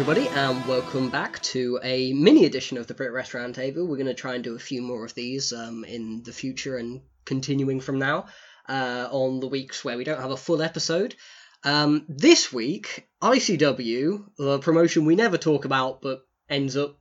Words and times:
Everybody, 0.00 0.28
and 0.28 0.66
welcome 0.66 1.10
back 1.10 1.42
to 1.42 1.78
a 1.82 2.14
mini 2.14 2.46
edition 2.46 2.78
of 2.78 2.86
the 2.86 2.94
Brit 2.94 3.12
Wres 3.12 3.28
Roundtable. 3.32 3.86
We're 3.86 3.98
going 3.98 4.06
to 4.06 4.14
try 4.14 4.34
and 4.34 4.42
do 4.42 4.56
a 4.56 4.58
few 4.58 4.80
more 4.80 5.04
of 5.04 5.12
these 5.12 5.52
um, 5.52 5.84
in 5.84 6.22
the 6.22 6.32
future 6.32 6.78
and 6.78 7.02
continuing 7.26 7.80
from 7.80 7.98
now 7.98 8.24
uh, 8.66 9.08
on 9.10 9.40
the 9.40 9.46
weeks 9.46 9.84
where 9.84 9.98
we 9.98 10.04
don't 10.04 10.22
have 10.22 10.30
a 10.30 10.38
full 10.38 10.62
episode. 10.62 11.16
Um, 11.64 12.06
this 12.08 12.50
week, 12.50 13.08
ICW, 13.20 14.24
the 14.38 14.58
promotion 14.60 15.04
we 15.04 15.16
never 15.16 15.36
talk 15.36 15.66
about 15.66 16.00
but 16.00 16.26
ends 16.48 16.78
up 16.78 16.98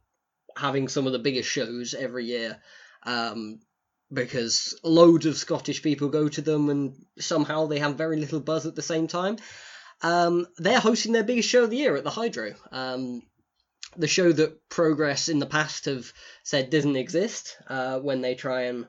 having 0.58 0.90
some 0.90 1.08
of 1.08 1.14
the 1.14 1.20
biggest 1.20 1.48
shows 1.48 1.94
every 1.94 2.26
year 2.26 2.60
um, 3.04 3.62
because 4.12 4.78
loads 4.84 5.26
of 5.26 5.38
Scottish 5.38 5.82
people 5.82 6.10
go 6.10 6.28
to 6.28 6.42
them 6.42 6.70
and 6.70 7.06
somehow 7.18 7.68
they 7.68 7.80
have 7.80 7.96
very 7.96 8.18
little 8.18 8.42
buzz 8.42 8.66
at 8.66 8.76
the 8.76 8.82
same 8.82 9.08
time. 9.08 9.38
Um, 10.02 10.48
they're 10.58 10.80
hosting 10.80 11.12
their 11.12 11.24
biggest 11.24 11.50
show 11.50 11.64
of 11.64 11.70
the 11.70 11.78
year 11.78 11.96
at 11.96 12.04
the 12.04 12.10
Hydro. 12.10 12.54
Um, 12.72 13.22
the 13.98 14.08
show 14.08 14.32
that 14.32 14.70
Progress 14.70 15.30
in 15.30 15.40
the 15.40 15.46
past 15.46 15.86
have 15.86 16.12
said 16.44 16.70
doesn't 16.70 16.96
exist 16.96 17.58
uh, 17.68 18.00
when 18.00 18.22
they 18.22 18.36
try 18.36 18.64
and 18.64 18.88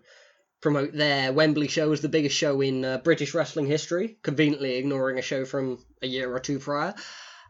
promote 0.61 0.93
their 0.93 1.33
Wembley 1.33 1.69
show 1.69 1.91
as 1.93 2.01
the 2.01 2.09
biggest 2.09 2.37
show 2.37 2.61
in 2.61 2.85
uh, 2.85 2.99
British 2.99 3.35
wrestling 3.35 3.67
history, 3.67 4.19
conveniently 4.23 4.77
ignoring 4.77 5.19
a 5.19 5.23
show 5.23 5.45
from 5.45 5.85
a 6.03 6.07
year 6.07 6.33
or 6.33 6.39
two 6.39 6.59
prior. 6.59 6.95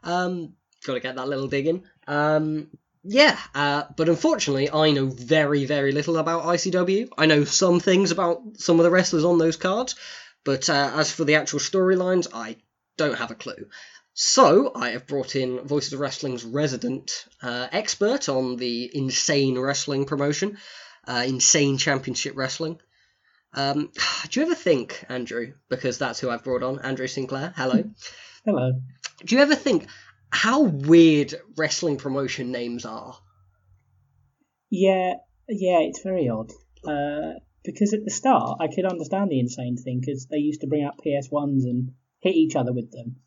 Um, 0.03 0.53
Got 0.85 0.93
to 0.95 0.99
get 0.99 1.15
that 1.15 1.27
little 1.27 1.47
dig 1.47 1.67
in. 1.67 1.83
Um, 2.07 2.67
yeah, 3.03 3.37
uh, 3.53 3.83
but 3.95 4.09
unfortunately, 4.09 4.71
I 4.71 4.91
know 4.91 5.07
very, 5.07 5.65
very 5.65 5.91
little 5.91 6.17
about 6.17 6.43
ICW. 6.43 7.09
I 7.17 7.27
know 7.27 7.43
some 7.43 7.79
things 7.79 8.11
about 8.11 8.41
some 8.57 8.79
of 8.79 8.83
the 8.83 8.89
wrestlers 8.89 9.23
on 9.23 9.37
those 9.37 9.57
cards, 9.57 9.95
but 10.43 10.69
uh, 10.69 10.91
as 10.95 11.11
for 11.11 11.23
the 11.23 11.35
actual 11.35 11.59
storylines, 11.59 12.27
I 12.33 12.57
don't 12.97 13.17
have 13.17 13.31
a 13.31 13.35
clue. 13.35 13.67
So, 14.13 14.71
I 14.75 14.89
have 14.89 15.07
brought 15.07 15.35
in 15.35 15.65
Voices 15.65 15.93
of 15.93 15.99
Wrestling's 15.99 16.43
resident 16.43 17.25
uh, 17.41 17.67
expert 17.71 18.27
on 18.27 18.57
the 18.57 18.91
insane 18.93 19.57
wrestling 19.57 20.05
promotion, 20.05 20.57
uh, 21.07 21.23
Insane 21.25 21.77
Championship 21.77 22.35
Wrestling. 22.35 22.79
Um, 23.53 23.91
do 24.29 24.39
you 24.39 24.45
ever 24.45 24.55
think, 24.55 25.03
Andrew, 25.07 25.53
because 25.69 25.97
that's 25.97 26.19
who 26.19 26.29
I've 26.29 26.43
brought 26.43 26.63
on, 26.63 26.79
Andrew 26.79 27.07
Sinclair, 27.07 27.53
hello. 27.55 27.83
Hello. 28.45 28.73
Do 29.25 29.35
you 29.35 29.41
ever 29.41 29.55
think 29.55 29.87
how 30.31 30.63
weird 30.63 31.35
wrestling 31.57 31.97
promotion 31.97 32.51
names 32.51 32.85
are? 32.85 33.17
Yeah, 34.69 35.15
yeah, 35.47 35.79
it's 35.81 36.01
very 36.01 36.29
odd. 36.29 36.51
Uh, 36.85 37.39
because 37.63 37.93
at 37.93 38.03
the 38.03 38.11
start, 38.11 38.57
I 38.59 38.67
could 38.67 38.85
understand 38.85 39.29
the 39.29 39.39
insane 39.39 39.77
thing 39.77 39.99
because 39.99 40.25
they 40.25 40.37
used 40.37 40.61
to 40.61 40.67
bring 40.67 40.83
out 40.83 40.99
PS1s 41.05 41.63
and 41.63 41.91
hit 42.21 42.35
each 42.35 42.55
other 42.55 42.73
with 42.73 42.91
them, 42.91 43.17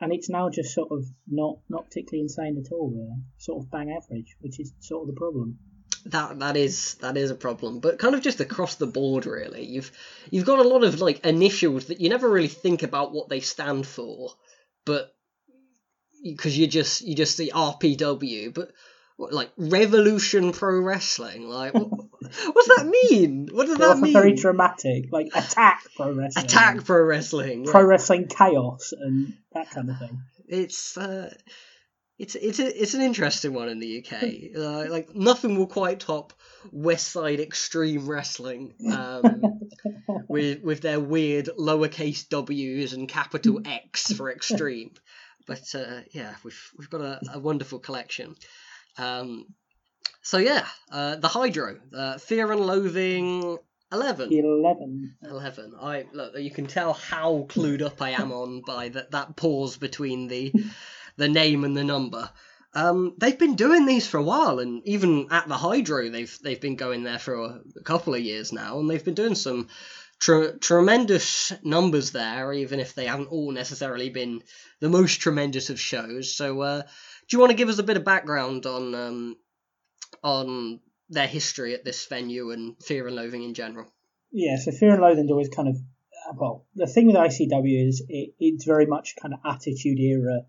and 0.00 0.12
it's 0.12 0.30
now 0.30 0.48
just 0.50 0.74
sort 0.74 0.90
of 0.92 1.04
not 1.28 1.58
not 1.68 1.86
particularly 1.86 2.22
insane 2.22 2.62
at 2.64 2.72
all. 2.72 2.90
Really, 2.90 3.22
sort 3.38 3.64
of 3.64 3.70
bang 3.70 3.90
average, 3.90 4.36
which 4.40 4.58
is 4.60 4.72
sort 4.80 5.02
of 5.02 5.14
the 5.14 5.18
problem. 5.18 5.58
That 6.06 6.38
that 6.38 6.56
is 6.56 6.94
that 6.96 7.16
is 7.16 7.30
a 7.30 7.34
problem, 7.34 7.80
but 7.80 7.98
kind 7.98 8.14
of 8.14 8.22
just 8.22 8.40
across 8.40 8.76
the 8.76 8.86
board, 8.86 9.26
really. 9.26 9.64
You've 9.64 9.90
you've 10.30 10.46
got 10.46 10.60
a 10.60 10.68
lot 10.68 10.84
of 10.84 11.00
like 11.00 11.24
initials 11.24 11.86
that 11.86 12.00
you 12.00 12.08
never 12.08 12.28
really 12.28 12.48
think 12.48 12.82
about 12.82 13.12
what 13.12 13.28
they 13.28 13.40
stand 13.40 13.86
for, 13.86 14.30
but 14.84 15.12
because 16.22 16.56
you 16.56 16.66
just 16.66 17.02
you 17.02 17.14
just 17.14 17.36
see 17.36 17.50
RPW, 17.50 18.54
but 18.54 18.70
like 19.18 19.50
Revolution 19.56 20.52
Pro 20.52 20.80
Wrestling, 20.80 21.48
like 21.48 21.74
what, 21.74 21.88
what's 21.88 22.68
that 22.76 22.86
mean? 23.10 23.48
What 23.50 23.66
does 23.66 23.78
They're 23.78 23.88
that 23.94 23.98
mean? 24.00 24.12
very 24.12 24.34
dramatic, 24.34 25.06
like 25.10 25.28
attack 25.34 25.84
pro 25.96 26.12
wrestling, 26.12 26.44
Attack 26.44 26.84
Pro 26.84 27.02
Wrestling. 27.02 27.64
yeah. 27.64 27.70
pro 27.70 27.84
wrestling 27.84 28.28
chaos, 28.28 28.92
and 28.98 29.34
that 29.52 29.70
kind 29.70 29.90
of 29.90 29.98
thing. 29.98 30.20
it's 30.48 30.96
uh, 30.98 31.32
it's 32.18 32.34
it's 32.34 32.58
a, 32.58 32.82
it's 32.82 32.94
an 32.94 33.00
interesting 33.02 33.52
one 33.54 33.68
in 33.68 33.78
the 33.78 34.04
UK. 34.04 34.22
Uh, 34.56 34.86
like 34.90 35.14
nothing 35.14 35.56
will 35.58 35.66
quite 35.66 36.00
top 36.00 36.32
West 36.72 37.08
Side 37.08 37.40
Extreme 37.40 38.06
Wrestling 38.06 38.74
um, 38.92 39.60
with 40.28 40.62
with 40.62 40.80
their 40.80 41.00
weird 41.00 41.50
lowercase 41.58 42.28
W's 42.28 42.92
and 42.92 43.08
capital 43.08 43.60
X 43.64 44.12
for 44.12 44.30
extreme. 44.30 44.92
But 45.46 45.74
uh, 45.74 46.00
yeah, 46.12 46.34
we've 46.42 46.70
we've 46.78 46.90
got 46.90 47.02
a, 47.02 47.20
a 47.34 47.38
wonderful 47.38 47.78
collection. 47.78 48.34
Um, 48.98 49.46
so 50.22 50.38
yeah, 50.38 50.66
uh, 50.90 51.16
the 51.16 51.28
Hydro, 51.28 51.78
uh, 51.94 52.18
Fear 52.18 52.52
and 52.52 52.60
Loathing 52.60 53.58
eleven. 53.92 54.28
Eleven. 54.32 55.16
11 55.22 55.74
i 55.80 56.04
look 56.12 56.36
you 56.38 56.50
can 56.50 56.66
tell 56.66 56.92
how 56.92 57.46
clued 57.48 57.82
up 57.82 58.02
i 58.02 58.10
am 58.10 58.32
on 58.32 58.60
by 58.66 58.88
that 58.88 59.10
that 59.12 59.36
pause 59.36 59.76
between 59.76 60.26
the 60.26 60.52
the 61.16 61.28
name 61.28 61.64
and 61.64 61.76
the 61.76 61.84
number 61.84 62.28
um 62.74 63.14
they've 63.18 63.38
been 63.38 63.54
doing 63.54 63.86
these 63.86 64.06
for 64.06 64.18
a 64.18 64.22
while 64.22 64.58
and 64.58 64.82
even 64.86 65.28
at 65.30 65.46
the 65.48 65.56
hydro 65.56 66.08
they've 66.08 66.36
they've 66.42 66.60
been 66.60 66.76
going 66.76 67.04
there 67.04 67.18
for 67.18 67.34
a, 67.34 67.60
a 67.76 67.82
couple 67.84 68.14
of 68.14 68.20
years 68.20 68.52
now 68.52 68.78
and 68.80 68.90
they've 68.90 69.04
been 69.04 69.14
doing 69.14 69.36
some 69.36 69.68
tre- 70.18 70.58
tremendous 70.58 71.52
numbers 71.62 72.10
there 72.10 72.52
even 72.52 72.80
if 72.80 72.94
they 72.94 73.06
haven't 73.06 73.28
all 73.28 73.52
necessarily 73.52 74.10
been 74.10 74.42
the 74.80 74.88
most 74.88 75.20
tremendous 75.20 75.70
of 75.70 75.80
shows 75.80 76.34
so 76.34 76.60
uh 76.60 76.82
do 77.28 77.36
you 77.36 77.40
want 77.40 77.50
to 77.50 77.56
give 77.56 77.68
us 77.68 77.78
a 77.78 77.82
bit 77.82 77.96
of 77.96 78.04
background 78.04 78.66
on 78.66 78.94
um 78.94 79.36
on 80.22 80.80
their 81.08 81.26
history 81.26 81.74
at 81.74 81.84
this 81.84 82.06
venue 82.06 82.50
and 82.50 82.76
fear 82.82 83.06
and 83.06 83.16
loathing 83.16 83.42
in 83.42 83.54
general 83.54 83.86
Yeah, 84.32 84.56
so 84.58 84.72
Fear 84.72 84.94
and 84.94 85.02
Loathing's 85.02 85.30
always 85.30 85.48
kind 85.48 85.68
of 85.68 85.76
well. 86.36 86.66
The 86.74 86.86
thing 86.86 87.06
with 87.06 87.16
ICW 87.16 87.88
is 87.88 88.04
it, 88.08 88.34
it's 88.38 88.64
very 88.64 88.86
much 88.86 89.14
kind 89.20 89.32
of 89.34 89.40
attitude 89.44 89.98
era 89.98 90.42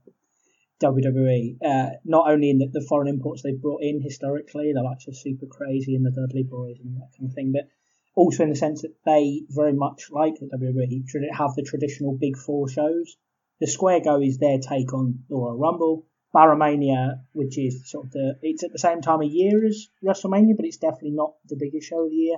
WWE. 0.82 1.58
Uh, 1.64 1.90
not 2.04 2.30
only 2.30 2.50
in 2.50 2.60
the, 2.60 2.68
the 2.68 2.86
foreign 2.88 3.08
imports 3.08 3.42
they've 3.42 3.62
brought 3.62 3.82
in 3.82 4.02
historically, 4.02 4.74
the 4.74 4.82
likes 4.82 5.08
of 5.08 5.16
Super 5.16 5.46
Crazy 5.46 5.96
and 5.96 6.06
the 6.06 6.12
Dudley 6.12 6.44
Boys 6.44 6.78
and 6.84 6.96
that 6.98 7.10
kind 7.18 7.30
of 7.30 7.34
thing, 7.34 7.52
but 7.52 7.70
also 8.16 8.44
in 8.44 8.50
the 8.50 8.56
sense 8.56 8.82
that 8.82 8.96
they 9.06 9.44
very 9.50 9.74
much 9.74 10.10
like 10.12 10.36
the 10.36 10.48
WWE 10.48 11.36
have 11.36 11.56
the 11.56 11.64
traditional 11.64 12.18
Big 12.18 12.38
Four 12.38 12.68
shows. 12.68 13.18
The 13.60 13.68
Square 13.68 14.02
Go 14.02 14.22
is 14.22 14.38
their 14.38 14.60
take 14.60 14.94
on 14.94 15.24
the 15.30 15.36
Royal 15.36 15.58
Rumble. 15.58 16.06
BarraMania, 16.34 17.22
which 17.32 17.58
is 17.58 17.90
sort 17.90 18.06
of 18.06 18.12
the 18.12 18.38
it's 18.42 18.64
at 18.64 18.72
the 18.72 18.80
same 18.80 19.02
time 19.02 19.22
of 19.22 19.32
year 19.32 19.66
as 19.66 19.88
WrestleMania, 20.04 20.56
but 20.56 20.66
it's 20.66 20.78
definitely 20.78 21.12
not 21.12 21.34
the 21.48 21.58
biggest 21.58 21.88
show 21.88 22.04
of 22.04 22.10
the 22.10 22.16
year. 22.16 22.38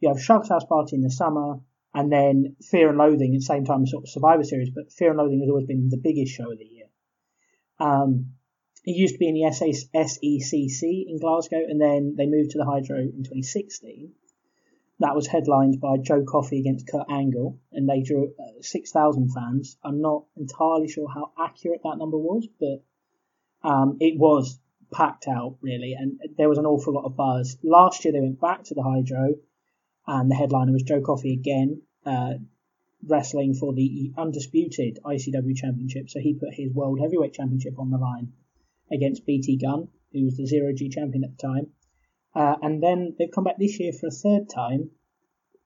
You 0.00 0.08
have 0.08 0.22
Shug's 0.22 0.48
House 0.48 0.64
Party 0.64 0.96
in 0.96 1.02
the 1.02 1.10
summer, 1.10 1.60
and 1.94 2.10
then 2.10 2.56
Fear 2.62 2.90
and 2.90 2.98
Loathing 2.98 3.34
at 3.34 3.40
the 3.40 3.44
same 3.44 3.64
time 3.64 3.82
as 3.82 3.90
sort 3.90 4.04
of 4.04 4.10
Survivor 4.10 4.44
Series, 4.44 4.70
but 4.70 4.92
Fear 4.92 5.10
and 5.10 5.18
Loathing 5.18 5.40
has 5.40 5.48
always 5.48 5.66
been 5.66 5.88
the 5.88 6.00
biggest 6.02 6.32
show 6.32 6.50
of 6.50 6.58
the 6.58 6.64
year. 6.64 6.86
Um, 7.78 8.34
it 8.84 8.96
used 8.96 9.14
to 9.14 9.18
be 9.18 9.28
in 9.28 9.34
the 9.34 9.50
SECC 9.50 11.04
in 11.06 11.18
Glasgow, 11.20 11.62
and 11.68 11.80
then 11.80 12.14
they 12.16 12.26
moved 12.26 12.50
to 12.50 12.58
the 12.58 12.64
Hydro 12.64 12.98
in 12.98 13.22
2016. 13.22 14.12
that 14.98 15.14
was 15.14 15.26
headlined 15.26 15.80
by 15.80 15.96
Joe 15.98 16.22
Coffey 16.24 16.60
against 16.60 16.88
Kurt 16.88 17.10
Angle, 17.10 17.58
and 17.72 17.88
they 17.88 18.02
drew 18.02 18.34
uh, 18.38 18.60
6,000 18.60 19.32
fans. 19.32 19.76
I'm 19.82 20.00
not 20.00 20.24
entirely 20.36 20.88
sure 20.88 21.08
how 21.08 21.32
accurate 21.38 21.82
that 21.82 21.98
number 21.98 22.18
was, 22.18 22.46
but 22.58 22.84
um, 23.62 23.98
it 24.00 24.18
was 24.18 24.58
packed 24.92 25.26
out, 25.28 25.56
really, 25.60 25.94
and 25.94 26.20
there 26.36 26.48
was 26.48 26.58
an 26.58 26.66
awful 26.66 26.94
lot 26.94 27.04
of 27.04 27.16
buzz. 27.16 27.56
Last 27.62 28.04
year 28.04 28.12
they 28.12 28.20
went 28.20 28.40
back 28.40 28.64
to 28.64 28.74
the 28.74 28.82
Hydro, 28.82 29.34
and 30.06 30.30
the 30.30 30.34
headliner 30.34 30.72
was 30.72 30.82
Joe 30.82 31.00
Coffey 31.00 31.32
again, 31.32 31.82
uh, 32.04 32.34
wrestling 33.06 33.54
for 33.54 33.72
the 33.72 34.12
undisputed 34.16 34.98
ICW 35.04 35.56
Championship. 35.56 36.10
So 36.10 36.20
he 36.20 36.34
put 36.34 36.54
his 36.54 36.72
World 36.72 37.00
Heavyweight 37.00 37.34
Championship 37.34 37.78
on 37.78 37.90
the 37.90 37.98
line 37.98 38.32
against 38.92 39.26
BT 39.26 39.56
Gunn, 39.56 39.88
who 40.12 40.24
was 40.24 40.36
the 40.36 40.46
Zero 40.46 40.72
G 40.72 40.88
champion 40.88 41.24
at 41.24 41.36
the 41.36 41.42
time. 41.42 41.70
Uh, 42.34 42.56
and 42.62 42.82
then 42.82 43.14
they've 43.18 43.30
come 43.30 43.44
back 43.44 43.58
this 43.58 43.78
year 43.78 43.92
for 43.92 44.06
a 44.06 44.10
third 44.10 44.48
time, 44.48 44.90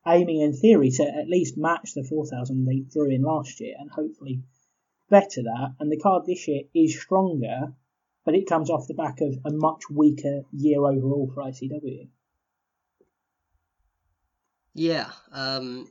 aiming 0.06 0.40
in 0.40 0.52
theory 0.52 0.90
to 0.90 1.02
at 1.02 1.28
least 1.28 1.56
match 1.56 1.94
the 1.94 2.02
4,000 2.02 2.64
they 2.64 2.81
drew 2.81 3.10
in 3.10 3.22
last 3.22 3.60
year 3.60 3.75
and 3.78 3.90
hopefully 3.90 4.42
better 5.08 5.42
that. 5.42 5.75
And 5.78 5.90
the 5.90 5.99
card 5.99 6.26
this 6.26 6.49
year 6.49 6.62
is 6.75 7.00
stronger, 7.00 7.75
but 8.26 8.34
it 8.34 8.49
comes 8.49 8.69
off 8.69 8.88
the 8.88 8.94
back 8.94 9.20
of 9.23 9.38
a 9.46 9.50
much 9.52 9.88
weaker 9.88 10.43
year 10.52 10.81
overall 10.81 11.31
for 11.32 11.44
ICW. 11.44 12.08
Yeah, 14.75 15.11
um, 15.32 15.88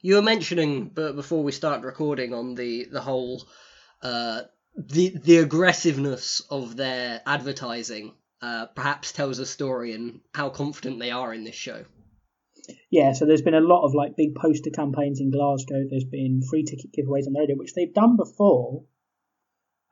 you 0.00 0.14
were 0.14 0.22
mentioning, 0.22 0.86
but 0.86 1.16
before 1.16 1.42
we 1.42 1.52
start 1.52 1.82
recording, 1.82 2.32
on 2.32 2.54
the 2.54 2.86
the 2.90 3.02
whole 3.02 3.44
uh, 4.02 4.42
the 4.76 5.10
the 5.10 5.38
aggressiveness 5.38 6.40
of 6.48 6.76
their 6.76 7.20
advertising 7.26 8.14
uh, 8.40 8.66
perhaps 8.66 9.12
tells 9.12 9.38
a 9.38 9.44
story 9.44 9.92
and 9.92 10.20
how 10.34 10.48
confident 10.48 11.00
they 11.00 11.10
are 11.10 11.34
in 11.34 11.44
this 11.44 11.54
show. 11.54 11.84
Yeah, 12.90 13.12
so 13.12 13.26
there's 13.26 13.42
been 13.42 13.54
a 13.54 13.60
lot 13.60 13.84
of 13.84 13.94
like 13.94 14.16
big 14.16 14.36
poster 14.36 14.70
campaigns 14.70 15.20
in 15.20 15.30
Glasgow. 15.30 15.84
There's 15.90 16.04
been 16.04 16.42
free 16.48 16.62
ticket 16.62 16.92
giveaways 16.92 17.26
on 17.26 17.32
the 17.32 17.40
radio, 17.40 17.56
which 17.56 17.74
they've 17.74 17.92
done 17.92 18.16
before, 18.16 18.84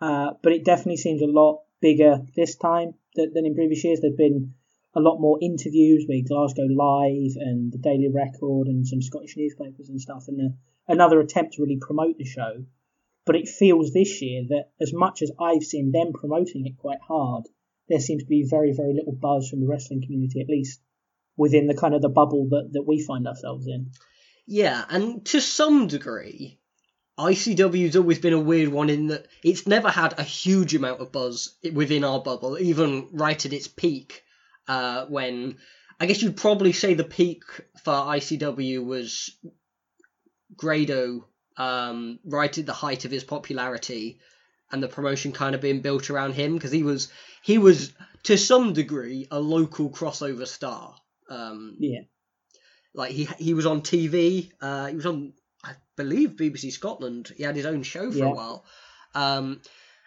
uh, 0.00 0.30
but 0.42 0.52
it 0.52 0.64
definitely 0.64 0.96
seems 0.96 1.22
a 1.22 1.26
lot 1.26 1.62
bigger 1.80 2.20
this 2.36 2.56
time 2.56 2.94
than, 3.14 3.32
than 3.34 3.46
in 3.46 3.54
previous 3.54 3.84
years. 3.84 4.00
There've 4.00 4.16
been 4.16 4.54
a 4.94 5.00
lot 5.00 5.20
more 5.20 5.38
interviews 5.40 6.04
with 6.08 6.28
Glasgow 6.28 6.66
Live 6.68 7.36
and 7.36 7.72
the 7.72 7.78
Daily 7.78 8.08
Record 8.12 8.66
and 8.66 8.86
some 8.86 9.02
Scottish 9.02 9.36
newspapers 9.36 9.88
and 9.88 10.00
stuff, 10.00 10.24
and 10.28 10.40
a, 10.40 10.44
uh, 10.46 10.48
another 10.88 11.20
attempt 11.20 11.54
to 11.54 11.62
really 11.62 11.78
promote 11.80 12.18
the 12.18 12.24
show. 12.24 12.64
But 13.26 13.36
it 13.36 13.48
feels 13.48 13.92
this 13.92 14.22
year 14.22 14.44
that 14.48 14.70
as 14.80 14.92
much 14.92 15.22
as 15.22 15.30
I've 15.38 15.62
seen 15.62 15.92
them 15.92 16.12
promoting 16.12 16.66
it 16.66 16.78
quite 16.78 17.00
hard, 17.00 17.44
there 17.88 18.00
seems 18.00 18.22
to 18.22 18.28
be 18.28 18.46
very, 18.48 18.72
very 18.72 18.94
little 18.94 19.12
buzz 19.12 19.48
from 19.48 19.60
the 19.60 19.66
wrestling 19.66 20.02
community, 20.02 20.40
at 20.40 20.48
least 20.48 20.80
within 21.36 21.66
the 21.66 21.74
kind 21.74 21.94
of 21.94 22.02
the 22.02 22.08
bubble 22.08 22.48
that, 22.50 22.70
that 22.72 22.86
we 22.86 23.02
find 23.02 23.26
ourselves 23.26 23.66
in. 23.66 23.90
Yeah, 24.46 24.84
and 24.88 25.24
to 25.26 25.40
some 25.40 25.86
degree, 25.86 26.59
ICW's 27.20 27.96
always 27.96 28.18
been 28.18 28.32
a 28.32 28.40
weird 28.40 28.70
one 28.70 28.88
in 28.88 29.08
that 29.08 29.26
it's 29.42 29.66
never 29.66 29.90
had 29.90 30.18
a 30.18 30.22
huge 30.22 30.74
amount 30.74 31.00
of 31.00 31.12
buzz 31.12 31.54
within 31.72 32.04
our 32.04 32.20
bubble, 32.20 32.58
even 32.58 33.08
right 33.12 33.44
at 33.44 33.52
its 33.52 33.68
peak 33.68 34.24
uh, 34.68 35.06
when 35.06 35.56
I 35.98 36.06
guess 36.06 36.22
you'd 36.22 36.36
probably 36.36 36.72
say 36.72 36.94
the 36.94 37.04
peak 37.04 37.42
for 37.84 37.92
ICW 37.92 38.84
was 38.84 39.36
Grado 40.56 41.26
um, 41.56 42.18
right 42.24 42.56
at 42.56 42.66
the 42.66 42.72
height 42.72 43.04
of 43.04 43.10
his 43.10 43.24
popularity 43.24 44.18
and 44.72 44.82
the 44.82 44.88
promotion 44.88 45.32
kind 45.32 45.54
of 45.54 45.60
being 45.60 45.80
built 45.80 46.08
around 46.08 46.32
him 46.32 46.54
because 46.54 46.72
he 46.72 46.82
was 46.82 47.12
he 47.42 47.58
was 47.58 47.92
to 48.22 48.38
some 48.38 48.72
degree 48.72 49.26
a 49.30 49.38
local 49.38 49.90
crossover 49.90 50.46
star. 50.46 50.94
Um, 51.28 51.76
yeah, 51.78 52.00
like 52.94 53.10
he 53.10 53.24
he 53.38 53.54
was 53.54 53.66
on 53.66 53.82
TV. 53.82 54.50
Uh, 54.60 54.86
he 54.86 54.96
was 54.96 55.06
on 55.06 55.34
believe 56.02 56.30
BBC 56.30 56.72
Scotland. 56.72 57.32
He 57.36 57.42
had 57.42 57.56
his 57.56 57.66
own 57.66 57.82
show 57.82 58.10
for 58.10 58.18
yeah. 58.18 58.24
a 58.26 58.34
while, 58.34 58.64
um, 59.14 59.60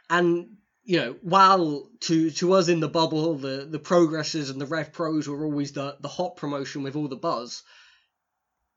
and 0.09 0.57
you 0.83 0.97
know, 0.97 1.15
while 1.21 1.89
to 2.01 2.29
to 2.31 2.53
us 2.53 2.67
in 2.67 2.79
the 2.79 2.89
bubble, 2.89 3.35
the 3.35 3.67
the 3.69 3.79
progresses 3.79 4.49
and 4.49 4.59
the 4.59 4.65
Rev 4.65 4.91
Pros 4.91 5.27
were 5.27 5.45
always 5.45 5.71
the 5.73 5.97
the 5.99 6.07
hot 6.07 6.35
promotion 6.35 6.83
with 6.83 6.95
all 6.95 7.07
the 7.07 7.15
buzz. 7.15 7.63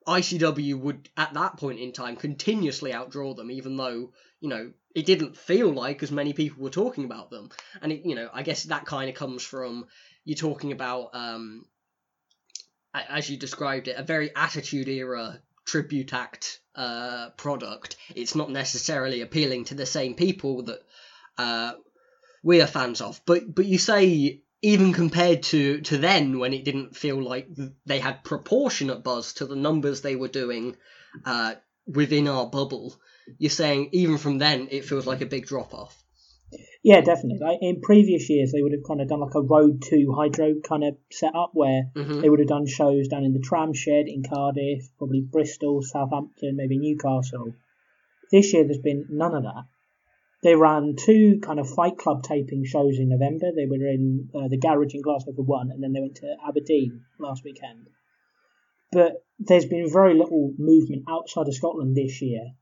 ICW 0.07 0.79
would 0.79 1.09
at 1.17 1.35
that 1.35 1.57
point 1.57 1.81
in 1.81 1.93
time 1.93 2.17
continuously 2.17 2.93
outdraw 2.93 3.35
them, 3.35 3.51
even 3.51 3.77
though 3.77 4.13
you 4.41 4.49
know 4.49 4.73
it 4.95 5.05
didn't 5.05 5.37
feel 5.37 5.71
like 5.71 6.03
as 6.03 6.13
many 6.13 6.33
people 6.33 6.63
were 6.63 6.71
talking 6.71 7.05
about 7.05 7.31
them. 7.31 7.51
And 7.83 7.93
it, 7.93 8.03
you 8.05 8.15
know, 8.15 8.31
I 8.33 8.43
guess 8.43 8.65
that 8.65 8.87
kind 8.87 9.11
of 9.11 9.15
comes 9.15 9.43
from 9.43 9.87
you 10.25 10.35
talking 10.35 10.73
about, 10.73 11.11
um, 11.13 11.67
as 12.95 13.29
you 13.29 13.37
described 13.37 13.89
it, 13.89 13.99
a 13.99 14.03
very 14.03 14.35
attitude 14.35 14.89
era 14.89 15.41
tribute 15.67 16.15
act 16.15 16.61
uh, 16.75 17.31
product. 17.37 17.97
It's 18.15 18.35
not 18.35 18.51
necessarily 18.51 19.21
appealing 19.21 19.65
to 19.67 19.75
the 19.75 19.87
same 19.87 20.15
people 20.15 20.63
that 20.63 20.81
uh, 21.37 21.73
we 22.43 22.63
are 22.63 22.67
fans 22.67 23.01
of. 23.01 23.21
But 23.27 23.55
but 23.55 23.67
you 23.67 23.79
say 23.79 24.41
even 24.63 24.93
compared 24.93 25.43
to 25.43 25.81
to 25.83 25.99
then 25.99 26.39
when 26.39 26.55
it 26.55 26.65
didn't 26.65 26.97
feel 26.97 27.23
like 27.23 27.49
they 27.85 27.99
had 27.99 28.25
proportionate 28.25 29.03
buzz 29.03 29.35
to 29.35 29.47
the 29.47 29.57
numbers 29.57 30.01
they 30.01 30.17
were 30.17 30.29
doing 30.29 30.77
uh, 31.25 31.55
within 31.87 32.29
our 32.29 32.47
bubble. 32.47 32.95
You're 33.39 33.51
saying 33.51 33.91
even 33.93 34.19
from 34.19 34.39
then 34.39 34.69
it 34.71 34.85
feels 34.85 35.07
like 35.07 35.21
a 35.21 35.27
big 35.27 35.47
drop 35.47 35.75
off. 35.75 36.03
Yeah, 36.83 37.01
definitely. 37.01 37.45
Like 37.45 37.59
in 37.61 37.81
previous 37.81 38.31
years, 38.31 38.53
they 38.53 38.63
would 38.63 38.73
have 38.73 38.85
kind 38.87 39.01
of 39.01 39.09
done 39.09 39.21
like 39.21 39.35
a 39.35 39.41
road 39.41 39.83
to 39.91 40.15
hydro 40.17 40.61
kind 40.61 40.85
of 40.85 40.97
setup 41.11 41.51
where 41.53 41.91
mm-hmm. 41.95 42.21
they 42.21 42.31
would 42.31 42.39
have 42.39 42.49
done 42.49 42.67
shows 42.67 43.09
down 43.09 43.25
in 43.25 43.33
the 43.33 43.41
tram 43.41 43.73
shed 43.73 44.07
in 44.07 44.23
Cardiff, 44.23 44.89
probably 44.97 45.21
Bristol, 45.21 45.83
Southampton, 45.83 46.57
maybe 46.57 46.79
Newcastle. 46.79 47.55
This 48.31 48.53
year, 48.53 48.65
there's 48.65 48.79
been 48.79 49.07
none 49.11 49.35
of 49.35 49.43
that. 49.43 49.65
They 50.43 50.55
ran 50.55 50.95
two 50.97 51.41
kind 51.43 51.59
of 51.59 51.69
Fight 51.69 51.99
Club 51.99 52.23
taping 52.23 52.65
shows 52.65 52.99
in 52.99 53.09
November. 53.09 53.51
They 53.51 53.67
were 53.67 53.85
in 53.89 54.31
uh, 54.35 54.49
the 54.49 54.59
garage 54.59 54.95
in 54.95 55.03
Glasgow 55.03 55.33
for 55.35 55.43
one, 55.43 55.71
and 55.73 55.83
then 55.83 55.93
they 55.93 56.01
went 56.01 56.17
to 56.17 56.37
Aberdeen 56.47 57.03
last 57.19 57.43
weekend. 57.43 57.89
But 58.93 59.25
there's 59.41 59.67
been 59.67 59.91
very 59.93 60.15
little 60.15 60.53
movement 60.57 61.05
outside 61.09 61.49
of 61.49 61.55
Scotland 61.55 61.97
this 61.97 62.23
year, 62.23 62.53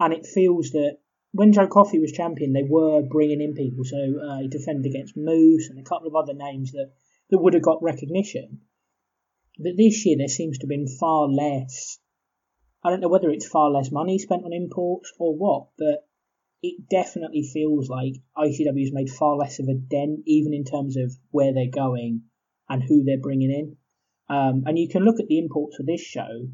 and 0.00 0.14
it 0.14 0.24
feels 0.24 0.70
that 0.70 0.98
when 1.36 1.52
Joe 1.52 1.66
Coffey 1.66 1.98
was 1.98 2.12
champion, 2.12 2.54
they 2.54 2.62
were 2.62 3.02
bringing 3.02 3.42
in 3.42 3.54
people. 3.54 3.84
So 3.84 3.96
uh, 3.96 4.38
he 4.40 4.48
defended 4.48 4.86
against 4.86 5.16
Moose 5.16 5.68
and 5.68 5.78
a 5.78 5.82
couple 5.82 6.08
of 6.08 6.16
other 6.16 6.32
names 6.32 6.72
that, 6.72 6.92
that 7.30 7.38
would 7.38 7.52
have 7.52 7.62
got 7.62 7.82
recognition. 7.82 8.62
But 9.58 9.76
this 9.76 10.06
year 10.06 10.16
there 10.16 10.28
seems 10.28 10.58
to 10.58 10.64
have 10.64 10.70
been 10.70 10.88
far 10.88 11.28
less. 11.28 11.98
I 12.82 12.90
don't 12.90 13.00
know 13.00 13.08
whether 13.08 13.30
it's 13.30 13.46
far 13.46 13.70
less 13.70 13.92
money 13.92 14.18
spent 14.18 14.44
on 14.44 14.52
imports 14.52 15.12
or 15.18 15.36
what, 15.36 15.68
but 15.76 16.08
it 16.62 16.88
definitely 16.88 17.42
feels 17.42 17.88
like 17.90 18.14
ICW's 18.36 18.92
made 18.92 19.10
far 19.10 19.36
less 19.36 19.58
of 19.58 19.68
a 19.68 19.74
dent, 19.74 20.20
even 20.26 20.54
in 20.54 20.64
terms 20.64 20.96
of 20.96 21.12
where 21.30 21.52
they're 21.52 21.70
going 21.70 22.22
and 22.68 22.82
who 22.82 23.04
they're 23.04 23.20
bringing 23.20 23.50
in. 23.50 23.76
Um, 24.34 24.64
and 24.66 24.78
you 24.78 24.88
can 24.88 25.04
look 25.04 25.20
at 25.20 25.26
the 25.28 25.38
imports 25.38 25.76
for 25.76 25.82
this 25.82 26.00
show; 26.00 26.48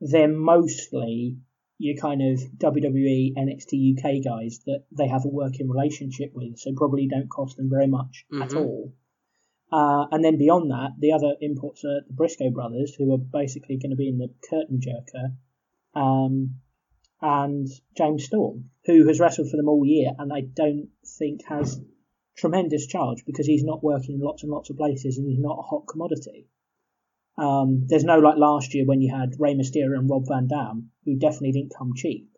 they're 0.00 0.28
mostly 0.28 1.38
your 1.82 1.96
kind 1.96 2.22
of 2.22 2.38
WWE, 2.58 3.34
NXT 3.36 3.98
UK 3.98 4.24
guys 4.24 4.60
that 4.66 4.84
they 4.96 5.08
have 5.08 5.24
a 5.24 5.28
working 5.28 5.68
relationship 5.68 6.30
with, 6.32 6.56
so 6.56 6.72
probably 6.76 7.08
don't 7.08 7.28
cost 7.28 7.56
them 7.56 7.68
very 7.68 7.88
much 7.88 8.24
mm-hmm. 8.32 8.42
at 8.42 8.54
all. 8.54 8.92
Uh, 9.72 10.06
and 10.12 10.24
then 10.24 10.38
beyond 10.38 10.70
that, 10.70 10.90
the 11.00 11.12
other 11.12 11.34
imports 11.40 11.84
are 11.84 12.02
the 12.06 12.12
Briscoe 12.12 12.50
brothers, 12.50 12.94
who 12.94 13.12
are 13.12 13.18
basically 13.18 13.78
going 13.78 13.90
to 13.90 13.96
be 13.96 14.08
in 14.08 14.18
the 14.18 14.28
curtain 14.48 14.80
jerker. 14.80 15.34
Um, 16.00 16.60
and 17.20 17.66
James 17.96 18.26
Storm, 18.26 18.70
who 18.84 19.08
has 19.08 19.18
wrestled 19.18 19.50
for 19.50 19.56
them 19.56 19.68
all 19.68 19.84
year 19.84 20.12
and 20.16 20.32
I 20.32 20.42
don't 20.42 20.88
think 21.18 21.44
has 21.48 21.80
tremendous 22.36 22.86
charge 22.86 23.24
because 23.26 23.46
he's 23.46 23.64
not 23.64 23.82
working 23.82 24.16
in 24.16 24.20
lots 24.20 24.44
and 24.44 24.52
lots 24.52 24.70
of 24.70 24.76
places 24.76 25.18
and 25.18 25.26
he's 25.26 25.38
not 25.40 25.58
a 25.58 25.62
hot 25.62 25.86
commodity. 25.88 26.46
Um, 27.38 27.86
there's 27.86 28.04
no 28.04 28.18
like 28.18 28.36
last 28.36 28.74
year 28.74 28.84
when 28.84 29.00
you 29.00 29.14
had 29.14 29.34
Rey 29.38 29.54
Mysterio 29.54 29.98
and 29.98 30.08
Rob 30.08 30.24
Van 30.28 30.48
Dam, 30.48 30.90
who 31.04 31.16
definitely 31.16 31.52
didn't 31.52 31.74
come 31.76 31.92
cheap. 31.96 32.28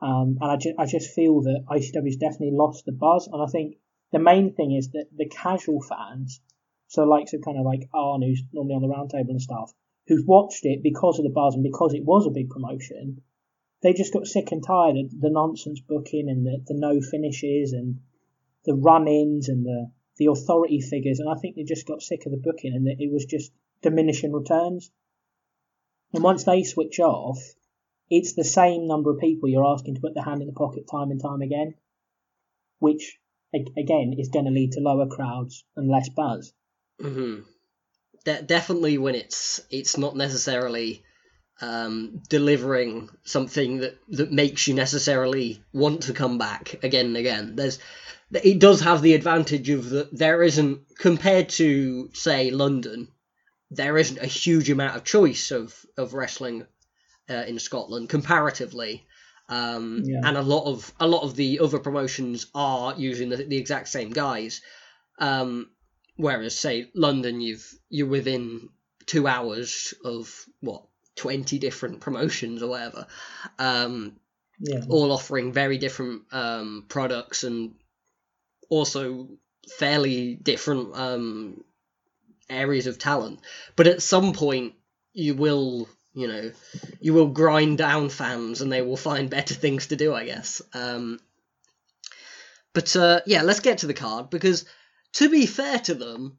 Um, 0.00 0.38
and 0.40 0.50
I, 0.50 0.56
ju- 0.56 0.74
I 0.78 0.86
just 0.86 1.12
feel 1.14 1.42
that 1.42 1.64
ICW's 1.68 2.16
definitely 2.16 2.52
lost 2.52 2.84
the 2.86 2.92
buzz. 2.92 3.28
And 3.30 3.42
I 3.42 3.46
think 3.46 3.76
the 4.12 4.18
main 4.18 4.54
thing 4.54 4.72
is 4.72 4.90
that 4.90 5.06
the 5.14 5.28
casual 5.28 5.80
fans, 5.82 6.40
so 6.88 7.04
likes 7.04 7.34
of 7.34 7.42
kind 7.42 7.58
of 7.58 7.64
like 7.64 7.88
Arn, 7.94 8.22
who's 8.22 8.42
normally 8.52 8.74
on 8.74 8.82
the 8.82 8.88
roundtable 8.88 9.30
and 9.30 9.42
stuff, 9.42 9.72
who've 10.06 10.26
watched 10.26 10.64
it 10.64 10.82
because 10.82 11.18
of 11.18 11.24
the 11.24 11.30
buzz 11.30 11.54
and 11.54 11.62
because 11.62 11.94
it 11.94 12.04
was 12.04 12.26
a 12.26 12.30
big 12.30 12.50
promotion, 12.50 13.22
they 13.82 13.92
just 13.92 14.12
got 14.12 14.26
sick 14.26 14.52
and 14.52 14.64
tired 14.66 14.96
of 14.96 15.20
the 15.20 15.30
nonsense 15.30 15.80
booking 15.80 16.28
and 16.28 16.44
the, 16.44 16.62
the 16.66 16.74
no 16.74 17.00
finishes 17.00 17.72
and 17.72 18.00
the 18.64 18.74
run-ins 18.74 19.48
and 19.48 19.64
the 19.64 19.90
the 20.16 20.26
authority 20.26 20.82
figures, 20.82 21.18
and 21.18 21.30
I 21.30 21.34
think 21.40 21.56
they 21.56 21.62
just 21.62 21.86
got 21.86 22.02
sick 22.02 22.26
of 22.26 22.32
the 22.32 22.36
booking 22.36 22.74
and 22.74 22.86
it 22.86 23.10
was 23.10 23.24
just 23.24 23.52
diminishing 23.82 24.32
returns. 24.32 24.90
And 26.12 26.22
once 26.22 26.44
they 26.44 26.62
switch 26.64 26.98
off, 26.98 27.38
it's 28.10 28.34
the 28.34 28.44
same 28.44 28.88
number 28.88 29.10
of 29.10 29.20
people 29.20 29.48
you're 29.48 29.66
asking 29.66 29.94
to 29.94 30.00
put 30.00 30.14
their 30.14 30.24
hand 30.24 30.40
in 30.42 30.48
the 30.48 30.52
pocket 30.52 30.84
time 30.90 31.10
and 31.10 31.20
time 31.22 31.42
again, 31.42 31.74
which 32.78 33.18
again 33.54 34.14
is 34.18 34.28
going 34.28 34.44
to 34.44 34.50
lead 34.50 34.72
to 34.72 34.80
lower 34.80 35.06
crowds 35.06 35.64
and 35.76 35.88
less 35.88 36.08
buzz. 36.08 36.52
Mm-hmm. 37.00 37.42
de- 38.24 38.42
definitely 38.42 38.98
when 38.98 39.14
it's 39.14 39.60
it's 39.70 39.96
not 39.96 40.14
necessarily 40.14 41.02
um, 41.62 42.22
delivering 42.28 43.08
something 43.24 43.78
that 43.78 43.98
that 44.08 44.32
makes 44.32 44.66
you 44.66 44.74
necessarily 44.74 45.62
want 45.72 46.02
to 46.04 46.12
come 46.12 46.38
back 46.38 46.82
again 46.82 47.06
and 47.06 47.16
again. 47.16 47.56
There's 47.56 47.78
it 48.32 48.58
does 48.58 48.80
have 48.82 49.02
the 49.02 49.14
advantage 49.14 49.70
of 49.70 49.90
that 49.90 50.16
there 50.16 50.42
isn't 50.42 50.80
compared 50.98 51.48
to 51.50 52.10
say 52.12 52.50
London, 52.50 53.08
there 53.70 53.98
isn't 53.98 54.18
a 54.18 54.26
huge 54.26 54.70
amount 54.70 54.96
of 54.96 55.04
choice 55.04 55.50
of 55.50 55.74
of 55.96 56.14
wrestling 56.14 56.66
uh, 57.28 57.44
in 57.46 57.58
Scotland 57.58 58.08
comparatively. 58.08 59.06
Um, 59.48 60.02
Yeah. 60.04 60.20
and 60.24 60.36
a 60.36 60.42
lot 60.42 60.66
of 60.66 60.92
a 61.00 61.08
lot 61.08 61.22
of 61.24 61.34
the 61.34 61.60
other 61.60 61.78
promotions 61.80 62.46
are 62.54 62.94
using 62.96 63.30
the, 63.30 63.36
the 63.36 63.56
exact 63.56 63.88
same 63.88 64.10
guys. 64.10 64.62
Um, 65.18 65.70
whereas 66.16 66.56
say 66.58 66.90
London, 66.94 67.40
you've 67.40 67.68
you're 67.88 68.06
within 68.06 68.68
two 69.06 69.26
hours 69.26 69.92
of 70.04 70.46
what 70.60 70.84
twenty 71.16 71.58
different 71.58 72.00
promotions 72.00 72.62
or 72.62 72.70
whatever, 72.70 73.06
um, 73.58 74.16
Yeah. 74.60 74.82
all 74.88 75.10
offering 75.12 75.52
very 75.52 75.78
different 75.78 76.22
um, 76.32 76.86
products 76.88 77.42
and 77.44 77.74
also 78.68 79.28
fairly 79.78 80.36
different 80.36 80.94
um, 80.94 81.64
areas 82.50 82.86
of 82.86 82.98
talent. 82.98 83.40
But 83.76 83.86
at 83.86 84.02
some 84.02 84.32
point, 84.32 84.74
you 85.12 85.34
will, 85.34 85.88
you 86.14 86.28
know, 86.28 86.52
you 87.00 87.14
will 87.14 87.28
grind 87.28 87.78
down 87.78 88.08
fans, 88.08 88.60
and 88.60 88.70
they 88.70 88.82
will 88.82 88.96
find 88.96 89.30
better 89.30 89.54
things 89.54 89.88
to 89.88 89.96
do, 89.96 90.14
I 90.14 90.26
guess. 90.26 90.62
Um, 90.74 91.20
but 92.72 92.94
uh, 92.96 93.20
yeah, 93.26 93.42
let's 93.42 93.60
get 93.60 93.78
to 93.78 93.86
the 93.86 93.94
card 93.94 94.30
because, 94.30 94.64
to 95.14 95.28
be 95.28 95.46
fair 95.46 95.78
to 95.80 95.94
them, 95.94 96.38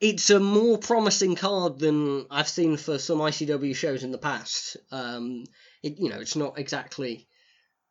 it's 0.00 0.30
a 0.30 0.40
more 0.40 0.78
promising 0.78 1.34
card 1.34 1.78
than 1.78 2.26
I've 2.30 2.48
seen 2.48 2.76
for 2.76 2.98
some 2.98 3.18
ICW 3.18 3.74
shows 3.74 4.02
in 4.04 4.12
the 4.12 4.18
past. 4.18 4.76
Um, 4.90 5.44
it, 5.82 5.98
you 5.98 6.10
know, 6.10 6.20
it's 6.20 6.36
not 6.36 6.58
exactly 6.58 7.26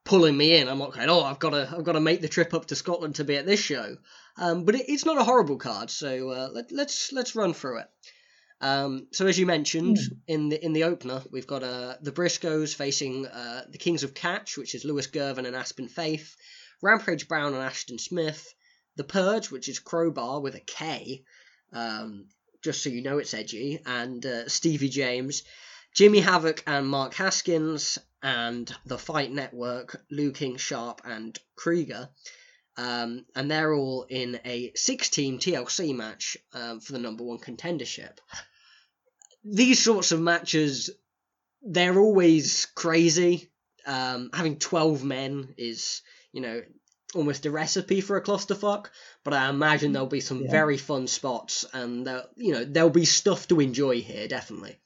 pulling 0.04 0.36
me 0.36 0.58
in. 0.58 0.68
I'm 0.68 0.80
not 0.80 0.94
going, 0.94 1.10
oh, 1.10 1.24
I've 1.24 1.40
got 1.40 1.52
to, 1.52 1.70
I've 1.76 1.84
got 1.84 1.94
to 1.94 2.00
make 2.00 2.22
the 2.22 2.28
trip 2.28 2.54
up 2.54 2.68
to 2.68 2.76
Scotland 2.76 3.16
to 3.16 3.24
be 3.24 3.38
at 3.38 3.46
this 3.46 3.60
show. 3.60 3.98
Um, 4.38 4.66
but 4.66 4.76
it, 4.76 4.86
it's 4.88 5.06
not 5.06 5.20
a 5.20 5.24
horrible 5.24 5.58
card, 5.58 5.90
so 5.90 6.30
uh, 6.30 6.50
let, 6.52 6.72
let's 6.72 7.12
let's 7.12 7.36
run 7.36 7.54
through 7.54 7.80
it. 7.80 7.88
Um, 8.62 9.08
so 9.12 9.28
as 9.28 9.38
you 9.38 9.46
mentioned 9.46 10.00
in 10.28 10.50
the 10.50 10.64
in 10.64 10.74
the 10.74 10.86
opener, 10.86 11.22
we've 11.32 11.48
got 11.48 11.64
uh, 11.64 11.96
the 12.02 12.12
Briscoes 12.12 12.74
facing 12.74 13.28
uh, 13.28 13.66
the 13.70 13.78
Kings 13.78 14.04
of 14.04 14.14
Catch, 14.14 14.58
which 14.58 14.74
is 14.74 14.86
Lewis 14.86 15.08
Girvan 15.08 15.46
and 15.46 15.56
Aspen 15.56 15.88
Faith, 15.88 16.36
Rampage 16.82 17.28
Brown 17.28 17.54
and 17.54 17.62
Ashton 17.62 18.00
Smith, 18.00 18.54
the 18.96 19.04
Purge, 19.04 19.52
which 19.52 19.70
is 19.70 19.80
Crowbar 19.80 20.40
with 20.40 20.56
a 20.56 20.62
K, 20.62 21.24
um, 21.74 22.28
just 22.64 22.82
so 22.82 22.90
you 22.90 23.02
know 23.02 23.18
it's 23.18 23.34
edgy, 23.34 23.82
and 23.86 24.26
uh, 24.26 24.48
Stevie 24.48 24.90
James, 24.90 25.44
Jimmy 25.94 26.22
Havoc 26.22 26.64
and 26.66 26.88
Mark 26.88 27.14
Haskins, 27.14 28.00
and 28.24 28.74
the 28.86 28.98
Fight 28.98 29.32
Network, 29.32 30.02
Lou 30.10 30.32
King 30.32 30.58
Sharp 30.58 31.02
and 31.04 31.38
Krieger. 31.56 32.10
Um, 32.78 33.26
and 33.36 33.50
they're 33.52 33.74
all 33.74 34.04
in 34.10 34.40
a 34.46 34.72
six 34.76 35.10
team 35.10 35.38
TLC 35.38 35.96
match 35.96 36.38
um, 36.54 36.80
for 36.80 36.94
the 36.94 37.00
number 37.00 37.24
one 37.24 37.38
contendership. 37.38 38.18
These 39.44 39.84
sorts 39.84 40.12
of 40.12 40.22
matches, 40.22 40.90
they're 41.62 42.00
always 42.00 42.66
crazy. 42.66 43.52
Um, 43.86 44.30
having 44.34 44.58
12 44.58 45.04
men 45.04 45.54
is, 45.58 46.02
you 46.32 46.42
know, 46.42 46.62
almost 47.14 47.46
a 47.46 47.52
recipe 47.52 48.02
for 48.02 48.18
a 48.18 48.24
clusterfuck, 48.24 48.88
but 49.24 49.34
I 49.34 49.50
imagine 49.50 49.92
there'll 49.92 50.08
be 50.08 50.22
some 50.22 50.44
Yeah. 50.44 50.52
very 50.52 50.78
fun 50.78 51.08
spots 51.08 51.66
and, 51.74 52.08
you 52.36 52.54
know, 52.54 52.64
there'll 52.64 52.90
be 52.90 53.06
stuff 53.06 53.48
to 53.50 53.60
enjoy 53.60 54.02
here, 54.02 54.28
definitely. 54.28 54.78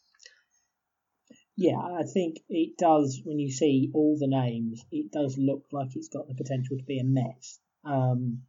Yeah, 1.56 1.78
I 1.80 2.04
think 2.04 2.38
it 2.50 2.78
does. 2.78 3.22
When 3.24 3.40
you 3.40 3.50
see 3.50 3.90
all 3.94 4.18
the 4.20 4.28
names, 4.28 4.86
it 4.92 5.12
does 5.12 5.38
look 5.38 5.66
like 5.72 5.96
it's 5.96 6.10
got 6.10 6.28
the 6.28 6.36
potential 6.36 6.78
to 6.78 6.84
be 6.84 7.00
a 7.00 7.04
mess. 7.04 7.60
Um, 7.88 8.44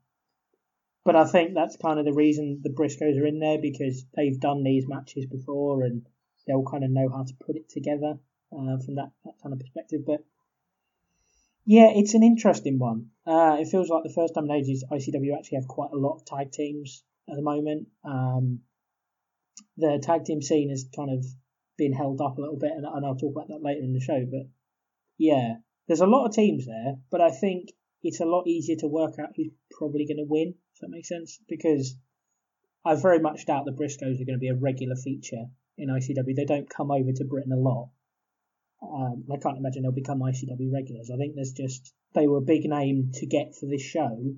but 1.05 1.17
I 1.17 1.25
think 1.25 1.55
that's 1.55 1.77
kind 1.77 1.99
of 1.99 2.05
the 2.05 2.13
reason 2.13 2.61
the 2.63 2.71
Briscoes 2.71 3.19
are 3.19 3.27
in 3.27 3.39
there 3.39 3.59
because 3.59 4.05
they've 4.15 4.39
done 4.39 4.63
these 4.63 4.87
matches 4.87 5.27
before 5.27 5.85
and 5.85 6.07
they'll 6.47 6.65
kind 6.65 6.85
of 6.85 6.91
know 6.91 7.09
how 7.09 7.23
to 7.23 7.35
put 7.47 7.57
it 7.57 7.69
together 7.69 8.19
uh, 8.53 8.77
from 8.85 8.97
that, 8.97 9.11
that 9.25 9.35
kind 9.43 9.53
of 9.53 9.61
perspective. 9.61 10.01
But 10.07 10.25
yeah, 11.65 11.91
it's 11.95 12.15
an 12.15 12.23
interesting 12.23 12.79
one. 12.79 13.11
Uh, 13.27 13.57
it 13.61 13.69
feels 13.69 13.89
like 13.89 14.03
the 14.03 14.13
first 14.13 14.35
time 14.35 14.45
in 14.45 14.51
ages 14.51 14.85
ICW 14.91 15.37
actually 15.37 15.57
have 15.57 15.69
quite 15.69 15.91
a 15.93 15.99
lot 15.99 16.17
of 16.17 16.25
tag 16.25 16.51
teams 16.51 17.03
at 17.29 17.37
the 17.37 17.43
moment. 17.43 17.89
Um, 18.05 18.61
the 19.77 20.01
tag 20.03 20.25
team 20.25 20.43
scene 20.43 20.71
has 20.71 20.87
kind 20.95 21.11
of 21.11 21.25
been 21.77 21.93
held 21.93 22.21
up 22.21 22.39
a 22.39 22.41
little 22.41 22.59
bit, 22.59 22.73
and, 22.73 22.85
and 22.85 23.07
I'll 23.07 23.17
talk 23.17 23.33
about 23.33 23.49
that 23.49 23.63
later 23.63 23.83
in 23.83 23.93
the 23.93 24.01
show. 24.01 24.27
But 24.31 24.49
yeah, 25.17 25.57
there's 25.87 26.01
a 26.01 26.07
lot 26.07 26.27
of 26.27 26.35
teams 26.35 26.67
there, 26.67 26.97
but 27.11 27.21
I 27.21 27.31
think 27.31 27.71
it's 28.03 28.21
a 28.21 28.25
lot 28.25 28.47
easier 28.47 28.77
to 28.77 28.87
work 28.87 29.19
out 29.19 29.31
who's 29.37 29.51
probably 29.71 30.07
going 30.07 30.19
to 30.19 30.27
win. 30.29 30.55
If 30.75 30.81
that 30.81 30.91
makes 30.91 31.09
sense, 31.09 31.39
because 31.49 31.97
I 32.85 32.95
very 32.95 33.19
much 33.19 33.47
doubt 33.47 33.65
the 33.65 33.73
Briscoes 33.73 34.21
are 34.21 34.25
going 34.25 34.39
to 34.39 34.39
be 34.39 34.49
a 34.49 34.55
regular 34.55 34.97
feature 34.97 35.47
in 35.77 35.89
ICW. 35.89 36.35
They 36.35 36.45
don't 36.45 36.71
come 36.71 36.91
over 36.91 37.13
to 37.13 37.25
Britain 37.25 37.53
a 37.53 37.57
lot. 37.57 37.91
Um, 38.81 39.25
I 39.33 39.37
can't 39.39 39.59
imagine 39.59 39.83
they'll 39.83 39.93
become 39.93 40.21
ICW 40.21 40.73
regulars. 40.73 41.11
I 41.13 41.17
think 41.17 41.35
there's 41.35 41.53
just 41.53 41.93
they 42.15 42.29
were 42.29 42.39
a 42.39 42.43
big 42.43 42.65
name 42.65 43.11
to 43.15 43.27
get 43.27 43.57
for 43.57 43.67
this 43.67 43.83
show, 43.83 44.35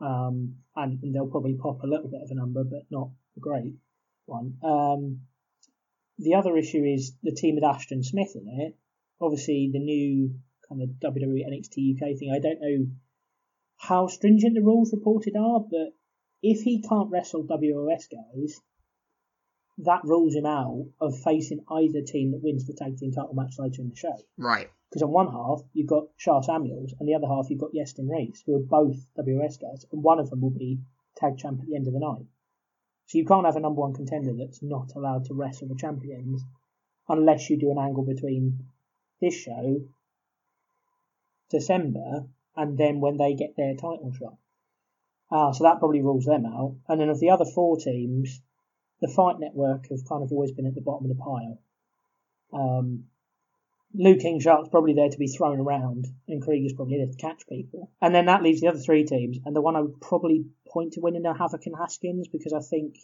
um, 0.00 0.56
and, 0.76 1.02
and 1.02 1.14
they'll 1.14 1.26
probably 1.26 1.54
pop 1.54 1.82
a 1.82 1.86
little 1.86 2.08
bit 2.08 2.22
of 2.22 2.30
a 2.30 2.34
number, 2.34 2.62
but 2.62 2.82
not 2.90 3.10
a 3.36 3.40
great 3.40 3.74
one. 4.26 4.54
Um, 4.62 5.22
the 6.18 6.34
other 6.34 6.56
issue 6.56 6.84
is 6.84 7.16
the 7.22 7.32
team 7.32 7.56
with 7.56 7.64
Ashton 7.64 8.04
Smith 8.04 8.36
in 8.36 8.46
it. 8.48 8.76
Obviously, 9.20 9.70
the 9.72 9.80
new 9.80 10.34
kind 10.70 10.82
of 10.82 10.88
WWE 11.00 11.44
NXT 11.46 11.96
UK 11.96 12.18
thing. 12.18 12.32
I 12.34 12.38
don't 12.38 12.60
know 12.60 12.86
how 13.76 14.06
stringent 14.06 14.54
the 14.54 14.62
rules 14.62 14.92
reported 14.92 15.36
are, 15.36 15.60
but 15.60 15.92
if 16.42 16.62
he 16.62 16.80
can't 16.80 17.10
wrestle 17.10 17.42
WOS 17.42 18.06
guys, 18.06 18.60
that 19.78 20.04
rules 20.04 20.34
him 20.34 20.46
out 20.46 20.86
of 21.00 21.18
facing 21.22 21.64
either 21.70 22.02
team 22.02 22.32
that 22.32 22.42
wins 22.42 22.66
the 22.66 22.74
tag 22.74 22.96
team 22.96 23.12
title 23.12 23.34
match 23.34 23.54
later 23.58 23.82
in 23.82 23.88
the 23.88 23.96
show. 23.96 24.16
Right. 24.36 24.70
Because 24.88 25.02
on 25.02 25.10
one 25.10 25.28
half 25.28 25.62
you've 25.72 25.88
got 25.88 26.08
Sha 26.16 26.40
Samuels, 26.40 26.94
and 26.98 27.08
the 27.08 27.14
other 27.14 27.26
half 27.26 27.48
you've 27.50 27.60
got 27.60 27.72
Iestyn 27.72 28.08
Rees, 28.08 28.42
who 28.46 28.56
are 28.56 28.60
both 28.60 28.96
WS 29.16 29.56
guys, 29.56 29.86
and 29.92 30.02
one 30.02 30.18
of 30.18 30.30
them 30.30 30.40
will 30.40 30.50
be 30.50 30.80
tag 31.16 31.38
champ 31.38 31.60
at 31.60 31.66
the 31.66 31.76
end 31.76 31.86
of 31.86 31.94
the 31.94 32.00
night. 32.00 32.26
So 33.06 33.18
you 33.18 33.24
can't 33.24 33.46
have 33.46 33.56
a 33.56 33.60
number 33.60 33.80
one 33.80 33.94
contender 33.94 34.32
that's 34.38 34.62
not 34.62 34.92
allowed 34.94 35.24
to 35.26 35.34
wrestle 35.34 35.68
the 35.68 35.74
champions 35.74 36.44
unless 37.08 37.50
you 37.50 37.58
do 37.58 37.70
an 37.70 37.78
angle 37.78 38.04
between 38.04 38.66
this 39.20 39.34
show, 39.34 39.80
December, 41.50 42.26
and 42.56 42.78
then 42.78 43.00
when 43.00 43.16
they 43.16 43.34
get 43.34 43.56
their 43.56 43.74
title 43.74 44.12
shot. 44.18 44.36
Ah, 45.30 45.52
so 45.52 45.64
that 45.64 45.78
probably 45.78 46.02
rules 46.02 46.24
them 46.24 46.44
out. 46.44 46.76
And 46.88 47.00
then 47.00 47.08
of 47.08 47.20
the 47.20 47.30
other 47.30 47.44
four 47.44 47.76
teams, 47.76 48.40
the 49.00 49.08
Fight 49.08 49.38
Network 49.38 49.88
have 49.88 50.08
kind 50.08 50.22
of 50.22 50.32
always 50.32 50.52
been 50.52 50.66
at 50.66 50.74
the 50.74 50.80
bottom 50.80 51.10
of 51.10 51.16
the 51.16 51.22
pile. 51.22 51.58
Um, 52.52 53.04
Lou 53.94 54.16
King 54.16 54.40
Sharp's 54.40 54.68
probably 54.68 54.94
there 54.94 55.08
to 55.08 55.18
be 55.18 55.26
thrown 55.26 55.58
around, 55.58 56.06
and 56.28 56.42
Krieger's 56.42 56.74
probably 56.74 56.98
there 56.98 57.06
to 57.06 57.16
catch 57.16 57.46
people. 57.48 57.90
And 58.00 58.14
then 58.14 58.26
that 58.26 58.42
leaves 58.42 58.60
the 58.60 58.68
other 58.68 58.78
three 58.78 59.04
teams, 59.04 59.38
and 59.44 59.54
the 59.54 59.60
one 59.60 59.76
I 59.76 59.80
would 59.80 60.00
probably 60.00 60.46
point 60.68 60.92
to 60.92 61.00
winning 61.00 61.26
are 61.26 61.34
Havoc 61.34 61.66
and 61.66 61.76
Haskins 61.76 62.28
because 62.28 62.52
I 62.52 62.60
think 62.60 62.96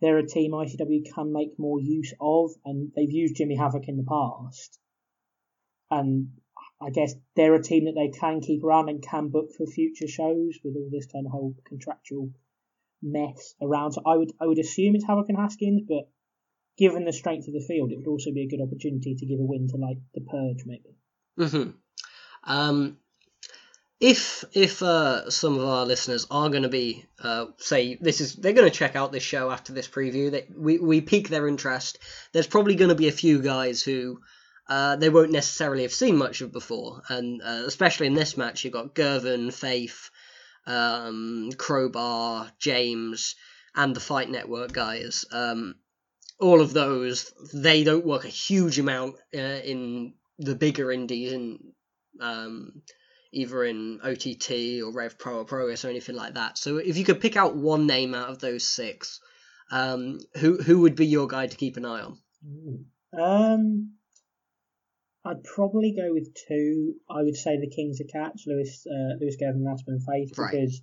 they're 0.00 0.18
a 0.18 0.26
team 0.26 0.52
ICW 0.52 1.12
can 1.14 1.32
make 1.32 1.58
more 1.58 1.78
use 1.78 2.14
of, 2.20 2.52
and 2.64 2.92
they've 2.96 3.10
used 3.10 3.36
Jimmy 3.36 3.56
Havoc 3.56 3.88
in 3.88 3.98
the 3.98 4.04
past. 4.04 4.78
And 5.90 6.39
I 6.80 6.90
guess 6.90 7.14
they're 7.36 7.54
a 7.54 7.62
team 7.62 7.84
that 7.84 7.94
they 7.94 8.08
can 8.08 8.40
keep 8.40 8.64
around 8.64 8.88
and 8.88 9.02
can 9.02 9.28
book 9.28 9.52
for 9.56 9.66
future 9.66 10.08
shows 10.08 10.58
with 10.64 10.76
all 10.76 10.88
this 10.90 11.06
kind 11.06 11.26
of 11.26 11.32
whole 11.32 11.54
contractual 11.66 12.30
mess 13.02 13.54
around. 13.60 13.92
So 13.92 14.02
I 14.06 14.16
would 14.16 14.32
I 14.40 14.46
would 14.46 14.58
assume 14.58 14.94
it's 14.94 15.04
Havoc 15.04 15.28
and 15.28 15.38
Haskins, 15.38 15.82
but 15.86 16.08
given 16.78 17.04
the 17.04 17.12
strength 17.12 17.48
of 17.48 17.54
the 17.54 17.64
field, 17.66 17.92
it 17.92 17.96
would 17.96 18.06
also 18.06 18.32
be 18.32 18.42
a 18.42 18.48
good 18.48 18.62
opportunity 18.62 19.14
to 19.14 19.26
give 19.26 19.38
a 19.38 19.42
win 19.42 19.68
to 19.68 19.76
like 19.76 19.98
the 20.14 20.22
Purge 20.22 20.64
maybe. 20.64 20.96
hmm 21.36 21.70
Um, 22.44 22.96
if 24.00 24.44
if 24.54 24.82
uh, 24.82 25.28
some 25.28 25.58
of 25.58 25.64
our 25.64 25.84
listeners 25.84 26.26
are 26.30 26.48
going 26.48 26.62
to 26.62 26.70
be 26.70 27.04
uh, 27.22 27.46
say 27.58 27.98
this 28.00 28.22
is 28.22 28.36
they're 28.36 28.54
going 28.54 28.70
to 28.70 28.78
check 28.78 28.96
out 28.96 29.12
this 29.12 29.22
show 29.22 29.50
after 29.50 29.74
this 29.74 29.88
preview, 29.88 30.30
that 30.30 30.46
we 30.56 30.78
we 30.78 31.02
pique 31.02 31.28
their 31.28 31.46
interest. 31.46 31.98
There's 32.32 32.46
probably 32.46 32.74
going 32.74 32.88
to 32.88 32.94
be 32.94 33.08
a 33.08 33.12
few 33.12 33.42
guys 33.42 33.82
who. 33.82 34.20
Uh, 34.70 34.94
they 34.96 35.10
won't 35.10 35.32
necessarily 35.32 35.82
have 35.82 35.92
seen 35.92 36.16
much 36.16 36.40
of 36.40 36.52
before, 36.52 37.02
and 37.08 37.42
uh, 37.42 37.64
especially 37.66 38.06
in 38.06 38.14
this 38.14 38.36
match, 38.36 38.62
you've 38.62 38.72
got 38.72 38.94
Girvan, 38.94 39.50
Faith, 39.50 40.10
um, 40.66 41.50
Crowbar, 41.58 42.52
James, 42.60 43.34
and 43.74 43.96
the 43.96 44.00
Fight 44.00 44.30
Network 44.30 44.72
guys. 44.72 45.24
Um, 45.32 45.74
all 46.38 46.60
of 46.60 46.72
those, 46.72 47.32
they 47.52 47.82
don't 47.84 48.06
work 48.06 48.24
a 48.24 48.28
huge 48.28 48.78
amount 48.78 49.16
uh, 49.34 49.60
in 49.72 50.14
the 50.38 50.54
bigger 50.54 50.92
indies, 50.92 51.32
in 51.32 51.58
um, 52.20 52.82
either 53.32 53.64
in 53.64 54.00
OTT 54.04 54.82
or 54.84 54.92
Rev 54.92 55.18
Pro 55.18 55.38
or 55.38 55.44
Progress 55.44 55.84
or 55.84 55.88
anything 55.90 56.16
like 56.16 56.34
that. 56.34 56.58
So 56.58 56.76
if 56.76 56.96
you 56.96 57.04
could 57.04 57.20
pick 57.20 57.36
out 57.36 57.56
one 57.56 57.86
name 57.86 58.14
out 58.14 58.30
of 58.30 58.38
those 58.38 58.64
six, 58.64 59.20
Um, 59.72 60.18
who 60.40 60.58
who 60.62 60.80
would 60.80 60.96
be 60.96 61.06
your 61.06 61.28
guy 61.28 61.46
to 61.46 61.56
keep 61.56 61.76
an 61.76 61.84
eye 61.84 62.02
on? 62.02 62.18
Um, 63.12 63.92
I'd 65.24 65.44
probably 65.44 65.92
go 65.92 66.12
with 66.12 66.34
two. 66.48 66.94
I 67.08 67.22
would 67.22 67.36
say 67.36 67.58
the 67.58 67.68
Kings 67.68 68.00
of 68.00 68.08
Catch, 68.08 68.44
Lewis, 68.46 68.86
uh, 68.86 69.14
Lewis 69.20 69.36
and 69.40 69.68
Aspen 69.68 70.00
Faith, 70.00 70.36
Right. 70.38 70.50
because 70.52 70.82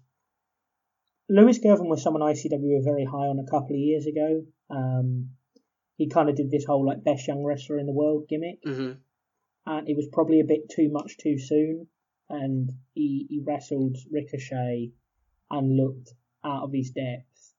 Lewis 1.29 1.57
Girvan 1.59 1.89
was 1.89 2.01
someone 2.03 2.21
ICW 2.21 2.77
were 2.77 2.83
very 2.83 3.03
high 3.03 3.27
on 3.27 3.39
a 3.39 3.49
couple 3.49 3.75
of 3.75 3.79
years 3.79 4.05
ago. 4.05 4.45
Um, 4.69 5.31
he 5.97 6.07
kind 6.07 6.29
of 6.29 6.35
did 6.35 6.51
this 6.51 6.65
whole 6.65 6.85
like 6.85 7.03
best 7.03 7.27
young 7.27 7.43
wrestler 7.43 7.79
in 7.79 7.87
the 7.87 7.93
world 7.93 8.27
gimmick, 8.29 8.59
hmm 8.63 8.91
and 9.65 9.89
it 9.89 9.97
was 9.97 10.07
probably 10.13 10.39
a 10.39 10.45
bit 10.45 10.69
too 10.69 10.89
much 10.89 11.17
too 11.17 11.37
soon. 11.37 11.87
And 12.29 12.71
he, 12.93 13.25
he 13.29 13.41
wrestled 13.45 13.97
Ricochet 14.11 14.91
and 15.51 15.75
looked 15.77 16.13
out 16.43 16.63
of 16.63 16.71
his 16.73 16.91
depth. 16.91 17.53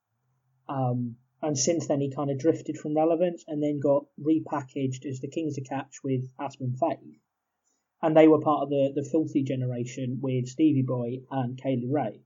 Um, 0.69 1.17
and 1.41 1.57
since 1.57 1.87
then, 1.87 2.01
he 2.01 2.11
kind 2.11 2.31
of 2.31 2.39
drifted 2.39 2.77
from 2.79 2.97
relevance 2.97 3.45
and 3.47 3.63
then 3.63 3.79
got 3.79 4.07
repackaged 4.21 5.07
as 5.07 5.21
the 5.21 5.29
Kings 5.29 5.57
of 5.57 5.65
Catch 5.65 6.03
with 6.03 6.29
Aspen 6.39 6.75
Faith. 6.75 7.21
And 8.03 8.17
they 8.17 8.27
were 8.27 8.41
part 8.41 8.65
of 8.65 8.71
the, 8.71 8.93
the 8.95 9.09
filthy 9.09 9.43
generation 9.43 10.19
with 10.21 10.49
Stevie 10.49 10.83
Boy 10.83 11.23
and 11.31 11.57
Kay 11.57 11.77
Lee 11.77 11.91
Ray. 11.91 12.21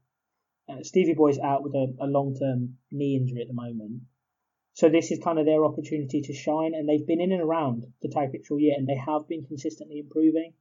Uh, 0.69 0.83
Stevie 0.83 1.15
Boy's 1.15 1.39
out 1.39 1.63
with 1.63 1.75
a, 1.75 1.95
a 2.01 2.07
long 2.07 2.35
term 2.35 2.79
knee 2.91 3.17
injury 3.17 3.43
at 3.43 3.49
the 3.49 3.55
moment. 3.55 4.03
So 4.75 4.89
this 4.89 5.11
is 5.11 5.19
kind 5.19 5.39
of 5.39 5.45
their 5.45 5.65
opportunity 5.67 6.23
to 6.23 6.33
shine, 6.33 6.73
and 6.75 6.89
they've 6.89 7.07
been 7.07 7.21
in 7.21 7.33
and 7.33 7.43
around 7.43 7.85
the 8.01 8.09
tag 8.09 8.33
picture 8.33 8.55
all 8.55 8.61
year, 8.61 8.75
and 8.77 8.89
they 8.89 8.97
have 8.97 9.29
been 9.29 9.45
consistently 9.45 9.99
improving. 9.99 10.55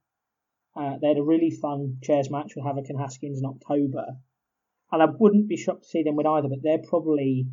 Uh, 0.76 0.98
they 1.02 1.08
had 1.08 1.18
a 1.18 1.24
really 1.24 1.52
fun 1.52 2.00
chairs 2.02 2.30
match 2.30 2.54
with 2.56 2.66
Havoc 2.66 2.90
and 2.90 3.00
Haskins 3.00 3.40
in 3.40 3.46
October, 3.46 4.18
and 4.92 5.02
I 5.02 5.06
wouldn't 5.06 5.48
be 5.48 5.56
shocked 5.56 5.84
to 5.84 5.90
see 5.90 6.04
them 6.04 6.18
win 6.18 6.28
either. 6.28 6.50
But 6.50 6.62
they're 6.62 6.80
probably 6.80 7.48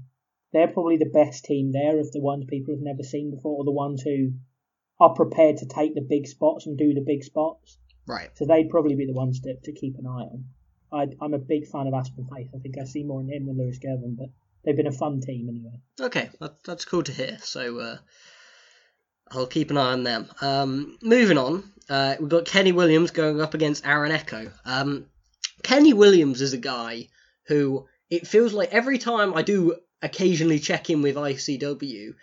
they're 0.53 0.69
probably 0.69 0.97
the 0.97 1.11
best 1.13 1.45
team 1.45 1.73
there 1.73 1.99
of 1.99 2.11
the 2.13 2.21
ones 2.21 2.47
people 2.49 2.75
have 2.75 2.83
never 2.83 3.03
seen 3.03 3.31
before, 3.35 3.59
or 3.59 3.65
the 3.65 3.71
ones 3.71 4.03
who 4.03 4.33
are 5.01 5.15
prepared 5.15 5.59
to 5.59 5.67
take 5.67 5.95
the 5.95 6.07
big 6.09 6.27
spots 6.27 6.67
and 6.67 6.77
do 6.77 6.95
the 6.95 7.05
big 7.07 7.23
spots. 7.23 7.79
Right. 8.07 8.31
So 8.35 8.47
they'd 8.47 8.71
probably 8.71 8.95
be 8.95 9.07
the 9.07 9.13
ones 9.13 9.41
to, 9.41 9.55
to 9.63 9.73
keep 9.73 9.97
an 9.99 10.07
eye 10.07 10.27
on. 10.33 10.45
I, 10.91 11.07
I'm 11.23 11.35
a 11.35 11.39
big 11.39 11.67
fan 11.67 11.87
of 11.87 11.95
Aspen 11.95 12.27
Faith. 12.35 12.49
I 12.55 12.59
think 12.59 12.77
I 12.81 12.85
see 12.85 13.05
more 13.05 13.21
in 13.21 13.29
him 13.29 13.47
than 13.47 13.59
Lewis 13.59 13.79
Girvan, 13.79 14.17
but 14.19 14.29
they've 14.65 14.77
been 14.77 14.87
a 14.87 14.93
fun 14.93 15.21
team 15.21 15.49
anyway. 15.49 15.81
Okay, 16.01 16.31
that, 16.41 16.63
that's 16.65 16.87
cool 16.87 17.03
to 17.03 17.13
hear. 17.13 17.39
So 17.43 17.79
uh, 17.79 17.99
I'll 19.31 19.47
keep 19.47 19.71
an 19.71 19.77
eye 19.77 19.93
on 19.93 20.03
them. 20.03 20.29
Um, 20.41 20.99
moving 21.03 21.37
on, 21.37 21.71
uh, 21.91 22.17
we've 22.19 22.31
got 22.31 22.47
Kenny 22.47 22.73
Williams 22.73 23.11
going 23.11 23.41
up 23.41 23.53
against 23.55 23.87
Aaron 23.87 24.13
Echo. 24.13 24.51
Um, 24.65 25.07
Kenny 25.63 25.93
Williams 25.93 26.41
is 26.41 26.55
a 26.55 26.59
guy 26.59 27.09
who 27.47 27.87
it 28.11 28.27
feels 28.27 28.55
like 28.55 28.73
every 28.73 28.99
time 28.99 29.35
I 29.35 29.43
do 29.43 29.77
occasionally 30.03 30.59
check 30.59 30.91
in 30.91 31.03
with 31.03 31.17
ICW, 31.17 32.15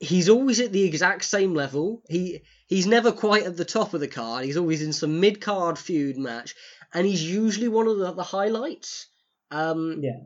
he's 0.00 0.28
always 0.28 0.60
at 0.60 0.72
the 0.72 0.84
exact 0.84 1.24
same 1.24 1.54
level. 1.54 2.02
He 2.08 2.42
he's 2.66 2.86
never 2.86 3.12
quite 3.12 3.44
at 3.44 3.56
the 3.56 3.64
top 3.64 3.94
of 3.94 4.00
the 4.00 4.08
card. 4.08 4.44
He's 4.44 4.56
always 4.56 4.82
in 4.82 4.92
some 4.92 5.20
mid 5.20 5.40
card 5.40 5.78
feud 5.78 6.16
match, 6.18 6.54
and 6.92 7.06
he's 7.06 7.22
usually 7.22 7.68
one 7.68 7.86
of 7.88 7.98
the, 7.98 8.12
the 8.12 8.22
highlights. 8.22 9.06
Um, 9.50 10.00
Yeah. 10.02 10.20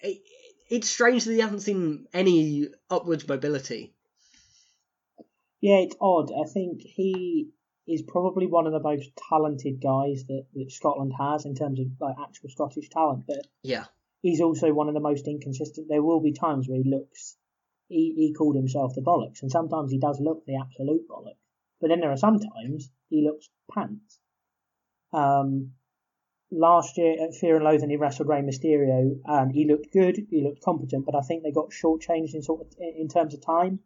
it, 0.00 0.22
it's 0.70 0.88
strange 0.88 1.24
that 1.24 1.32
he 1.32 1.40
hasn't 1.40 1.62
seen 1.62 2.06
any 2.12 2.68
upwards 2.90 3.26
mobility. 3.26 3.94
Yeah, 5.60 5.78
it's 5.78 5.96
odd. 6.00 6.30
I 6.30 6.48
think 6.48 6.82
he 6.82 7.48
is 7.86 8.02
probably 8.02 8.46
one 8.46 8.66
of 8.66 8.72
the 8.72 8.80
most 8.80 9.10
talented 9.30 9.80
guys 9.82 10.24
that, 10.28 10.44
that 10.54 10.70
Scotland 10.70 11.12
has 11.18 11.46
in 11.46 11.54
terms 11.54 11.80
of 11.80 11.86
like 12.00 12.16
actual 12.22 12.50
Scottish 12.50 12.90
talent, 12.90 13.24
but 13.26 13.46
Yeah. 13.62 13.86
He's 14.20 14.40
also 14.40 14.72
one 14.72 14.88
of 14.88 14.94
the 14.94 15.00
most 15.00 15.26
inconsistent. 15.26 15.88
There 15.88 16.02
will 16.02 16.20
be 16.20 16.32
times 16.32 16.68
where 16.68 16.80
he 16.82 16.88
looks, 16.88 17.36
he, 17.88 18.14
he 18.16 18.34
called 18.34 18.56
himself 18.56 18.94
the 18.94 19.02
bollocks, 19.02 19.42
and 19.42 19.50
sometimes 19.50 19.90
he 19.90 19.98
does 19.98 20.20
look 20.20 20.44
the 20.46 20.56
absolute 20.56 21.08
bollocks. 21.08 21.36
But 21.80 21.88
then 21.88 22.00
there 22.00 22.10
are 22.10 22.16
some 22.16 22.38
times 22.38 22.90
he 23.08 23.22
looks 23.22 23.48
pants. 23.72 24.18
Um, 25.12 25.72
last 26.50 26.98
year 26.98 27.16
at 27.22 27.34
Fear 27.34 27.56
and 27.56 27.64
Loathing 27.64 27.90
he 27.90 27.96
wrestled 27.96 28.28
Rey 28.28 28.42
Mysterio, 28.42 29.20
and 29.24 29.52
he 29.52 29.66
looked 29.66 29.92
good, 29.92 30.26
he 30.30 30.42
looked 30.42 30.62
competent, 30.62 31.06
but 31.06 31.14
I 31.14 31.20
think 31.20 31.42
they 31.42 31.52
got 31.52 31.70
shortchanged 31.70 32.34
in 32.34 32.42
sort 32.42 32.62
of 32.62 32.74
in 32.78 33.08
terms 33.08 33.34
of 33.34 33.44
time. 33.44 33.80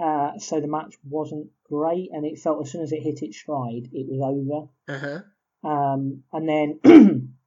Uh, 0.00 0.38
so 0.38 0.60
the 0.60 0.68
match 0.68 0.94
wasn't 1.04 1.48
great, 1.64 2.10
and 2.12 2.24
it 2.24 2.38
felt 2.38 2.64
as 2.64 2.70
soon 2.70 2.82
as 2.82 2.92
it 2.92 3.02
hit 3.02 3.22
its 3.22 3.36
stride, 3.36 3.88
it 3.92 4.06
was 4.08 4.20
over. 4.22 4.68
Uh 4.88 4.98
huh. 4.98 5.68
Um, 5.68 6.22
and 6.32 6.48
then, 6.48 6.80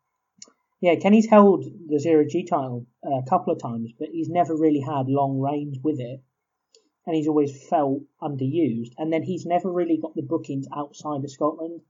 yeah, 0.82 0.96
Kenny's 0.96 1.30
held 1.30 1.64
the 1.88 2.00
Zero 2.00 2.26
G 2.28 2.44
title 2.44 2.88
uh, 3.06 3.20
a 3.20 3.30
couple 3.30 3.54
of 3.54 3.62
times, 3.62 3.92
but 3.98 4.10
he's 4.12 4.30
never 4.30 4.56
really 4.58 4.82
had 4.82 5.08
long 5.08 5.40
reigns 5.40 5.78
with 5.82 6.00
it. 6.00 6.22
And 7.06 7.16
he's 7.16 7.28
always 7.28 7.68
felt 7.68 8.02
underused. 8.22 8.94
And 8.98 9.14
then 9.14 9.24
he's 9.24 9.46
never 9.46 9.72
really 9.72 9.98
got 10.02 10.16
the 10.16 10.22
bookings 10.24 10.68
outside 10.76 11.24
of 11.24 11.32
Scotland, 11.32 11.82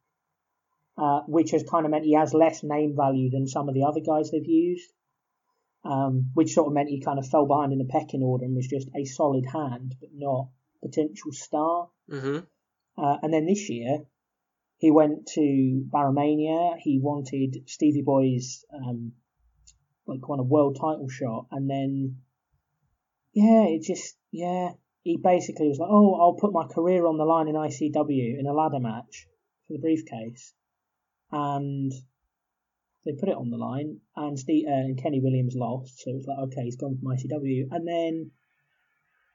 uh, 0.97 1.21
which 1.27 1.51
has 1.51 1.63
kind 1.63 1.86
of 1.86 1.91
meant 1.91 2.06
he 2.06 2.15
has 2.15 2.34
less 2.34 2.63
name 2.63 2.95
value 2.95 3.30
than 3.30 3.47
some 3.47 3.69
of 3.69 3.75
the 3.75 3.84
other 3.84 4.01
guys 4.01 4.30
they've 4.30 4.45
used. 4.45 4.91
Um, 5.84 6.30
which 6.36 6.54
sort 6.54 6.67
of 6.67 6.73
meant 6.73 6.89
he 6.89 7.01
kind 7.01 7.17
of 7.17 7.27
fell 7.27 7.47
behind 7.47 7.71
in 7.71 7.80
the 7.80 7.86
pecking 7.86 8.21
order 8.21 8.45
and 8.45 8.56
was 8.56 8.67
just 8.67 8.88
a 8.95 9.04
solid 9.06 9.45
hand, 9.47 9.95
but 9.99 10.10
not 10.13 10.49
potential 10.84 11.32
star. 11.32 11.89
Mm-hmm. 12.10 12.39
Uh, 13.04 13.17
and 13.23 13.34
then 13.34 13.47
this 13.47 13.67
year, 13.67 14.04
he 14.81 14.89
went 14.89 15.27
to 15.27 15.85
BarraMania. 15.93 16.75
He 16.79 16.99
wanted 16.99 17.69
Stevie 17.69 18.01
Boy's 18.01 18.65
um, 18.73 19.11
like 20.07 20.27
won 20.27 20.39
a 20.39 20.43
world 20.43 20.75
title 20.81 21.07
shot, 21.07 21.45
and 21.51 21.69
then 21.69 22.17
yeah, 23.31 23.65
it 23.67 23.83
just 23.83 24.17
yeah, 24.31 24.71
he 25.03 25.17
basically 25.17 25.67
was 25.67 25.77
like, 25.77 25.91
oh, 25.91 26.15
I'll 26.15 26.33
put 26.33 26.51
my 26.51 26.65
career 26.65 27.05
on 27.05 27.19
the 27.19 27.25
line 27.25 27.47
in 27.47 27.53
ICW 27.53 28.39
in 28.39 28.47
a 28.47 28.53
ladder 28.53 28.79
match 28.79 29.27
for 29.67 29.73
the 29.73 29.79
briefcase, 29.79 30.51
and 31.31 31.91
they 33.05 33.13
put 33.13 33.29
it 33.29 33.37
on 33.37 33.51
the 33.51 33.57
line, 33.57 33.99
and 34.15 34.39
Steve, 34.39 34.65
uh, 34.67 34.71
and 34.71 34.99
Kenny 34.99 35.19
Williams 35.21 35.53
lost, 35.55 35.99
so 35.99 36.09
it's 36.15 36.25
like 36.25 36.39
okay, 36.47 36.63
he's 36.63 36.77
gone 36.77 36.97
from 36.97 37.15
ICW, 37.15 37.67
and 37.69 37.87
then 37.87 38.31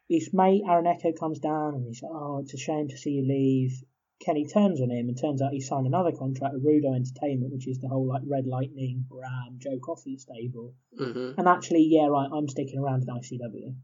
his 0.08 0.30
mate 0.32 0.64
Aaron 0.68 0.88
Echo 0.88 1.12
comes 1.12 1.38
down 1.38 1.74
and 1.76 1.86
he's 1.86 2.02
like, 2.02 2.12
oh, 2.12 2.40
it's 2.42 2.54
a 2.54 2.58
shame 2.58 2.88
to 2.88 2.98
see 2.98 3.10
you 3.10 3.28
leave. 3.28 3.80
Kenny 4.20 4.46
turns 4.46 4.80
on 4.80 4.90
him 4.90 5.08
and 5.08 5.18
turns 5.18 5.42
out 5.42 5.52
he 5.52 5.60
signed 5.60 5.86
another 5.86 6.12
contract 6.12 6.54
with 6.54 6.64
Rudo 6.64 6.94
Entertainment, 6.94 7.52
which 7.52 7.68
is 7.68 7.78
the 7.78 7.88
whole 7.88 8.08
like 8.08 8.22
Red 8.26 8.46
Lightning, 8.46 9.04
Bram, 9.08 9.58
Joe 9.58 9.78
Coffey 9.78 10.16
stable. 10.16 10.74
Mm-hmm. 10.98 11.38
And 11.38 11.48
actually, 11.48 11.86
yeah, 11.90 12.06
right, 12.06 12.28
I'm 12.32 12.48
sticking 12.48 12.78
around 12.78 13.02
in 13.02 13.08
ICW. 13.08 13.76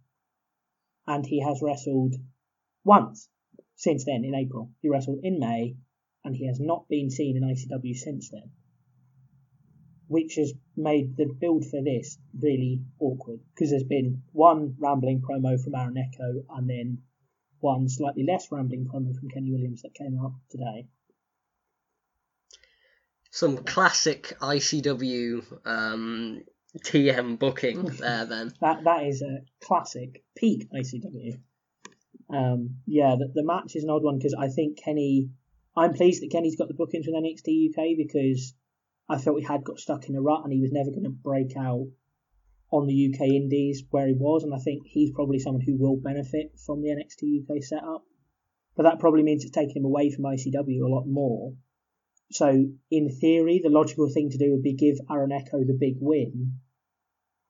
And 1.07 1.27
he 1.27 1.40
has 1.40 1.61
wrestled 1.61 2.14
once 2.85 3.29
since 3.77 4.05
then 4.05 4.25
in 4.25 4.35
April. 4.35 4.71
He 4.81 4.88
wrestled 4.88 5.21
in 5.23 5.38
May, 5.38 5.77
and 6.25 6.35
he 6.35 6.47
has 6.47 6.59
not 6.59 6.88
been 6.88 7.11
seen 7.11 7.37
in 7.37 7.42
ICW 7.42 7.95
since 7.95 8.31
then. 8.31 8.51
Which 10.07 10.37
has 10.37 10.55
made 10.77 11.16
the 11.16 11.27
build 11.27 11.66
for 11.66 11.83
this 11.83 12.18
really 12.38 12.83
awkward 12.99 13.40
because 13.55 13.71
there's 13.71 13.85
been 13.85 14.23
one 14.33 14.77
rambling 14.79 15.21
promo 15.21 15.62
from 15.62 15.75
Aaron 15.75 15.97
Echo 15.97 16.45
and 16.51 16.68
then 16.68 17.03
one 17.62 17.88
slightly 17.88 18.25
less 18.25 18.51
rambling 18.51 18.87
promo 18.87 19.14
from 19.18 19.31
Kenny 19.31 19.51
Williams 19.51 19.83
that 19.83 19.94
came 19.94 20.18
out 20.22 20.35
today. 20.51 20.88
Some 23.31 23.59
classic 23.59 24.35
ICW 24.40 25.42
um, 25.64 26.42
TM 26.79 27.38
booking 27.38 27.85
there. 28.01 28.27
Then 28.27 28.53
That 28.61 28.85
that 28.85 29.07
is 29.07 29.22
a 29.22 29.40
classic 29.64 30.22
peak 30.37 30.68
ICW. 30.70 31.40
Um, 32.31 32.77
yeah, 32.87 33.16
the, 33.18 33.31
the 33.35 33.44
match 33.44 33.77
is 33.77 33.85
an 33.85 33.90
odd 33.90 34.03
one 34.03 34.18
because 34.18 34.35
I 34.38 34.48
think 34.48 34.79
Kenny. 34.83 35.31
I'm 35.75 35.94
pleased 35.94 36.22
that 36.22 36.31
Kenny's 36.31 36.57
got 36.57 36.68
the 36.68 36.75
bookings 36.75 37.07
with 37.07 37.14
NXT 37.14 37.70
UK 37.70 37.96
because 37.96 38.53
I 39.09 39.16
felt 39.16 39.38
he 39.38 39.46
had 39.46 39.64
got 39.64 39.79
stuck 39.79 40.07
in 40.11 40.16
a 40.16 40.20
rut 40.20 40.42
and 40.44 40.53
he 40.53 40.61
was 40.61 40.70
never 40.70 40.90
going 40.90 41.05
to 41.05 41.11
break 41.11 41.57
out 41.57 41.87
on 42.73 42.87
the 42.87 43.13
UK 43.13 43.29
Indies 43.29 43.85
where 43.91 44.09
he 44.09 44.15
was, 44.15 44.43
and 44.43 44.55
I 44.55 44.59
think 44.59 44.87
he's 44.87 45.13
probably 45.13 45.39
someone 45.39 45.63
who 45.63 45.77
will 45.77 45.97
benefit 45.97 46.59
from 46.65 46.81
the 46.81 46.89
NXT 46.89 47.45
UK 47.45 47.63
setup. 47.63 48.05
But 48.75 48.85
that 48.85 48.99
probably 48.99 49.23
means 49.23 49.45
it's 49.45 49.53
taking 49.53 49.77
him 49.77 49.85
away 49.85 50.11
from 50.11 50.25
ICW 50.25 50.83
a 50.83 50.89
lot 50.89 51.07
more. 51.07 51.53
So, 52.33 52.49
in 52.91 53.11
theory, 53.11 53.61
the 53.63 53.69
logical 53.69 54.09
thing 54.09 54.31
to 54.31 54.39
do 54.39 54.53
would 54.53 54.63
be 54.63 54.73
give 54.73 54.97
Aaron 55.11 55.33
Echo 55.33 55.63
the 55.63 55.77
big 55.79 55.97
win 56.01 56.61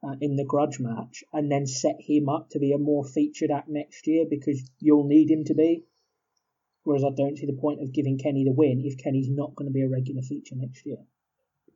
uh, 0.03 0.17
in 0.21 0.35
the 0.35 0.45
grudge 0.45 0.81
match 0.81 1.23
and 1.33 1.51
then 1.51 1.67
set 1.67 1.97
him 2.01 2.29
up 2.29 2.51
to 2.51 2.59
be 2.59 2.73
a 2.73 2.79
more 2.79 3.05
featured 3.05 3.53
act 3.53 3.69
next 3.69 4.09
year 4.09 4.27
because 4.29 4.61
you'll 4.81 5.07
need 5.07 5.31
him 5.31 5.45
to 5.45 5.55
be. 5.55 5.85
Whereas 6.83 7.05
I 7.05 7.15
don't 7.17 7.39
see 7.39 7.47
the 7.47 7.53
point 7.61 7.81
of 7.81 7.93
giving 7.93 8.19
Kenny 8.19 8.43
the 8.43 8.51
win 8.51 8.83
if 8.85 8.99
Kenny's 8.99 9.31
not 9.31 9.55
going 9.55 9.69
to 9.69 9.73
be 9.73 9.83
a 9.83 9.89
regular 9.89 10.23
feature 10.23 10.57
next 10.57 10.85
year. 10.85 10.99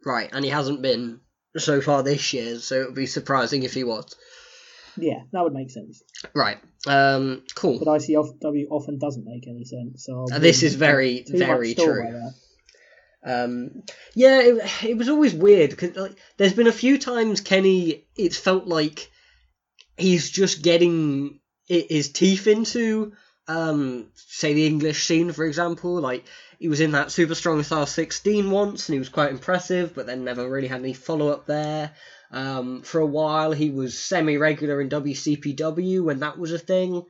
right, 0.04 0.28
and 0.32 0.44
he 0.44 0.50
hasn't 0.50 0.82
been 0.82 1.20
so 1.58 1.80
far 1.80 2.02
this 2.02 2.32
year, 2.32 2.58
so 2.58 2.80
it 2.80 2.86
would 2.86 2.94
be 2.94 3.06
surprising 3.06 3.62
if 3.62 3.74
he 3.74 3.84
was. 3.84 4.14
Yeah, 4.96 5.20
that 5.32 5.44
would 5.44 5.52
make 5.52 5.70
sense. 5.70 6.02
Right. 6.34 6.58
Um. 6.86 7.42
Cool. 7.54 7.78
But 7.78 7.88
ICW 7.88 8.66
often 8.70 8.98
doesn't 8.98 9.24
make 9.24 9.46
any 9.46 9.64
sense. 9.64 10.04
So 10.04 10.26
I 10.30 10.36
Uh, 10.36 10.38
this 10.38 10.62
is 10.62 10.74
very, 10.74 11.24
very 11.28 11.74
true. 11.74 12.30
Um, 13.24 13.82
yeah, 14.14 14.40
it, 14.40 14.84
it 14.84 14.96
was 14.96 15.08
always 15.08 15.34
weird 15.34 15.70
because 15.70 15.96
like, 15.96 16.16
there's 16.36 16.52
been 16.52 16.68
a 16.68 16.72
few 16.72 16.96
times 16.96 17.40
Kenny. 17.40 18.06
It's 18.16 18.36
felt 18.36 18.66
like 18.68 19.10
he's 19.96 20.30
just 20.30 20.62
getting 20.62 21.40
his 21.66 22.12
teeth 22.12 22.46
into, 22.46 23.14
um, 23.48 24.08
say 24.14 24.54
the 24.54 24.66
English 24.66 25.06
scene, 25.06 25.32
for 25.32 25.44
example. 25.44 26.00
Like 26.00 26.24
he 26.58 26.68
was 26.68 26.80
in 26.80 26.92
that 26.92 27.12
Super 27.12 27.34
Strong 27.34 27.62
Style 27.62 27.86
16 27.86 28.50
once, 28.50 28.88
and 28.88 28.94
he 28.94 28.98
was 28.98 29.08
quite 29.08 29.30
impressive, 29.30 29.94
but 29.94 30.06
then 30.06 30.24
never 30.24 30.48
really 30.48 30.68
had 30.68 30.80
any 30.80 30.92
follow 30.92 31.28
up 31.28 31.46
there. 31.46 31.92
Um, 32.30 32.82
for 32.82 33.00
a 33.00 33.06
while, 33.06 33.52
he 33.52 33.70
was 33.70 33.98
semi 33.98 34.36
regular 34.36 34.80
in 34.80 34.88
WCPW 34.88 36.02
when 36.02 36.20
that 36.20 36.38
was 36.38 36.52
a 36.52 36.58
thing. 36.58 37.04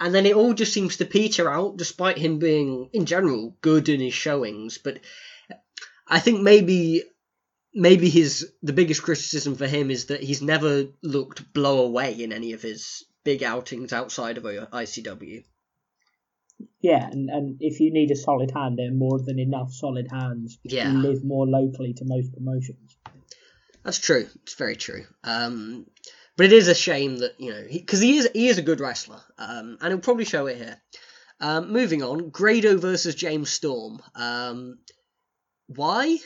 And 0.00 0.14
then 0.14 0.26
it 0.26 0.34
all 0.34 0.54
just 0.54 0.72
seems 0.72 0.96
to 0.96 1.04
peter 1.04 1.48
out, 1.48 1.76
despite 1.76 2.18
him 2.18 2.38
being, 2.38 2.90
in 2.92 3.06
general, 3.06 3.56
good 3.60 3.88
in 3.88 4.00
his 4.00 4.14
showings. 4.14 4.78
But 4.78 4.98
I 6.08 6.18
think 6.18 6.40
maybe 6.40 7.04
maybe 7.74 8.08
his 8.08 8.52
the 8.62 8.72
biggest 8.72 9.02
criticism 9.02 9.56
for 9.56 9.66
him 9.66 9.90
is 9.90 10.06
that 10.06 10.22
he's 10.22 10.42
never 10.42 10.86
looked 11.02 11.52
blow 11.52 11.84
away 11.84 12.12
in 12.14 12.32
any 12.32 12.52
of 12.52 12.62
his 12.62 13.04
big 13.24 13.42
outings 13.42 13.92
outside 13.92 14.38
of 14.38 14.44
ICW. 14.44 15.44
Yeah, 16.80 17.08
and, 17.10 17.30
and 17.30 17.56
if 17.60 17.80
you 17.80 17.92
need 17.92 18.10
a 18.10 18.16
solid 18.16 18.50
hand, 18.50 18.78
there 18.78 18.88
are 18.88 18.94
more 18.94 19.18
than 19.18 19.38
enough 19.38 19.72
solid 19.72 20.06
hands 20.10 20.58
Yeah. 20.62 20.90
who 20.90 20.98
live 20.98 21.24
more 21.24 21.46
locally 21.46 21.94
to 21.94 22.04
most 22.04 22.32
promotions. 22.32 22.96
That's 23.82 23.98
true. 23.98 24.26
It's 24.42 24.54
very 24.54 24.76
true. 24.76 25.04
Um, 25.24 25.86
but 26.36 26.46
it 26.46 26.52
is 26.52 26.68
a 26.68 26.74
shame 26.74 27.18
that 27.18 27.38
you 27.38 27.52
know 27.52 27.64
because 27.70 28.00
he, 28.00 28.16
is 28.18 28.28
he 28.32 28.48
is 28.48 28.58
a 28.58 28.62
good 28.62 28.80
wrestler, 28.80 29.20
um, 29.38 29.78
and 29.80 29.88
he'll 29.88 29.98
probably 29.98 30.24
show 30.24 30.46
it 30.46 30.56
here. 30.56 30.80
Um, 31.40 31.72
moving 31.72 32.02
on, 32.02 32.30
Grado 32.30 32.78
versus 32.78 33.14
James 33.14 33.50
Storm. 33.50 34.00
Um, 34.14 34.78
why? 35.66 36.18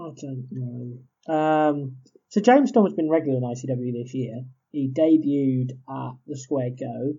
I 0.00 0.10
don't 0.20 0.48
know. 0.50 1.34
Um, 1.34 1.96
so 2.30 2.40
James 2.40 2.70
Storm 2.70 2.86
has 2.86 2.94
been 2.94 3.08
regular 3.10 3.38
in 3.38 3.44
ICW 3.44 4.02
this 4.02 4.14
year. 4.14 4.44
He 4.70 4.88
debuted 4.90 5.72
at 5.88 6.12
the 6.26 6.36
Square 6.36 6.70
Go, 6.80 7.14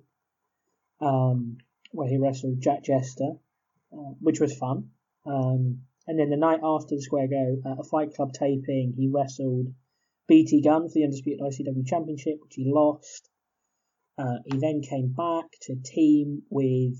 um, 1.06 1.58
where 1.94 2.10
he 2.10 2.18
wrestled 2.18 2.60
Jack 2.60 2.84
Jester, 2.84 3.38
uh, 3.94 4.14
which 4.20 4.40
was 4.40 4.58
fun. 4.58 4.90
Um, 5.26 5.84
and 6.08 6.20
then 6.20 6.30
the 6.30 6.38
night 6.38 6.60
after 6.64 6.96
the 6.96 7.02
Square 7.02 7.28
Go, 7.28 7.62
at 7.66 7.80
a 7.80 7.84
Fight 7.84 8.14
Club 8.16 8.34
taping, 8.34 8.94
he 8.98 9.10
wrestled 9.14 9.68
BT 10.28 10.62
Gunn 10.62 10.90
for 10.90 10.94
the 10.96 11.04
Undisputed 11.04 11.40
ICW 11.40 11.86
Championship, 11.86 12.40
which 12.42 12.56
he 12.56 12.66
lost. 12.66 13.30
Uh, 14.18 14.40
he 14.46 14.58
then 14.58 14.82
came 14.82 15.14
back 15.14 15.46
to 15.62 15.76
team 15.76 16.44
with 16.50 16.98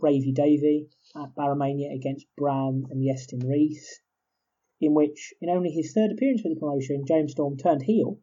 Bravey 0.00 0.34
Davy 0.34 0.88
at 1.14 1.34
BarraMania 1.36 1.94
against 1.94 2.26
Bram 2.36 2.86
and 2.90 3.00
Iestyn 3.02 3.48
Rees, 3.48 4.00
in 4.80 4.94
which, 4.94 5.32
in 5.40 5.48
only 5.48 5.70
his 5.70 5.92
third 5.92 6.10
appearance 6.10 6.42
for 6.42 6.48
the 6.48 6.60
promotion, 6.60 7.06
James 7.06 7.32
Storm 7.32 7.56
turned 7.56 7.82
heel 7.84 8.18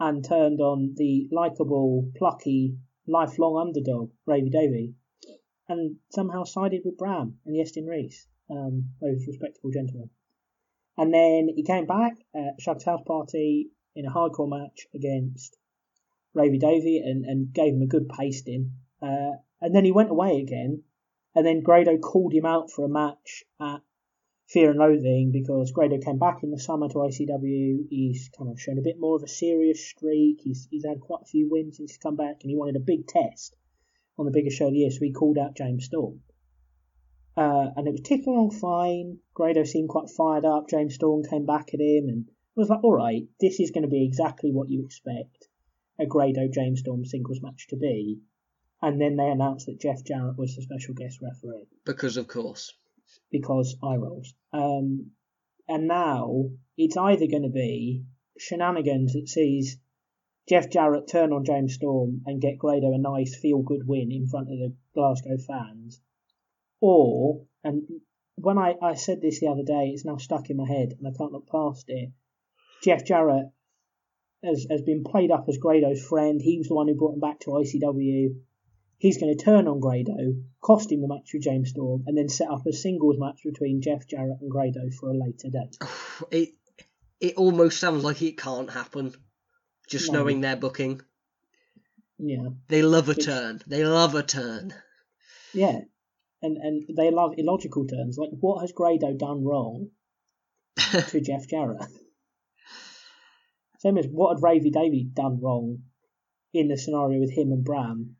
and 0.00 0.24
turned 0.24 0.60
on 0.60 0.94
the 0.96 1.28
likable, 1.30 2.10
plucky, 2.16 2.78
lifelong 3.06 3.58
underdog, 3.58 4.10
Bravey 4.26 4.50
Davy, 4.50 4.94
and 5.68 5.96
somehow 6.10 6.44
sided 6.44 6.82
with 6.84 6.96
Bram 6.96 7.38
and 7.44 7.56
Iestyn 7.56 7.88
Rees, 7.88 8.26
um, 8.50 8.90
those 9.00 9.26
respectable 9.26 9.70
gentlemen. 9.70 10.10
And 10.96 11.12
then 11.12 11.48
he 11.54 11.62
came 11.62 11.86
back 11.86 12.16
at 12.34 12.60
Shug's 12.60 12.84
house 12.84 13.02
party 13.06 13.70
in 13.94 14.06
a 14.06 14.10
hardcore 14.10 14.48
match 14.48 14.86
against 14.94 15.58
Bravey 16.34 16.58
Davy 16.58 16.98
and, 16.98 17.24
and 17.24 17.52
gave 17.52 17.74
him 17.74 17.82
a 17.82 17.86
good 17.86 18.08
pasting. 18.08 18.72
Uh, 19.02 19.32
and 19.60 19.74
then 19.74 19.84
he 19.84 19.92
went 19.92 20.10
away 20.10 20.40
again. 20.40 20.84
And 21.34 21.44
then 21.44 21.62
Grado 21.62 21.98
called 21.98 22.32
him 22.32 22.46
out 22.46 22.70
for 22.70 22.84
a 22.84 22.88
match 22.88 23.44
at 23.60 23.82
Fear 24.48 24.70
and 24.70 24.78
Loathing 24.78 25.32
because 25.32 25.72
Grado 25.72 25.98
came 25.98 26.18
back 26.18 26.42
in 26.42 26.50
the 26.50 26.58
summer 26.58 26.88
to 26.88 26.94
ICW. 26.94 27.88
He's 27.90 28.30
kind 28.38 28.50
of 28.50 28.60
shown 28.60 28.78
a 28.78 28.82
bit 28.82 28.98
more 28.98 29.16
of 29.16 29.22
a 29.22 29.28
serious 29.28 29.84
streak. 29.84 30.40
He's, 30.42 30.66
he's 30.70 30.86
had 30.86 31.00
quite 31.00 31.22
a 31.22 31.26
few 31.26 31.50
wins 31.50 31.76
since 31.76 31.90
he's 31.90 31.98
come 31.98 32.16
back 32.16 32.36
and 32.40 32.50
he 32.50 32.56
wanted 32.56 32.76
a 32.76 32.80
big 32.80 33.06
test 33.06 33.56
on 34.18 34.24
the 34.26 34.32
biggest 34.32 34.56
show 34.56 34.66
of 34.66 34.72
the 34.72 34.78
year. 34.78 34.90
So 34.90 35.00
he 35.00 35.12
called 35.12 35.38
out 35.38 35.56
James 35.56 35.84
Storm. 35.86 36.20
Uh, 37.36 37.68
and 37.76 37.86
it 37.86 37.90
was 37.92 38.00
ticking 38.00 38.32
along 38.32 38.50
fine. 38.52 39.18
Grado 39.34 39.64
seemed 39.64 39.90
quite 39.90 40.08
fired 40.08 40.44
up. 40.46 40.68
James 40.70 40.94
Storm 40.94 41.22
came 41.22 41.44
back 41.44 41.74
at 41.74 41.80
him 41.80 42.08
and 42.08 42.24
was 42.54 42.70
like, 42.70 42.82
all 42.82 42.94
right, 42.94 43.24
this 43.40 43.60
is 43.60 43.70
going 43.72 43.82
to 43.84 43.90
be 43.90 44.04
exactly 44.06 44.50
what 44.52 44.70
you 44.70 44.84
expect 44.84 45.48
a 45.98 46.06
Grado 46.06 46.48
James 46.48 46.80
Storm 46.80 47.04
singles 47.04 47.40
match 47.42 47.66
to 47.68 47.76
be. 47.76 48.20
And 48.82 49.00
then 49.00 49.16
they 49.16 49.28
announced 49.28 49.66
that 49.66 49.80
Jeff 49.80 50.02
Jarrett 50.04 50.38
was 50.38 50.54
the 50.56 50.62
special 50.62 50.94
guest 50.94 51.18
referee 51.22 51.66
Because 51.84 52.16
of 52.16 52.28
course. 52.28 52.72
because 53.30 53.76
eye 53.82 53.96
rolls. 53.96 54.32
Um, 54.52 55.10
and 55.68 55.88
now 55.88 56.50
it's 56.78 56.96
either 56.96 57.26
going 57.26 57.42
to 57.42 57.48
be 57.50 58.04
shenanigans 58.38 59.14
that 59.14 59.28
sees 59.28 59.78
Jeff 60.48 60.70
Jarrett 60.70 61.08
turn 61.08 61.32
on 61.32 61.44
James 61.44 61.74
Storm 61.74 62.22
and 62.26 62.40
get 62.40 62.58
Grado 62.58 62.92
a 62.92 62.98
nice 62.98 63.34
feel 63.34 63.62
good 63.62 63.86
win 63.86 64.12
in 64.12 64.28
front 64.28 64.50
of 64.50 64.58
the 64.58 64.74
Glasgow 64.94 65.38
fans, 65.38 66.00
or 66.80 67.46
and 67.64 67.82
when 68.36 68.58
I, 68.58 68.74
I 68.80 68.94
said 68.94 69.20
this 69.20 69.40
the 69.40 69.48
other 69.48 69.64
day, 69.64 69.90
it's 69.92 70.04
now 70.04 70.18
stuck 70.18 70.50
in 70.50 70.56
my 70.56 70.68
head 70.68 70.94
and 70.98 71.06
I 71.06 71.16
can't 71.16 71.32
look 71.32 71.48
past 71.50 71.86
it. 71.88 72.10
Jeff 72.82 73.04
Jarrett 73.04 73.46
has, 74.44 74.66
has 74.70 74.82
been 74.82 75.04
played 75.04 75.30
up 75.30 75.46
as 75.48 75.58
Grado's 75.58 76.04
friend. 76.04 76.40
He 76.40 76.58
was 76.58 76.68
the 76.68 76.74
one 76.74 76.88
who 76.88 76.94
brought 76.94 77.14
him 77.14 77.20
back 77.20 77.40
to 77.40 77.50
ICW. 77.50 78.36
He's 78.98 79.18
going 79.18 79.36
to 79.36 79.44
turn 79.44 79.68
on 79.68 79.80
Grado, 79.80 80.34
cost 80.60 80.92
him 80.92 81.00
the 81.00 81.08
match 81.08 81.30
with 81.32 81.42
James 81.42 81.70
Storm, 81.70 82.04
and 82.06 82.16
then 82.16 82.28
set 82.28 82.50
up 82.50 82.66
a 82.66 82.72
singles 82.72 83.16
match 83.18 83.40
between 83.44 83.82
Jeff 83.82 84.06
Jarrett 84.06 84.40
and 84.40 84.50
Grado 84.50 84.90
for 84.98 85.10
a 85.10 85.14
later 85.14 85.48
date. 85.50 85.76
It 86.30 86.50
it 87.20 87.34
almost 87.36 87.78
sounds 87.78 88.04
like 88.04 88.22
it 88.22 88.38
can't 88.38 88.70
happen. 88.70 89.14
Just 89.88 90.10
No. 90.12 90.18
knowing 90.20 90.40
their 90.40 90.56
booking, 90.56 91.00
Yeah, 92.18 92.48
they 92.68 92.82
love 92.82 93.08
a 93.08 93.12
Which- 93.12 93.24
turn. 93.24 93.60
They 93.66 93.84
love 93.84 94.14
a 94.14 94.22
turn. 94.22 94.72
yeah, 95.54 95.80
and 96.42 96.56
and 96.56 96.84
they 96.96 97.10
love 97.10 97.34
illogical 97.38 97.86
turns. 97.86 98.16
Like, 98.18 98.30
what 98.40 98.60
has 98.62 98.72
Grado 98.72 99.12
done 99.14 99.44
wrong 99.44 99.90
to 101.10 101.20
Jeff 101.20 101.46
Jarrett? 101.48 101.82
Same 103.78 103.98
as 103.98 104.06
what 104.08 104.34
had 104.34 104.42
Bravey 104.42 104.70
Davy 104.72 105.04
done 105.04 105.40
wrong 105.40 105.82
in 106.52 106.68
the 106.68 106.76
scenario 106.78 107.20
with 107.20 107.30
him 107.30 107.52
and 107.52 107.62
Bram, 107.64 108.16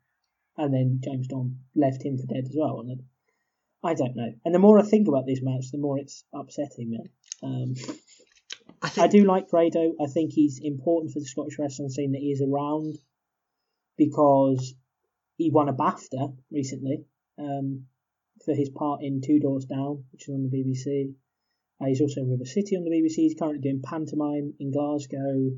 and 0.55 0.73
then 0.73 1.01
James 1.03 1.25
Storm 1.25 1.59
left 1.75 2.03
him 2.05 2.17
for 2.17 2.27
dead 2.27 2.45
as 2.45 2.55
well. 2.55 2.79
And 2.81 3.03
I 3.83 3.93
don't 3.95 4.15
know. 4.15 4.31
And 4.45 4.53
the 4.53 4.59
more 4.59 4.77
I 4.79 4.83
think 4.83 5.07
about 5.07 5.25
this 5.25 5.41
match, 5.41 5.71
the 5.71 5.79
more 5.79 5.97
it's 5.97 6.23
upsetting 6.33 6.91
me. 6.91 6.99
Um, 7.41 7.73
I 8.81 8.89
think 8.89 9.03
I 9.05 9.07
do 9.07 9.23
like 9.25 9.49
Grado. 9.49 9.93
I 9.99 10.07
think 10.07 10.31
he's 10.31 10.59
important 10.61 11.13
for 11.13 11.19
the 11.19 11.25
Scottish 11.25 11.57
wrestling 11.57 11.89
scene 11.89 12.11
that 12.11 12.21
he 12.21 12.31
is 12.31 12.41
around 12.41 12.97
because 13.97 14.75
he 15.37 15.49
won 15.49 15.69
a 15.69 15.73
BAFTA 15.73 16.35
recently 16.51 17.05
um, 17.39 17.85
for 18.45 18.53
his 18.53 18.69
part 18.69 19.01
in 19.03 19.21
Two 19.21 19.39
Doors 19.39 19.65
Down, 19.65 20.05
which 20.11 20.27
is 20.27 20.33
on 20.33 20.43
the 20.43 20.55
BBC. 20.55 21.13
Uh, 21.81 21.85
he's 21.85 22.01
also 22.01 22.21
in 22.21 22.29
River 22.29 22.45
City 22.45 22.75
on 22.75 22.83
the 22.83 22.91
BBC. 22.91 23.15
He's 23.15 23.35
currently 23.35 23.61
doing 23.61 23.81
pantomime 23.83 24.53
in 24.59 24.71
Glasgow, 24.71 25.51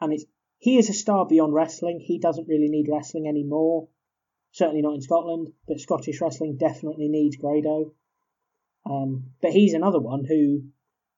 and 0.00 0.12
it's 0.12 0.24
he 0.58 0.76
is 0.76 0.90
a 0.90 0.94
star 0.94 1.26
beyond 1.26 1.54
wrestling. 1.54 2.00
He 2.00 2.18
doesn't 2.18 2.48
really 2.48 2.68
need 2.68 2.88
wrestling 2.90 3.28
anymore. 3.28 3.88
Certainly 4.52 4.82
not 4.82 4.94
in 4.94 5.02
Scotland, 5.02 5.52
but 5.66 5.80
Scottish 5.80 6.20
wrestling 6.20 6.56
definitely 6.56 7.08
needs 7.08 7.36
Grado. 7.36 7.92
Um, 8.84 9.30
but 9.40 9.52
he's 9.52 9.74
another 9.74 10.00
one 10.00 10.24
who 10.24 10.64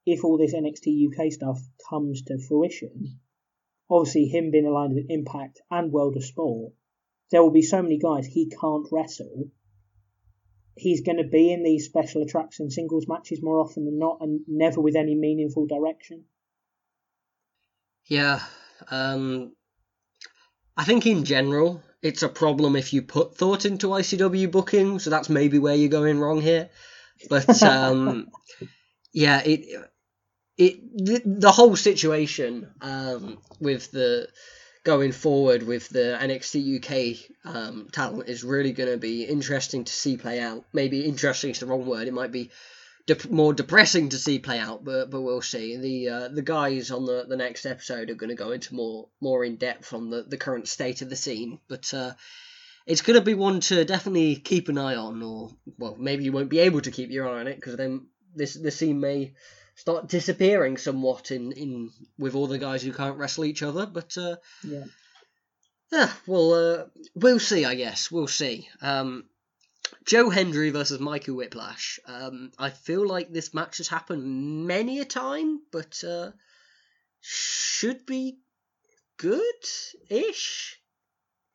if 0.07 0.25
all 0.25 0.39
this 0.39 0.55
NXT 0.55 1.09
UK 1.09 1.33
stuff 1.33 1.61
comes 1.89 2.23
to 2.23 2.39
fruition, 2.39 3.21
obviously 3.91 4.27
him 4.27 4.51
being 4.51 4.67
aligned 4.67 4.95
with 4.95 5.11
Impact 5.11 5.61
and 5.71 5.93
World 5.93 6.17
of 6.17 6.25
Sport, 6.25 6.73
there 7.31 7.43
will 7.43 7.51
be 7.51 7.63
so 7.63 7.83
many 7.83 7.99
guys 7.99 8.27
he 8.27 8.49
can't 8.49 8.87
wrestle. 8.91 9.51
He's 10.77 11.03
going 11.03 11.19
to 11.19 11.29
be 11.29 11.53
in 11.53 11.63
these 11.63 11.87
special 11.87 12.23
attraction 12.23 12.71
singles 12.71 13.07
matches 13.07 13.43
more 13.43 13.61
often 13.61 13.85
than 13.85 13.99
not, 13.99 14.19
and 14.21 14.41
never 14.47 14.81
with 14.81 14.97
any 14.97 15.15
meaningful 15.15 15.67
direction. 15.67 16.25
Yeah. 18.07 18.41
Um, 18.91 19.53
I 20.77 20.85
think 20.85 21.07
in 21.07 21.25
general, 21.25 21.83
it's 22.03 22.23
a 22.23 22.29
problem 22.29 22.77
if 22.77 22.93
you 22.93 23.03
put 23.03 23.37
thought 23.37 23.65
into 23.67 23.89
ICW 23.89 24.51
booking, 24.51 24.99
so 24.99 25.11
that's 25.11 25.29
maybe 25.29 25.59
where 25.59 25.75
you're 25.75 25.91
going 25.91 26.19
wrong 26.19 26.41
here. 26.41 26.71
But 27.29 27.63
um, 27.63 28.29
yeah, 29.13 29.43
it 29.45 29.90
it 30.61 30.97
the, 31.07 31.23
the 31.25 31.53
whole 31.53 31.75
situation 31.75 32.69
um, 32.83 33.39
with 33.61 33.91
the 33.91 34.29
going 34.85 35.13
forward 35.13 35.63
with 35.63 35.89
the 35.89 36.19
NXT 36.21 36.79
UK 36.79 37.55
um, 37.55 37.89
talent 37.93 38.29
is 38.29 38.45
really 38.45 38.73
going 38.73 38.91
to 38.91 38.99
be 38.99 39.25
interesting 39.25 39.85
to 39.85 39.93
see 39.93 40.17
play 40.17 40.41
out. 40.41 40.65
Maybe 40.73 41.05
interesting 41.05 41.51
is 41.51 41.61
the 41.61 41.67
wrong 41.67 41.87
word. 41.87 42.09
It 42.09 42.15
might 42.15 42.33
be 42.33 42.51
dep- 43.07 43.31
more 43.31 43.55
depressing 43.55 44.11
to 44.11 44.19
see 44.19 44.39
play 44.39 44.59
out, 44.59 44.85
but 44.85 45.11
but 45.11 45.23
we'll 45.23 45.43
see. 45.43 45.77
The 45.79 46.09
uh, 46.09 46.29
the 46.29 46.43
guys 46.43 46.91
on 46.91 47.07
the, 47.07 47.25
the 47.27 47.37
next 47.37 47.65
episode 47.65 48.11
are 48.11 48.15
going 48.15 48.31
to 48.31 48.45
go 48.45 48.53
into 48.53 48.75
more 48.75 49.09
more 49.21 49.45
in 49.45 49.57
depth 49.57 49.95
on 49.95 50.11
the, 50.11 50.23
the 50.23 50.37
current 50.37 50.69
state 50.69 51.03
of 51.03 51.11
the 51.11 51.17
scene, 51.17 51.59
but. 51.69 51.93
Uh, 51.93 52.13
it's 52.87 53.03
going 53.03 53.17
to 53.19 53.25
be 53.25 53.35
one 53.35 53.61
to 53.61 53.85
definitely 53.85 54.35
keep 54.35 54.69
an 54.69 54.79
eye 54.79 54.97
on, 54.97 55.23
or 55.23 55.51
well, 55.79 55.97
maybe 55.99 56.25
you 56.25 56.33
won't 56.33 56.49
be 56.49 56.61
able 56.61 56.81
to 56.81 56.91
keep 56.91 57.11
your 57.11 57.29
eye 57.29 57.41
on 57.41 57.47
it 57.47 57.55
because 57.55 57.77
then 57.77 58.07
this 58.35 58.55
the 58.55 58.71
scene 58.71 58.99
may 58.99 59.35
start 59.81 60.09
disappearing 60.09 60.77
somewhat 60.77 61.31
in, 61.31 61.53
in 61.53 61.91
with 62.19 62.35
all 62.35 62.47
the 62.47 62.59
guys 62.59 62.83
who 62.83 62.93
can't 62.93 63.17
wrestle 63.17 63.47
each 63.47 63.63
other. 63.63 63.87
But 63.87 64.17
uh, 64.19 64.37
Yeah. 64.63 64.85
Yeah, 65.91 66.13
well, 66.27 66.53
uh, 66.55 66.85
we'll 67.17 67.41
see. 67.41 67.65
I 67.65 67.75
guess 67.75 68.13
we'll 68.13 68.29
see. 68.29 68.69
Um, 68.81 69.25
Joe 70.05 70.31
Hendry 70.31 70.71
versus 70.71 71.01
Mikey 71.01 71.33
Whiplash. 71.33 71.99
Um, 72.07 72.53
I 72.59 72.71
feel 72.71 73.05
like 73.05 73.33
this 73.33 73.53
match 73.55 73.79
has 73.79 73.89
happened 73.89 74.67
many 74.69 75.01
a 75.01 75.05
time, 75.05 75.63
but 75.73 76.05
uh, 76.05 76.31
should 77.21 78.07
be 78.07 78.39
good-ish. 79.17 80.79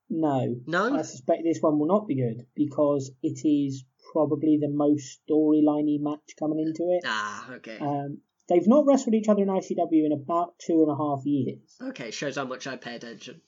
No. 0.09 0.55
No. 0.67 0.95
I 0.97 1.03
suspect 1.03 1.43
this 1.45 1.61
one 1.61 1.79
will 1.79 1.87
not 1.87 2.07
be 2.07 2.15
good 2.15 2.45
because 2.55 3.11
it 3.23 3.47
is 3.47 3.85
probably 4.15 4.57
the 4.61 4.69
most 4.69 5.19
storyliney 5.27 5.99
match 5.99 6.35
coming 6.39 6.59
into 6.59 6.83
it. 6.89 7.03
Ah, 7.05 7.51
okay. 7.55 7.77
Um, 7.79 8.19
they've 8.47 8.65
not 8.65 8.85
wrestled 8.85 9.13
each 9.13 9.27
other 9.27 9.41
in 9.41 9.49
ICW 9.49 10.05
in 10.05 10.13
about 10.13 10.57
two 10.57 10.83
and 10.83 10.89
a 10.89 10.95
half 10.95 11.25
years. 11.25 11.59
Okay, 11.81 12.11
shows 12.11 12.37
how 12.37 12.45
much 12.45 12.65
I 12.65 12.77
pay 12.77 12.95
attention. 12.95 13.41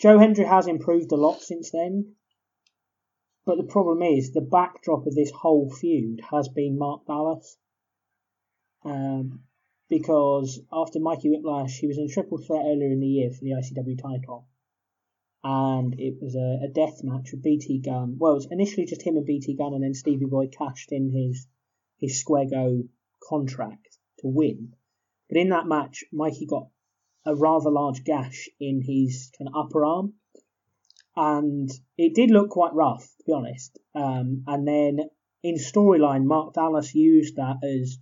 Joe 0.00 0.18
Hendry 0.18 0.46
has 0.46 0.66
improved 0.66 1.12
a 1.12 1.16
lot 1.16 1.42
since 1.42 1.70
then. 1.70 2.14
But 3.44 3.58
the 3.58 3.64
problem 3.64 4.02
is, 4.02 4.32
the 4.32 4.40
backdrop 4.40 5.06
of 5.06 5.14
this 5.14 5.30
whole 5.30 5.68
feud 5.70 6.20
has 6.30 6.48
been 6.48 6.78
Mark 6.78 7.04
Dallas. 7.06 7.58
Um, 8.84 9.40
because 9.90 10.58
after 10.72 11.00
Mikey 11.00 11.28
Whiplash, 11.28 11.78
he 11.78 11.86
was 11.86 11.98
in 11.98 12.04
a 12.04 12.08
triple 12.08 12.38
threat 12.38 12.62
earlier 12.64 12.90
in 12.90 13.00
the 13.00 13.06
year 13.06 13.30
for 13.30 13.44
the 13.44 13.50
ICW 13.50 14.00
title. 14.00 14.46
And 15.44 15.98
it 15.98 16.18
was 16.20 16.36
a, 16.36 16.64
a 16.64 16.68
death 16.68 17.02
match 17.02 17.32
with 17.32 17.42
BT 17.42 17.80
Gunn. 17.80 18.16
Well, 18.18 18.32
it 18.32 18.36
was 18.36 18.48
initially 18.50 18.86
just 18.86 19.02
him 19.02 19.16
and 19.16 19.26
BT 19.26 19.56
Gunn, 19.56 19.74
and 19.74 19.82
then 19.82 19.94
Stevie 19.94 20.26
Boy 20.26 20.46
cashed 20.46 20.92
in 20.92 21.10
his 21.10 21.46
his 21.98 22.20
Square 22.20 22.46
Go 22.50 22.84
contract 23.28 23.98
to 24.20 24.28
win. 24.28 24.74
But 25.28 25.38
in 25.38 25.48
that 25.50 25.66
match, 25.66 26.04
Mikey 26.12 26.46
got 26.46 26.68
a 27.24 27.34
rather 27.34 27.70
large 27.70 28.04
gash 28.04 28.48
in 28.60 28.82
his 28.82 29.30
kind 29.38 29.48
of 29.48 29.66
upper 29.66 29.84
arm, 29.84 30.14
and 31.16 31.70
it 31.96 32.14
did 32.14 32.30
look 32.30 32.50
quite 32.50 32.74
rough, 32.74 33.04
to 33.18 33.24
be 33.26 33.32
honest. 33.32 33.78
Um, 33.94 34.44
and 34.46 34.66
then 34.66 35.00
in 35.42 35.56
storyline, 35.56 36.24
Mark 36.24 36.54
Dallas 36.54 36.94
used 36.94 37.36
that 37.36 37.56
as 37.62 37.98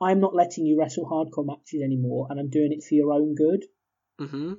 I'm 0.00 0.20
not 0.20 0.34
letting 0.34 0.66
you 0.66 0.78
wrestle 0.78 1.06
hardcore 1.06 1.46
matches 1.46 1.82
anymore, 1.82 2.26
and 2.30 2.38
I'm 2.38 2.50
doing 2.50 2.72
it 2.72 2.82
for 2.82 2.94
your 2.94 3.12
own 3.12 3.34
good. 3.34 3.64
Mm-hmm. 4.20 4.54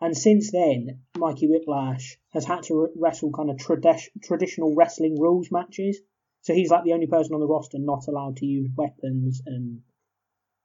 And 0.00 0.16
since 0.16 0.52
then, 0.52 1.04
Mikey 1.16 1.46
Whiplash 1.46 2.18
has 2.30 2.44
had 2.44 2.64
to 2.64 2.92
wrestle 2.96 3.32
kind 3.32 3.48
of 3.48 3.56
tradi- 3.56 4.10
traditional 4.22 4.74
wrestling 4.74 5.18
rules 5.18 5.50
matches. 5.50 6.00
So 6.42 6.52
he's 6.54 6.70
like 6.70 6.84
the 6.84 6.92
only 6.92 7.06
person 7.06 7.34
on 7.34 7.40
the 7.40 7.46
roster 7.46 7.78
not 7.78 8.06
allowed 8.06 8.36
to 8.36 8.46
use 8.46 8.70
weapons, 8.76 9.40
and 9.46 9.82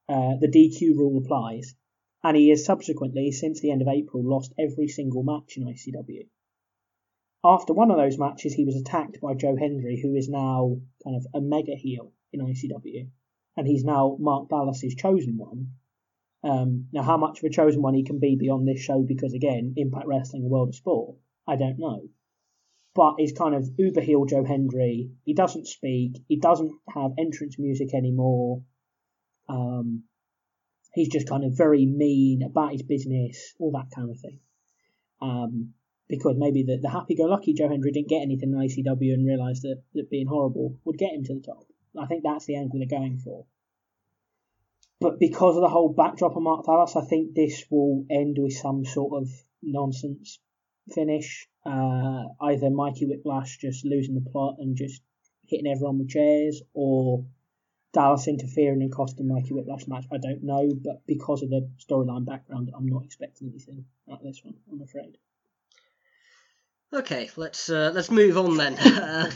uh, 0.08 0.36
the 0.36 0.48
DQ 0.48 0.96
rule 0.96 1.18
applies. 1.18 1.74
And 2.22 2.36
he 2.36 2.50
has 2.50 2.64
subsequently, 2.64 3.32
since 3.32 3.60
the 3.60 3.70
end 3.70 3.80
of 3.82 3.88
April, 3.88 4.22
lost 4.22 4.52
every 4.58 4.88
single 4.88 5.22
match 5.22 5.56
in 5.56 5.64
ICW. 5.64 6.28
After 7.42 7.72
one 7.72 7.90
of 7.90 7.96
those 7.96 8.18
matches, 8.18 8.52
he 8.52 8.64
was 8.64 8.76
attacked 8.76 9.20
by 9.20 9.34
Joe 9.34 9.56
Hendry, 9.56 9.98
who 10.00 10.14
is 10.14 10.28
now 10.28 10.80
kind 11.02 11.16
of 11.16 11.26
a 11.34 11.40
mega 11.40 11.74
heel 11.74 12.12
in 12.32 12.40
ICW, 12.40 13.08
and 13.56 13.66
he's 13.66 13.82
now 13.82 14.16
Mark 14.20 14.48
Dallas's 14.48 14.94
chosen 14.94 15.38
one. 15.38 15.72
Um, 16.44 16.88
now, 16.92 17.02
how 17.02 17.16
much 17.16 17.38
of 17.38 17.44
a 17.44 17.50
chosen 17.50 17.82
one 17.82 17.94
he 17.94 18.04
can 18.04 18.18
be 18.18 18.36
beyond 18.36 18.66
this 18.66 18.80
show, 18.80 19.02
because 19.02 19.32
again, 19.32 19.74
Impact 19.76 20.06
Wrestling, 20.06 20.42
the 20.42 20.48
world 20.48 20.70
of 20.70 20.74
sport, 20.74 21.16
I 21.46 21.56
don't 21.56 21.78
know. 21.78 22.08
But 22.94 23.14
he's 23.18 23.32
kind 23.32 23.54
of 23.54 23.68
uber 23.78 24.00
heel 24.00 24.24
Joe 24.26 24.44
Hendry. 24.44 25.12
He 25.24 25.34
doesn't 25.34 25.66
speak. 25.66 26.22
He 26.28 26.36
doesn't 26.36 26.72
have 26.94 27.12
entrance 27.18 27.58
music 27.58 27.94
anymore. 27.94 28.62
Um, 29.48 30.04
he's 30.94 31.08
just 31.08 31.28
kind 31.28 31.44
of 31.44 31.56
very 31.56 31.86
mean 31.86 32.42
about 32.42 32.72
his 32.72 32.82
business, 32.82 33.54
all 33.58 33.72
that 33.72 33.94
kind 33.94 34.10
of 34.10 34.20
thing. 34.20 34.40
Um, 35.20 35.74
because 36.08 36.34
maybe 36.36 36.64
the, 36.64 36.78
the 36.82 36.90
happy-go-lucky 36.90 37.54
Joe 37.54 37.68
Hendry 37.68 37.92
didn't 37.92 38.10
get 38.10 38.20
anything 38.20 38.52
in 38.52 38.58
ICW 38.58 39.14
and 39.14 39.26
realised 39.26 39.62
that, 39.62 39.82
that 39.94 40.10
being 40.10 40.26
horrible 40.26 40.76
would 40.84 40.98
get 40.98 41.12
him 41.12 41.24
to 41.24 41.34
the 41.34 41.40
top. 41.40 41.64
I 41.98 42.06
think 42.06 42.22
that's 42.22 42.44
the 42.44 42.56
angle 42.56 42.80
they're 42.80 42.98
going 42.98 43.18
for. 43.18 43.46
But 45.02 45.18
because 45.18 45.56
of 45.56 45.62
the 45.62 45.68
whole 45.68 45.92
backdrop 45.92 46.36
of 46.36 46.42
Mark 46.42 46.64
Dallas, 46.64 46.94
I 46.96 47.04
think 47.04 47.34
this 47.34 47.64
will 47.70 48.06
end 48.08 48.36
with 48.38 48.52
some 48.52 48.84
sort 48.84 49.20
of 49.20 49.30
nonsense 49.60 50.38
finish. 50.94 51.48
Uh, 51.66 52.24
either 52.40 52.70
Mikey 52.70 53.06
Whiplash 53.06 53.58
just 53.58 53.84
losing 53.84 54.14
the 54.14 54.30
plot 54.30 54.56
and 54.58 54.76
just 54.76 55.02
hitting 55.48 55.66
everyone 55.66 55.98
with 55.98 56.08
chairs, 56.08 56.62
or 56.72 57.26
Dallas 57.92 58.28
interfering 58.28 58.82
and 58.82 58.92
costing 58.92 59.28
Mikey 59.28 59.54
Whiplash 59.54 59.86
match. 59.88 60.06
I 60.12 60.18
don't 60.18 60.42
know, 60.42 60.70
but 60.82 61.06
because 61.06 61.42
of 61.42 61.50
the 61.50 61.68
storyline 61.78 62.24
background, 62.24 62.70
I'm 62.76 62.86
not 62.86 63.04
expecting 63.04 63.48
anything 63.48 63.84
out 64.10 64.20
of 64.20 64.24
this 64.24 64.40
one. 64.44 64.54
I'm 64.70 64.82
afraid. 64.82 65.18
Okay, 66.92 67.30
let's 67.36 67.68
uh, 67.70 67.90
let's 67.94 68.10
move 68.10 68.36
on 68.38 68.56
then. 68.56 69.32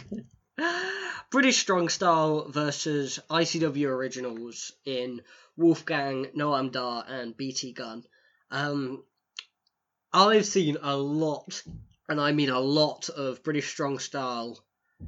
British 1.30 1.58
Strong 1.58 1.88
Style 1.88 2.48
versus 2.48 3.18
ICW 3.28 3.86
Originals 3.86 4.72
in 4.84 5.22
Wolfgang, 5.56 6.26
Noam 6.36 6.70
Dar, 6.70 7.04
and 7.08 7.36
BT 7.36 7.72
Gunn. 7.72 8.04
Um, 8.50 9.02
I've 10.12 10.46
seen 10.46 10.76
a 10.80 10.96
lot, 10.96 11.62
and 12.08 12.20
I 12.20 12.32
mean 12.32 12.50
a 12.50 12.60
lot, 12.60 13.08
of 13.08 13.42
British 13.42 13.68
Strong 13.68 13.98
Style 13.98 14.64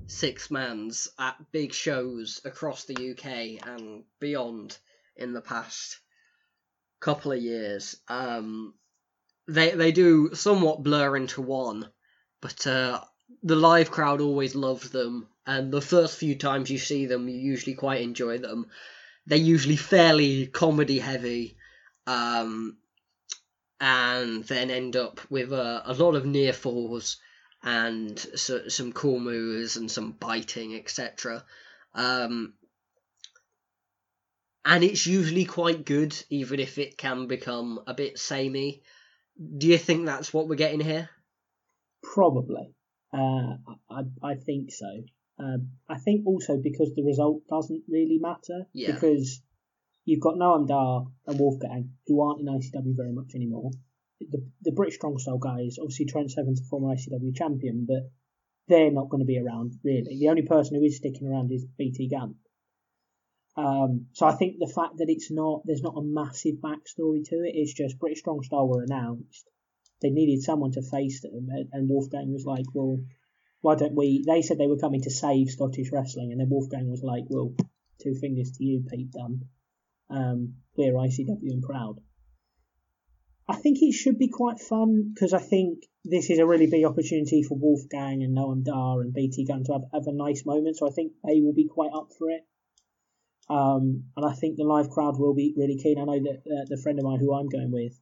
six 0.06 0.50
mans 0.50 1.08
at 1.18 1.36
big 1.52 1.72
shows 1.72 2.40
across 2.44 2.84
the 2.84 3.12
UK 3.12 3.66
and 3.66 4.04
beyond 4.20 4.76
in 5.16 5.32
the 5.32 5.40
past 5.40 5.98
couple 7.00 7.32
of 7.32 7.40
years. 7.40 7.96
Um, 8.08 8.74
they 9.46 9.70
they 9.70 9.92
do 9.92 10.34
somewhat 10.34 10.82
blur 10.82 11.16
into 11.16 11.40
one, 11.40 11.88
but 12.40 12.66
uh, 12.66 13.00
the 13.42 13.56
live 13.56 13.90
crowd 13.90 14.20
always 14.20 14.54
loves 14.54 14.90
them, 14.90 15.28
and 15.48 15.72
the 15.72 15.80
first 15.80 16.18
few 16.18 16.36
times 16.36 16.70
you 16.70 16.76
see 16.76 17.06
them, 17.06 17.26
you 17.26 17.38
usually 17.38 17.74
quite 17.74 18.02
enjoy 18.02 18.36
them. 18.36 18.66
They're 19.26 19.38
usually 19.38 19.76
fairly 19.76 20.46
comedy 20.46 20.98
heavy, 20.98 21.56
um, 22.06 22.76
and 23.80 24.44
then 24.44 24.70
end 24.70 24.94
up 24.94 25.20
with 25.30 25.54
a, 25.54 25.82
a 25.86 25.94
lot 25.94 26.16
of 26.16 26.26
near 26.26 26.52
falls 26.52 27.16
and 27.62 28.18
so, 28.18 28.68
some 28.68 28.92
cool 28.92 29.18
moves 29.18 29.78
and 29.78 29.90
some 29.90 30.12
biting, 30.12 30.74
etc. 30.74 31.42
Um, 31.94 32.52
and 34.66 34.84
it's 34.84 35.06
usually 35.06 35.46
quite 35.46 35.86
good, 35.86 36.14
even 36.28 36.60
if 36.60 36.76
it 36.76 36.98
can 36.98 37.26
become 37.26 37.80
a 37.86 37.94
bit 37.94 38.18
samey. 38.18 38.82
Do 39.56 39.66
you 39.66 39.78
think 39.78 40.04
that's 40.04 40.30
what 40.30 40.46
we're 40.46 40.56
getting 40.56 40.80
here? 40.80 41.08
Probably. 42.02 42.74
Uh, 43.14 43.56
I, 43.90 44.02
I 44.22 44.34
think 44.34 44.72
so. 44.72 45.04
Um, 45.38 45.70
I 45.88 45.98
think 45.98 46.26
also 46.26 46.56
because 46.56 46.92
the 46.94 47.04
result 47.04 47.42
doesn't 47.48 47.84
really 47.88 48.18
matter. 48.18 48.66
Yeah. 48.72 48.92
Because 48.92 49.40
you've 50.04 50.20
got 50.20 50.34
Noam 50.34 50.66
Dar 50.66 51.06
and 51.26 51.38
Wolfgang, 51.38 51.90
who 52.06 52.20
aren't 52.22 52.40
in 52.40 52.46
ICW 52.46 52.96
very 52.96 53.12
much 53.12 53.34
anymore. 53.34 53.70
The, 54.20 54.44
the 54.62 54.72
British 54.72 54.96
Strong 54.96 55.18
Style 55.18 55.38
guys, 55.38 55.76
obviously 55.80 56.06
Trent 56.06 56.32
Seven's 56.32 56.60
a 56.60 56.64
former 56.64 56.94
ICW 56.94 57.36
champion, 57.36 57.86
but 57.86 58.10
they're 58.68 58.90
not 58.90 59.08
going 59.08 59.20
to 59.20 59.26
be 59.26 59.38
around 59.38 59.74
really. 59.84 60.18
The 60.18 60.28
only 60.28 60.42
person 60.42 60.76
who 60.76 60.84
is 60.84 60.96
sticking 60.96 61.28
around 61.28 61.52
is 61.52 61.64
BT 61.78 62.08
Gunn. 62.08 62.34
Um, 63.56 64.06
so 64.12 64.26
I 64.26 64.34
think 64.34 64.58
the 64.58 64.72
fact 64.72 64.98
that 64.98 65.08
it's 65.08 65.30
not 65.30 65.62
there's 65.64 65.82
not 65.82 65.96
a 65.96 66.02
massive 66.02 66.56
backstory 66.56 67.24
to 67.24 67.36
it. 67.42 67.54
It's 67.54 67.72
just 67.72 67.98
British 67.98 68.20
Strong 68.20 68.42
Style 68.44 68.68
were 68.68 68.82
announced. 68.82 69.48
They 70.00 70.10
needed 70.10 70.42
someone 70.42 70.70
to 70.72 70.82
face 70.82 71.22
them, 71.22 71.48
and, 71.50 71.68
and 71.72 71.88
Wolfgang 71.88 72.32
was 72.32 72.44
like, 72.44 72.66
"Well, 72.72 73.00
why 73.60 73.74
don't 73.74 73.94
we?" 73.94 74.24
They 74.26 74.42
said 74.42 74.58
they 74.58 74.66
were 74.66 74.78
coming 74.78 75.02
to 75.02 75.10
save 75.10 75.50
Scottish 75.50 75.90
wrestling, 75.92 76.32
and 76.32 76.40
then 76.40 76.50
Wolfgang 76.50 76.88
was 76.90 77.02
like, 77.02 77.24
"Well, 77.28 77.54
two 78.02 78.14
fingers 78.14 78.52
to 78.52 78.64
you, 78.64 78.84
Pete 78.88 79.10
Dunne. 79.12 79.48
Um, 80.10 80.54
we're 80.76 80.94
ICW 80.94 81.50
and 81.52 81.62
proud." 81.62 82.00
I 83.48 83.56
think 83.56 83.78
it 83.80 83.92
should 83.92 84.18
be 84.18 84.28
quite 84.28 84.60
fun 84.60 85.12
because 85.14 85.32
I 85.32 85.38
think 85.38 85.84
this 86.04 86.28
is 86.28 86.38
a 86.38 86.46
really 86.46 86.66
big 86.66 86.84
opportunity 86.84 87.42
for 87.42 87.56
Wolfgang 87.56 88.22
and 88.22 88.36
Noam 88.36 88.62
Dar 88.62 89.00
and 89.00 89.14
BT 89.14 89.46
Gunn 89.46 89.64
to 89.64 89.72
have, 89.72 89.82
have 89.92 90.06
a 90.06 90.12
nice 90.12 90.44
moment. 90.44 90.76
So 90.76 90.86
I 90.86 90.90
think 90.90 91.12
they 91.24 91.40
will 91.40 91.54
be 91.54 91.66
quite 91.66 91.90
up 91.94 92.10
for 92.18 92.28
it. 92.28 92.46
Um, 93.48 94.04
and 94.16 94.26
I 94.26 94.34
think 94.34 94.56
the 94.56 94.64
live 94.64 94.90
crowd 94.90 95.18
will 95.18 95.34
be 95.34 95.54
really 95.56 95.78
keen. 95.78 95.98
I 95.98 96.04
know 96.04 96.22
that 96.22 96.42
uh, 96.46 96.64
the 96.68 96.80
friend 96.82 96.98
of 96.98 97.06
mine 97.06 97.20
who 97.20 97.34
I'm 97.34 97.48
going 97.48 97.72
with 97.72 97.98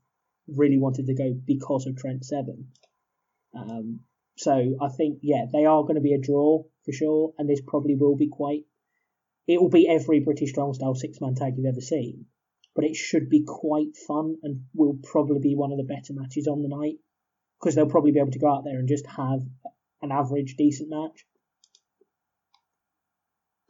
really 0.48 0.78
wanted 0.78 1.06
to 1.06 1.14
go 1.14 1.32
because 1.32 1.86
of 1.86 1.96
Trent 1.96 2.24
Seven. 2.24 2.72
Um, 3.54 4.00
so 4.36 4.76
I 4.80 4.88
think 4.88 5.20
yeah, 5.22 5.46
they 5.52 5.64
are 5.64 5.82
going 5.82 5.94
to 5.96 6.00
be 6.00 6.14
a 6.14 6.20
draw 6.20 6.62
for 6.84 6.92
sure, 6.92 7.34
and 7.38 7.48
this 7.48 7.60
probably 7.66 7.94
will 7.96 8.16
be 8.16 8.28
quite. 8.28 8.64
It 9.46 9.60
will 9.60 9.70
be 9.70 9.88
every 9.88 10.20
British 10.20 10.50
Strong 10.50 10.74
Style 10.74 10.94
six 10.94 11.20
man 11.20 11.34
tag 11.34 11.54
you've 11.56 11.66
ever 11.66 11.80
seen, 11.80 12.26
but 12.74 12.84
it 12.84 12.96
should 12.96 13.28
be 13.28 13.44
quite 13.46 13.96
fun 13.96 14.36
and 14.42 14.64
will 14.74 14.98
probably 15.02 15.40
be 15.40 15.54
one 15.54 15.72
of 15.72 15.78
the 15.78 15.84
better 15.84 16.12
matches 16.12 16.46
on 16.46 16.62
the 16.62 16.68
night 16.68 16.96
because 17.58 17.74
they'll 17.74 17.88
probably 17.88 18.12
be 18.12 18.20
able 18.20 18.32
to 18.32 18.38
go 18.38 18.52
out 18.52 18.64
there 18.64 18.78
and 18.78 18.88
just 18.88 19.06
have 19.06 19.40
an 20.02 20.12
average 20.12 20.56
decent 20.56 20.90
match. 20.90 21.24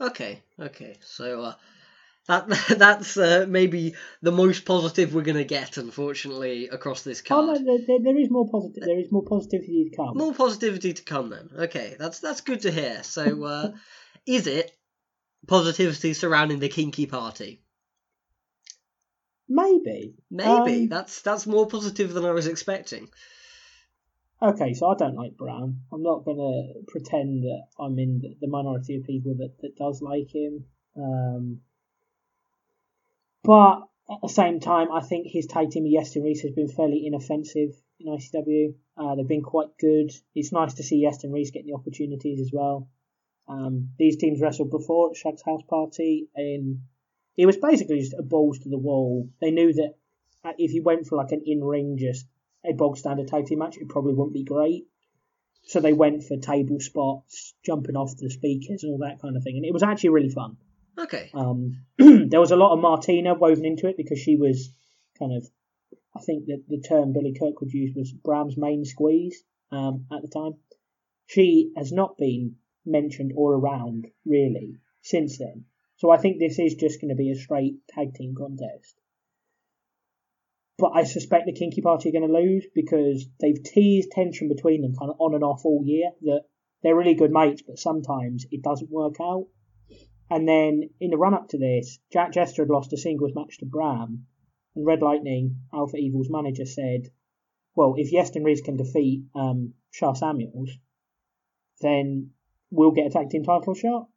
Okay, 0.00 0.42
okay. 0.60 0.96
So 1.00 1.42
uh, 1.42 1.54
That 2.28 2.48
that's 2.78 3.16
uh, 3.16 3.46
maybe 3.48 3.94
the 4.22 4.32
most 4.32 4.64
positive 4.64 5.14
we're 5.14 5.22
gonna 5.22 5.44
get, 5.44 5.76
unfortunately, 5.76 6.68
across 6.68 7.02
this 7.02 7.22
card. 7.22 7.48
Oh 7.48 7.52
no, 7.52 7.78
there, 7.86 7.98
there 8.02 8.18
is 8.18 8.30
more 8.30 8.48
positive. 8.50 8.84
There 8.84 8.98
is 8.98 9.12
more 9.12 9.24
positivity 9.24 9.90
to 9.90 9.96
come. 9.96 10.16
More 10.16 10.34
positivity 10.34 10.92
to 10.94 11.02
come 11.02 11.30
then. 11.30 11.50
Okay, 11.56 11.96
that's 11.98 12.20
that's 12.20 12.40
good 12.40 12.62
to 12.62 12.70
hear. 12.70 13.02
So, 13.02 13.44
uh, 13.44 13.72
is 14.26 14.46
it 14.46 14.72
positivity 15.46 16.14
surrounding 16.14 16.58
the 16.58 16.68
kinky 16.68 17.06
party? 17.06 17.62
Maybe. 19.48 20.16
Maybe 20.30 20.82
Um, 20.82 20.88
that's 20.88 21.22
that's 21.22 21.46
more 21.46 21.66
positive 21.66 22.12
than 22.12 22.24
I 22.24 22.32
was 22.32 22.48
expecting. 22.48 23.08
Okay, 24.42 24.74
so 24.74 24.88
I 24.88 24.94
don't 24.94 25.14
like 25.14 25.36
Brown. 25.36 25.80
I'm 25.92 26.02
not 26.02 26.24
going 26.24 26.36
to 26.36 26.84
pretend 26.88 27.44
that 27.44 27.68
I'm 27.78 27.98
in 27.98 28.20
the, 28.20 28.36
the 28.40 28.48
minority 28.48 28.96
of 28.96 29.04
people 29.04 29.34
that, 29.38 29.56
that 29.62 29.76
does 29.76 30.02
like 30.02 30.30
him. 30.30 30.66
Um, 30.94 31.60
but 33.46 33.82
at 34.10 34.18
the 34.22 34.28
same 34.28 34.58
time, 34.58 34.90
I 34.92 35.00
think 35.00 35.28
his 35.28 35.46
tag 35.46 35.70
team 35.70 35.84
Iestyn 35.84 36.24
Rees 36.24 36.42
has 36.42 36.50
been 36.50 36.68
fairly 36.68 37.06
inoffensive 37.06 37.80
in 38.00 38.06
ICW. 38.08 38.74
Uh, 38.96 39.14
they've 39.14 39.28
been 39.28 39.42
quite 39.42 39.78
good. 39.78 40.10
It's 40.34 40.52
nice 40.52 40.74
to 40.74 40.82
see 40.82 41.06
Iestyn 41.06 41.32
Rees 41.32 41.52
getting 41.52 41.68
the 41.68 41.76
opportunities 41.76 42.40
as 42.40 42.50
well. 42.52 42.88
Um, 43.48 43.90
these 43.98 44.16
teams 44.16 44.40
wrestled 44.40 44.70
before 44.70 45.10
at 45.10 45.16
Shug's 45.16 45.42
House 45.42 45.62
Party, 45.68 46.28
and 46.34 46.80
it 47.36 47.46
was 47.46 47.56
basically 47.56 48.00
just 48.00 48.14
a 48.18 48.22
balls 48.22 48.58
to 48.60 48.68
the 48.68 48.78
wall. 48.78 49.28
They 49.40 49.52
knew 49.52 49.72
that 49.72 49.94
uh, 50.44 50.52
if 50.58 50.72
you 50.72 50.82
went 50.82 51.06
for 51.06 51.16
like 51.16 51.30
an 51.30 51.42
in 51.46 51.62
ring, 51.62 51.98
just 51.98 52.26
a 52.64 52.72
bog 52.72 52.96
standard 52.96 53.28
tag 53.28 53.46
team 53.46 53.60
match, 53.60 53.76
it 53.76 53.88
probably 53.88 54.14
wouldn't 54.14 54.34
be 54.34 54.42
great. 54.42 54.86
So 55.62 55.80
they 55.80 55.92
went 55.92 56.24
for 56.24 56.36
table 56.36 56.80
spots, 56.80 57.54
jumping 57.64 57.96
off 57.96 58.16
the 58.16 58.30
speakers, 58.30 58.82
and 58.82 58.92
all 58.92 58.98
that 58.98 59.20
kind 59.20 59.36
of 59.36 59.44
thing, 59.44 59.56
and 59.56 59.64
it 59.64 59.72
was 59.72 59.84
actually 59.84 60.10
really 60.10 60.30
fun. 60.30 60.56
Okay. 60.98 61.30
Um, 61.34 61.82
there 61.98 62.40
was 62.40 62.50
a 62.50 62.56
lot 62.56 62.72
of 62.72 62.80
Martina 62.80 63.34
woven 63.34 63.64
into 63.64 63.86
it 63.88 63.96
because 63.96 64.18
she 64.18 64.36
was 64.36 64.72
kind 65.18 65.36
of, 65.36 65.46
I 66.16 66.20
think 66.20 66.46
that 66.46 66.64
the 66.68 66.80
term 66.80 67.12
Billy 67.12 67.34
Kirkwood 67.38 67.72
used 67.72 67.96
was 67.96 68.12
Bram's 68.12 68.56
main 68.56 68.84
squeeze 68.84 69.42
um, 69.70 70.06
at 70.12 70.22
the 70.22 70.28
time. 70.28 70.54
She 71.26 71.72
has 71.76 71.92
not 71.92 72.16
been 72.16 72.56
mentioned 72.84 73.32
or 73.34 73.54
around 73.54 74.06
really 74.24 74.76
since 75.02 75.38
then. 75.38 75.64
So 75.96 76.10
I 76.10 76.18
think 76.18 76.38
this 76.38 76.58
is 76.58 76.74
just 76.74 77.00
going 77.00 77.08
to 77.08 77.14
be 77.14 77.30
a 77.30 77.36
straight 77.36 77.76
tag 77.88 78.14
team 78.14 78.34
contest. 78.36 79.00
But 80.78 80.92
I 80.94 81.04
suspect 81.04 81.46
the 81.46 81.52
Kinky 81.52 81.80
Party 81.80 82.10
are 82.10 82.12
going 82.12 82.28
to 82.28 82.38
lose 82.38 82.66
because 82.74 83.26
they've 83.40 83.62
teased 83.62 84.10
tension 84.10 84.48
between 84.48 84.82
them 84.82 84.94
kind 84.94 85.10
of 85.10 85.16
on 85.18 85.34
and 85.34 85.42
off 85.42 85.64
all 85.64 85.82
year 85.84 86.10
that 86.22 86.42
they're 86.82 86.96
really 86.96 87.14
good 87.14 87.30
mates, 87.30 87.62
but 87.62 87.78
sometimes 87.78 88.46
it 88.50 88.62
doesn't 88.62 88.90
work 88.90 89.14
out. 89.20 89.46
And 90.28 90.48
then 90.48 90.90
in 90.98 91.10
the 91.10 91.16
run 91.16 91.34
up 91.34 91.48
to 91.48 91.58
this, 91.58 92.00
Jack 92.12 92.32
Jester 92.32 92.62
had 92.62 92.70
lost 92.70 92.92
a 92.92 92.96
singles 92.96 93.34
match 93.34 93.58
to 93.58 93.66
Bram, 93.66 94.26
and 94.74 94.84
Red 94.84 95.00
Lightning, 95.00 95.60
Alpha 95.72 95.96
Evil's 95.96 96.28
manager, 96.28 96.66
said, 96.66 97.10
"Well, 97.76 97.94
if 97.96 98.10
Iestyn 98.10 98.44
Rees 98.44 98.60
can 98.60 98.76
defeat 98.76 99.24
um, 99.36 99.74
Sha 99.92 100.14
Samuels, 100.14 100.76
then 101.80 102.32
we'll 102.70 102.90
get 102.90 103.06
a 103.06 103.10
tag 103.10 103.30
team 103.30 103.44
title 103.44 103.74
shot." 103.74 104.08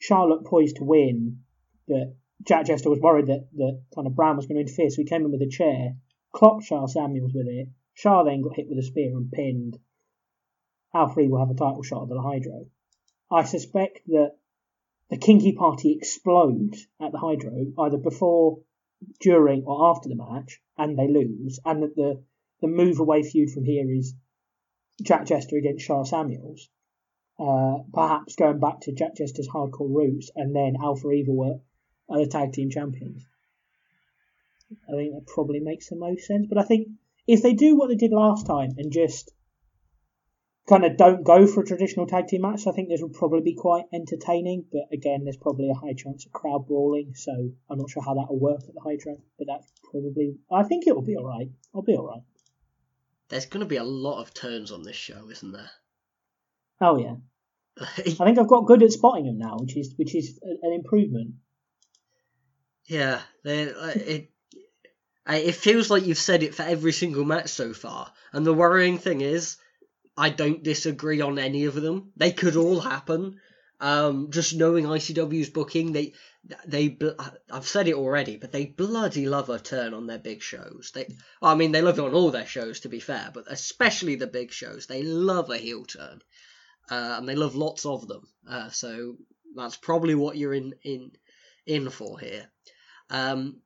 Charlotte 0.00 0.44
poised 0.44 0.76
to 0.76 0.84
win, 0.84 1.44
but 1.86 2.16
Jack 2.42 2.66
Jester 2.66 2.90
was 2.90 2.98
worried 2.98 3.26
that, 3.26 3.46
that 3.52 3.82
kind 3.94 4.08
of 4.08 4.16
Bram 4.16 4.36
was 4.36 4.46
going 4.46 4.56
to 4.56 4.62
interfere, 4.62 4.90
so 4.90 5.02
he 5.02 5.08
came 5.08 5.24
in 5.24 5.30
with 5.30 5.42
a 5.42 5.48
chair, 5.48 5.96
clocked 6.32 6.64
Sha 6.64 6.86
Samuels 6.86 7.32
with 7.32 7.46
it. 7.46 7.68
Sha 7.94 8.24
then 8.24 8.42
got 8.42 8.56
hit 8.56 8.68
with 8.68 8.78
a 8.78 8.82
spear 8.82 9.16
and 9.16 9.30
pinned. 9.30 9.78
Alpha 10.92 11.20
Evil 11.20 11.38
have 11.38 11.50
a 11.50 11.54
title 11.54 11.84
shot 11.84 12.02
at 12.02 12.08
the 12.08 12.20
Hydro. 12.20 12.66
I 13.30 13.44
suspect 13.44 14.00
that 14.08 14.36
the 15.12 15.18
Kinky 15.18 15.52
Party 15.52 15.92
explode 15.92 16.74
at 16.98 17.12
the 17.12 17.18
Hydro 17.18 17.66
either 17.80 17.98
before, 17.98 18.60
during, 19.20 19.62
or 19.64 19.90
after 19.90 20.08
the 20.08 20.16
match, 20.16 20.58
and 20.78 20.98
they 20.98 21.06
lose, 21.06 21.60
and 21.66 21.82
that 21.82 21.94
the, 21.94 22.22
the 22.62 22.66
move 22.66 22.98
away 22.98 23.22
feud 23.22 23.50
from 23.50 23.64
here 23.64 23.92
is 23.92 24.14
Jack 25.02 25.26
Jester 25.26 25.58
against 25.58 25.84
Sha 25.84 26.04
Samuels. 26.04 26.70
Uh, 27.38 27.80
perhaps 27.92 28.36
going 28.36 28.58
back 28.58 28.80
to 28.80 28.92
Jack 28.92 29.14
Jester's 29.14 29.48
hardcore 29.48 29.94
roots, 29.94 30.30
and 30.34 30.56
then 30.56 30.76
Alpha 30.82 31.10
Evil 31.10 31.60
are, 32.08 32.16
are 32.16 32.24
the 32.24 32.30
tag 32.30 32.54
team 32.54 32.70
champions. 32.70 33.22
I 34.88 34.92
think 34.96 35.12
that 35.12 35.26
probably 35.26 35.60
makes 35.60 35.90
the 35.90 35.96
most 35.96 36.26
sense. 36.26 36.46
But 36.48 36.56
I 36.56 36.62
think 36.62 36.88
if 37.26 37.42
they 37.42 37.52
do 37.52 37.76
what 37.76 37.90
they 37.90 37.96
did 37.96 38.12
last 38.12 38.46
time 38.46 38.70
and 38.78 38.90
just 38.90 39.30
kind 40.68 40.84
of 40.84 40.96
don't 40.96 41.24
go 41.24 41.46
for 41.46 41.62
a 41.62 41.66
traditional 41.66 42.06
tag 42.06 42.28
team 42.28 42.42
match, 42.42 42.66
I 42.66 42.72
think 42.72 42.88
this 42.88 43.00
will 43.00 43.08
probably 43.10 43.40
be 43.40 43.54
quite 43.54 43.84
entertaining. 43.92 44.64
But 44.70 44.82
again, 44.92 45.24
there's 45.24 45.36
probably 45.36 45.70
a 45.70 45.74
high 45.74 45.94
chance 45.94 46.24
of 46.26 46.32
crowd 46.32 46.66
brawling, 46.68 47.14
so 47.14 47.32
I'm 47.68 47.78
not 47.78 47.90
sure 47.90 48.02
how 48.02 48.14
that 48.14 48.26
will 48.30 48.38
work 48.38 48.60
at 48.68 48.74
the 48.74 48.80
Hydro. 48.80 49.16
But 49.38 49.46
that's 49.48 49.66
probably, 49.90 50.36
I 50.50 50.62
think 50.62 50.86
it 50.86 50.94
will 50.94 51.02
be 51.02 51.16
alright. 51.16 51.50
I'll 51.74 51.82
be 51.82 51.96
alright. 51.96 52.22
There's 53.28 53.46
going 53.46 53.60
to 53.64 53.68
be 53.68 53.76
a 53.76 53.84
lot 53.84 54.20
of 54.20 54.34
turns 54.34 54.70
on 54.72 54.82
this 54.82 54.96
show, 54.96 55.28
isn't 55.30 55.52
there? 55.52 55.70
Oh 56.80 56.98
yeah, 56.98 57.14
I 57.80 57.84
think 58.24 58.38
I've 58.38 58.48
got 58.48 58.66
good 58.66 58.82
at 58.82 58.92
spotting 58.92 59.26
them 59.26 59.38
now, 59.38 59.56
which 59.58 59.76
is 59.76 59.94
which 59.96 60.14
is 60.14 60.38
a- 60.42 60.66
an 60.66 60.72
improvement. 60.72 61.34
yeah, 62.86 63.22
they- 63.44 63.62
it. 63.62 64.28
It 65.28 65.54
feels 65.54 65.88
like 65.88 66.04
you've 66.04 66.18
said 66.18 66.42
it 66.42 66.54
for 66.56 66.62
every 66.64 66.90
single 66.92 67.24
match 67.24 67.48
so 67.50 67.72
far, 67.72 68.12
and 68.32 68.44
the 68.44 68.52
worrying 68.52 68.98
thing 68.98 69.20
is, 69.20 69.56
I 70.16 70.30
don't 70.30 70.62
disagree 70.62 71.20
on 71.20 71.38
any 71.38 71.64
of 71.64 71.74
them. 71.74 72.12
They 72.16 72.32
could 72.32 72.56
all 72.56 72.80
happen. 72.80 73.40
Um, 73.80 74.30
just 74.30 74.54
knowing 74.54 74.84
ICW's 74.84 75.50
booking, 75.50 75.92
they 75.92 76.12
they 76.66 76.96
I've 77.50 77.66
said 77.66 77.88
it 77.88 77.94
already, 77.94 78.36
but 78.36 78.52
they 78.52 78.66
bloody 78.66 79.26
love 79.26 79.48
a 79.50 79.58
turn 79.58 79.94
on 79.94 80.06
their 80.06 80.18
big 80.18 80.42
shows. 80.42 80.92
They, 80.94 81.06
I 81.40 81.54
mean, 81.54 81.72
they 81.72 81.82
love 81.82 81.98
it 81.98 82.04
on 82.04 82.14
all 82.14 82.30
their 82.30 82.46
shows 82.46 82.80
to 82.80 82.88
be 82.88 83.00
fair, 83.00 83.30
but 83.32 83.44
especially 83.48 84.16
the 84.16 84.26
big 84.26 84.52
shows, 84.52 84.86
they 84.86 85.02
love 85.02 85.50
a 85.50 85.58
heel 85.58 85.84
turn, 85.84 86.20
uh, 86.90 87.16
and 87.18 87.28
they 87.28 87.34
love 87.34 87.54
lots 87.56 87.86
of 87.86 88.06
them. 88.06 88.26
Uh, 88.48 88.70
so 88.70 89.16
that's 89.56 89.76
probably 89.76 90.14
what 90.14 90.36
you're 90.36 90.54
in 90.54 90.74
in 90.84 91.10
in 91.66 91.90
for 91.90 92.18
here. 92.18 92.50
Um, 93.10 93.60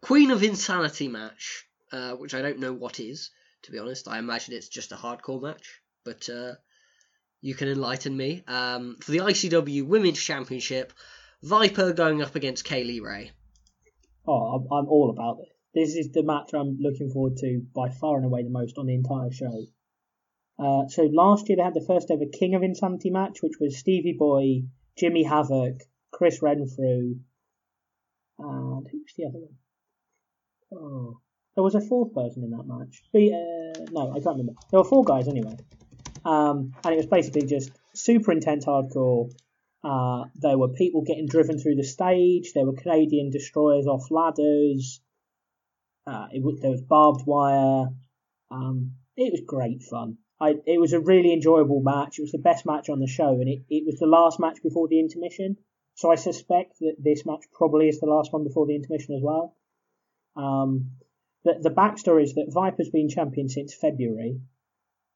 Queen 0.00 0.30
of 0.30 0.42
Insanity 0.42 1.08
match, 1.08 1.66
uh, 1.92 2.12
which 2.12 2.34
I 2.34 2.42
don't 2.42 2.58
know 2.58 2.72
what 2.72 3.00
is, 3.00 3.30
to 3.64 3.72
be 3.72 3.78
honest. 3.78 4.08
I 4.08 4.18
imagine 4.18 4.54
it's 4.54 4.68
just 4.68 4.92
a 4.92 4.96
hardcore 4.96 5.42
match, 5.42 5.80
but 6.04 6.28
uh, 6.28 6.54
you 7.40 7.54
can 7.54 7.68
enlighten 7.68 8.16
me. 8.16 8.42
Um, 8.46 8.96
for 9.00 9.10
the 9.10 9.18
ICW 9.18 9.86
Women's 9.86 10.20
Championship, 10.20 10.92
Viper 11.42 11.92
going 11.92 12.22
up 12.22 12.34
against 12.34 12.64
Kay 12.64 12.84
Lee 12.84 13.00
Ray. 13.00 13.32
Oh, 14.26 14.32
I'm, 14.32 14.62
I'm 14.72 14.88
all 14.88 15.10
about 15.10 15.38
this. 15.38 15.48
This 15.74 15.96
is 15.96 16.12
the 16.12 16.22
match 16.22 16.54
I'm 16.54 16.78
looking 16.80 17.10
forward 17.10 17.36
to 17.38 17.62
by 17.74 17.90
far 17.90 18.16
and 18.16 18.24
away 18.24 18.44
the 18.44 18.50
most 18.50 18.78
on 18.78 18.86
the 18.86 18.94
entire 18.94 19.32
show. 19.32 19.66
Uh, 20.58 20.86
so 20.88 21.02
last 21.12 21.48
year 21.48 21.56
they 21.56 21.64
had 21.64 21.74
the 21.74 21.84
first 21.86 22.10
ever 22.10 22.24
King 22.32 22.54
of 22.54 22.62
Insanity 22.62 23.10
match, 23.10 23.42
which 23.42 23.58
was 23.60 23.76
Stevie 23.76 24.16
Boy, 24.16 24.62
Jimmy 24.96 25.24
Havoc, 25.24 25.80
Chris 26.12 26.40
Renfrew, 26.40 27.16
and 28.38 28.86
who's 28.90 29.14
the 29.16 29.26
other 29.26 29.38
one? 29.38 29.56
Oh, 30.72 31.20
there 31.54 31.64
was 31.64 31.74
a 31.74 31.80
fourth 31.80 32.12
person 32.14 32.42
in 32.44 32.50
that 32.50 32.66
match. 32.66 33.02
Be, 33.12 33.32
uh, 33.32 33.84
no, 33.92 34.10
I 34.10 34.20
can't 34.20 34.36
remember. 34.38 34.54
There 34.70 34.80
were 34.80 34.84
four 34.84 35.04
guys 35.04 35.28
anyway, 35.28 35.56
um, 36.24 36.74
and 36.84 36.94
it 36.94 36.96
was 36.96 37.06
basically 37.06 37.46
just 37.46 37.70
super 37.94 38.32
intense 38.32 38.64
hardcore. 38.64 39.30
Uh, 39.82 40.24
there 40.36 40.56
were 40.56 40.68
people 40.68 41.02
getting 41.02 41.26
driven 41.26 41.58
through 41.58 41.76
the 41.76 41.84
stage. 41.84 42.52
There 42.54 42.64
were 42.64 42.72
Canadian 42.72 43.30
destroyers 43.30 43.86
off 43.86 44.10
ladders. 44.10 45.00
Uh, 46.06 46.26
it 46.32 46.60
there 46.60 46.70
was 46.70 46.82
barbed 46.82 47.26
wire. 47.26 47.86
Um, 48.50 48.92
it 49.16 49.30
was 49.32 49.42
great 49.46 49.82
fun. 49.82 50.18
I, 50.40 50.54
it 50.66 50.80
was 50.80 50.92
a 50.92 51.00
really 51.00 51.32
enjoyable 51.32 51.80
match. 51.80 52.18
It 52.18 52.22
was 52.22 52.32
the 52.32 52.38
best 52.38 52.66
match 52.66 52.88
on 52.88 52.98
the 52.98 53.06
show, 53.06 53.30
and 53.40 53.48
it, 53.48 53.62
it 53.70 53.84
was 53.86 53.98
the 53.98 54.06
last 54.06 54.40
match 54.40 54.62
before 54.62 54.88
the 54.88 54.98
intermission. 54.98 55.56
So 55.94 56.10
I 56.10 56.16
suspect 56.16 56.80
that 56.80 56.96
this 56.98 57.24
match 57.24 57.44
probably 57.52 57.88
is 57.88 58.00
the 58.00 58.06
last 58.06 58.32
one 58.32 58.42
before 58.42 58.66
the 58.66 58.74
intermission 58.74 59.14
as 59.14 59.22
well. 59.22 59.56
Um, 60.36 60.90
the, 61.44 61.58
the 61.60 61.70
backstory 61.70 62.24
is 62.24 62.34
that 62.34 62.52
Viper's 62.52 62.90
been 62.90 63.08
champion 63.08 63.48
since 63.48 63.74
February, 63.74 64.40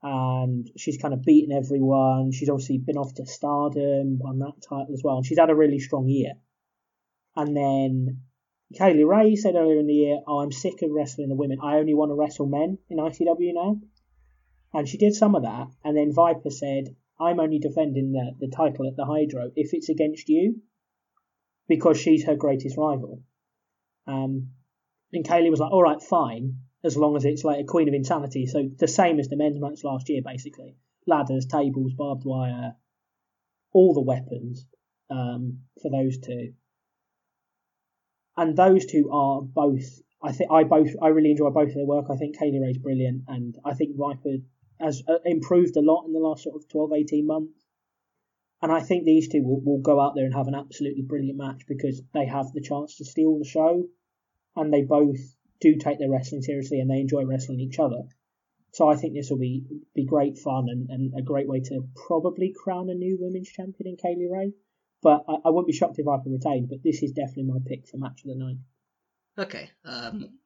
and 0.03 0.71
she's 0.77 0.99
kind 0.99 1.15
of 1.15 1.25
beaten 1.25 1.57
everyone. 1.57 2.33
She's 2.33 2.51
obviously 2.51 2.79
been 2.79 2.99
off 2.99 3.15
to 3.15 3.27
Stardom 3.27 4.21
on 4.25 4.39
that 4.41 4.63
title 4.69 4.95
as 4.95 5.03
well, 5.03 5.17
and 5.17 5.27
she's 5.27 5.39
had 5.39 5.51
a 5.51 5.55
really 5.55 5.79
strong 5.79 6.09
year. 6.09 6.35
And 7.35 7.57
then 7.57 8.21
Kay 8.75 8.95
Lee 8.95 9.05
Ray 9.05 9.37
said 9.37 9.55
earlier 9.55 9.79
in 9.79 9.87
the 9.87 9.95
year, 9.95 10.21
"Oh, 10.27 10.41
I'm 10.41 10.53
sick 10.53 10.83
of 10.83 10.91
wrestling 10.91 11.31
the 11.31 11.35
women. 11.35 11.59
I 11.63 11.79
only 11.79 11.95
want 11.95 12.11
to 12.11 12.15
wrestle 12.15 12.47
men 12.47 12.79
in 12.91 12.99
ICW 12.99 13.55
now." 13.55 13.81
And 14.75 14.87
she 14.87 14.99
did 14.99 15.15
some 15.15 15.35
of 15.35 15.45
that, 15.45 15.69
and 15.83 15.97
then 15.97 16.13
Viper 16.13 16.51
said, 16.51 16.95
"I'm 17.19 17.41
only 17.41 17.59
defending 17.59 18.13
the, 18.13 18.37
the 18.39 18.55
title 18.55 18.87
at 18.87 18.97
the 18.97 19.07
Hydro 19.07 19.51
if 19.57 19.73
it's 19.73 19.89
against 19.89 20.29
you, 20.29 20.61
because 21.67 21.99
she's 21.99 22.25
her 22.25 22.37
greatest 22.37 22.77
rival." 22.77 23.23
Um, 24.07 24.51
and 25.13 25.25
Kay 25.25 25.43
Lee 25.43 25.51
was 25.51 25.61
like, 25.61 25.73
"All 25.73 25.83
right, 25.83 26.03
fine, 26.03 26.59
as 26.85 26.97
long 26.97 27.17
as 27.17 27.25
it's 27.25 27.45
like 27.45 27.61
a 27.61 27.65
Queen 27.65 27.89
of 27.89 27.95
Insanity." 27.95 28.47
So 28.47 28.69
the 28.79 28.89
same 28.89 29.19
as 29.19 29.29
the 29.29 29.37
men's 29.37 29.61
match 29.61 29.85
last 29.85 30.09
year, 30.09 30.23
basically: 30.25 30.77
ladders, 31.07 31.47
tables, 31.47 31.93
barbed 31.95 32.25
wire, 32.25 32.77
all 33.73 33.95
the 33.95 34.03
weapons 34.03 34.67
um, 35.11 35.61
for 35.83 35.91
those 35.91 36.19
two. 36.19 36.55
and 38.39 38.57
those 38.57 38.87
two 38.87 39.11
are 39.13 39.43
both. 39.43 40.01
I 40.23 40.33
think 40.33 40.51
I 40.51 40.65
both 40.65 40.91
I 41.03 41.09
really 41.09 41.33
enjoy 41.33 41.51
both 41.51 41.69
of 41.71 41.75
their 41.75 41.87
work. 41.87 42.07
I 42.11 42.17
think 42.17 42.39
Kay 42.39 42.51
Lee 42.53 42.61
Ray's 42.61 42.79
brilliant, 42.79 43.25
and 43.29 43.57
I 43.65 43.75
think 43.75 43.97
Viper 43.97 44.37
has 44.81 45.03
uh, 45.09 45.19
improved 45.25 45.77
a 45.77 45.81
lot 45.81 46.05
in 46.07 46.13
the 46.13 46.21
last 46.21 46.45
sort 46.45 46.55
of 46.55 46.69
12, 46.69 46.93
18 46.93 47.27
months. 47.27 47.67
And 48.63 48.71
I 48.71 48.81
think 48.81 49.05
these 49.05 49.29
two 49.29 49.43
will, 49.43 49.61
will 49.61 49.81
go 49.81 50.01
out 50.01 50.15
there 50.15 50.25
and 50.25 50.35
have 50.35 50.47
an 50.47 50.55
absolutely 50.55 51.03
brilliant 51.03 51.37
match 51.37 51.63
because 51.67 52.01
they 52.15 52.27
have 52.27 52.53
the 52.53 52.61
chance 52.61 52.97
to 52.97 53.05
steal 53.05 53.39
the 53.39 53.45
show, 53.45 53.85
and 54.59 54.73
they 54.73 54.83
both 54.83 55.19
do 55.61 55.77
take 55.77 55.99
their 55.99 56.11
wrestling 56.11 56.43
seriously 56.43 56.81
and 56.81 56.91
they 56.91 57.01
enjoy 57.01 57.25
wrestling 57.25 57.61
each 57.61 57.79
other. 57.79 58.03
So 58.73 58.89
I 58.89 58.97
think 58.97 59.15
this 59.15 59.31
will 59.31 59.39
be 59.39 59.65
be 59.95 60.05
great 60.05 60.39
fun 60.39 60.67
and, 60.69 60.91
and 60.91 61.13
a 61.19 61.23
great 61.23 61.49
way 61.49 61.61
to 61.61 61.89
probably 62.07 62.55
crown 62.55 62.91
a 62.91 62.95
new 62.95 63.17
women's 63.21 63.49
champion 63.49 63.89
in 63.89 63.97
Kay 63.97 64.15
Lee 64.17 64.29
Ray. 64.31 64.53
But 65.03 65.25
I, 65.29 65.37
I 65.47 65.51
wouldn't 65.51 65.67
be 65.67 65.73
shocked 65.73 65.99
if 65.99 66.07
I 66.07 66.17
Viper 66.17 66.31
retained. 66.31 66.69
But 66.69 66.83
this 66.85 67.03
is 67.03 67.13
definitely 67.13 67.45
my 67.45 67.59
pick 67.65 67.89
for 67.89 67.97
match 67.97 68.23
of 68.25 68.31
the 68.31 68.37
night. 68.37 68.57
Okay. 69.39 69.71
Um, 69.85 70.39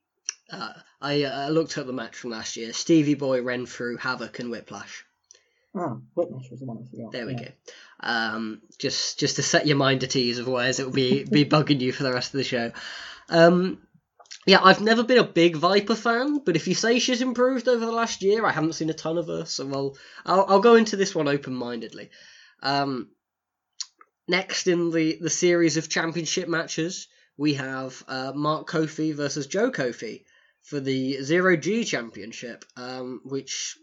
uh, 0.50 0.72
I 1.00 1.24
uh, 1.24 1.48
looked 1.48 1.78
at 1.78 1.86
the 1.86 1.92
match 1.92 2.16
from 2.16 2.30
last 2.30 2.56
year. 2.56 2.72
Stevie 2.72 3.14
Boy 3.14 3.42
ran 3.42 3.66
through 3.66 3.96
Havoc 3.96 4.38
and 4.38 4.50
Whiplash. 4.50 5.04
Ah, 5.74 5.96
Whiplash 6.14 6.50
was 6.50 6.60
the 6.60 6.66
one 6.66 6.78
I 6.78 6.90
forgot. 6.90 7.12
There 7.12 7.26
we 7.26 7.32
yeah. 7.32 7.44
go. 7.44 7.48
Um, 8.00 8.62
just 8.78 9.18
just 9.18 9.36
to 9.36 9.42
set 9.42 9.66
your 9.66 9.78
mind 9.78 10.04
at 10.04 10.16
ease, 10.16 10.38
otherwise 10.38 10.78
it 10.78 10.84
will 10.84 10.92
be 10.92 11.24
be 11.24 11.44
bugging 11.46 11.80
you 11.80 11.92
for 11.92 12.02
the 12.02 12.12
rest 12.12 12.34
of 12.34 12.38
the 12.38 12.44
show. 12.44 12.72
Um, 13.30 13.78
yeah, 14.46 14.60
I've 14.62 14.80
never 14.80 15.04
been 15.04 15.18
a 15.18 15.24
big 15.24 15.56
Viper 15.56 15.94
fan, 15.94 16.38
but 16.44 16.56
if 16.56 16.66
you 16.66 16.74
say 16.74 16.98
she's 16.98 17.22
improved 17.22 17.68
over 17.68 17.84
the 17.84 17.92
last 17.92 18.22
year, 18.22 18.44
I 18.44 18.50
haven't 18.50 18.74
seen 18.74 18.90
a 18.90 18.94
ton 18.94 19.18
of 19.18 19.28
her, 19.28 19.44
so 19.44 19.70
I'll 19.72 19.96
I'll, 20.26 20.46
I'll 20.48 20.60
go 20.60 20.74
into 20.74 20.96
this 20.96 21.14
one 21.14 21.28
open 21.28 21.54
mindedly. 21.54 22.10
Um, 22.62 23.10
next 24.26 24.66
in 24.66 24.90
the 24.90 25.18
the 25.20 25.30
series 25.30 25.76
of 25.76 25.88
championship 25.88 26.48
matches, 26.48 27.06
we 27.36 27.54
have 27.54 28.02
uh, 28.08 28.32
Mark 28.34 28.66
Coffey 28.66 29.12
versus 29.12 29.46
Joe 29.46 29.70
Coffey 29.70 30.24
for 30.62 30.80
the 30.80 31.22
Zero 31.22 31.56
G 31.56 31.84
Championship, 31.84 32.64
um, 32.76 33.20
which 33.24 33.76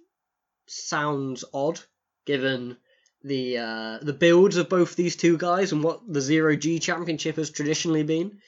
sounds 0.67 1.43
odd 1.53 1.79
given 2.25 2.77
the 3.23 3.57
uh, 3.57 3.99
the 4.01 4.13
builds 4.13 4.57
of 4.57 4.67
both 4.69 4.95
these 4.95 5.15
two 5.15 5.37
guys 5.37 5.71
and 5.71 5.83
what 5.83 6.01
the 6.07 6.21
Zero 6.21 6.55
G 6.57 6.79
Championship 6.79 7.37
has 7.37 7.49
traditionally 7.49 8.03
been. 8.03 8.39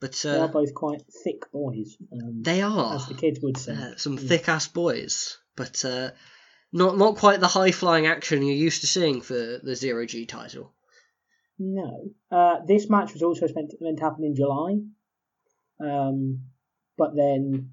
But 0.00 0.12
They 0.24 0.30
are 0.30 0.44
uh, 0.44 0.48
both 0.48 0.72
quite 0.74 1.02
thick 1.22 1.52
boys. 1.52 1.96
Um, 2.10 2.42
they 2.42 2.62
are 2.62 2.94
as 2.94 3.06
the 3.06 3.14
kids 3.14 3.38
would 3.42 3.58
say. 3.58 3.74
uh, 3.74 3.96
some 3.96 4.16
thick 4.16 4.48
ass 4.48 4.66
boys, 4.66 5.38
but 5.56 5.84
uh, 5.84 6.10
not 6.72 6.96
not 6.96 7.16
quite 7.16 7.40
the 7.40 7.48
high 7.48 7.70
flying 7.70 8.06
action 8.06 8.42
you're 8.42 8.56
used 8.56 8.80
to 8.80 8.86
seeing 8.86 9.20
for 9.20 9.34
the 9.62 9.76
Zero 9.76 10.06
G 10.06 10.24
title. 10.24 10.72
No. 11.58 12.10
Uh, 12.30 12.60
this 12.66 12.88
match 12.88 13.12
was 13.12 13.22
also 13.22 13.46
meant 13.54 13.72
to, 13.72 13.76
meant 13.82 13.98
to 13.98 14.04
happen 14.04 14.24
in 14.24 14.34
July. 14.34 14.78
Um, 15.78 16.44
but 16.96 17.14
then, 17.14 17.72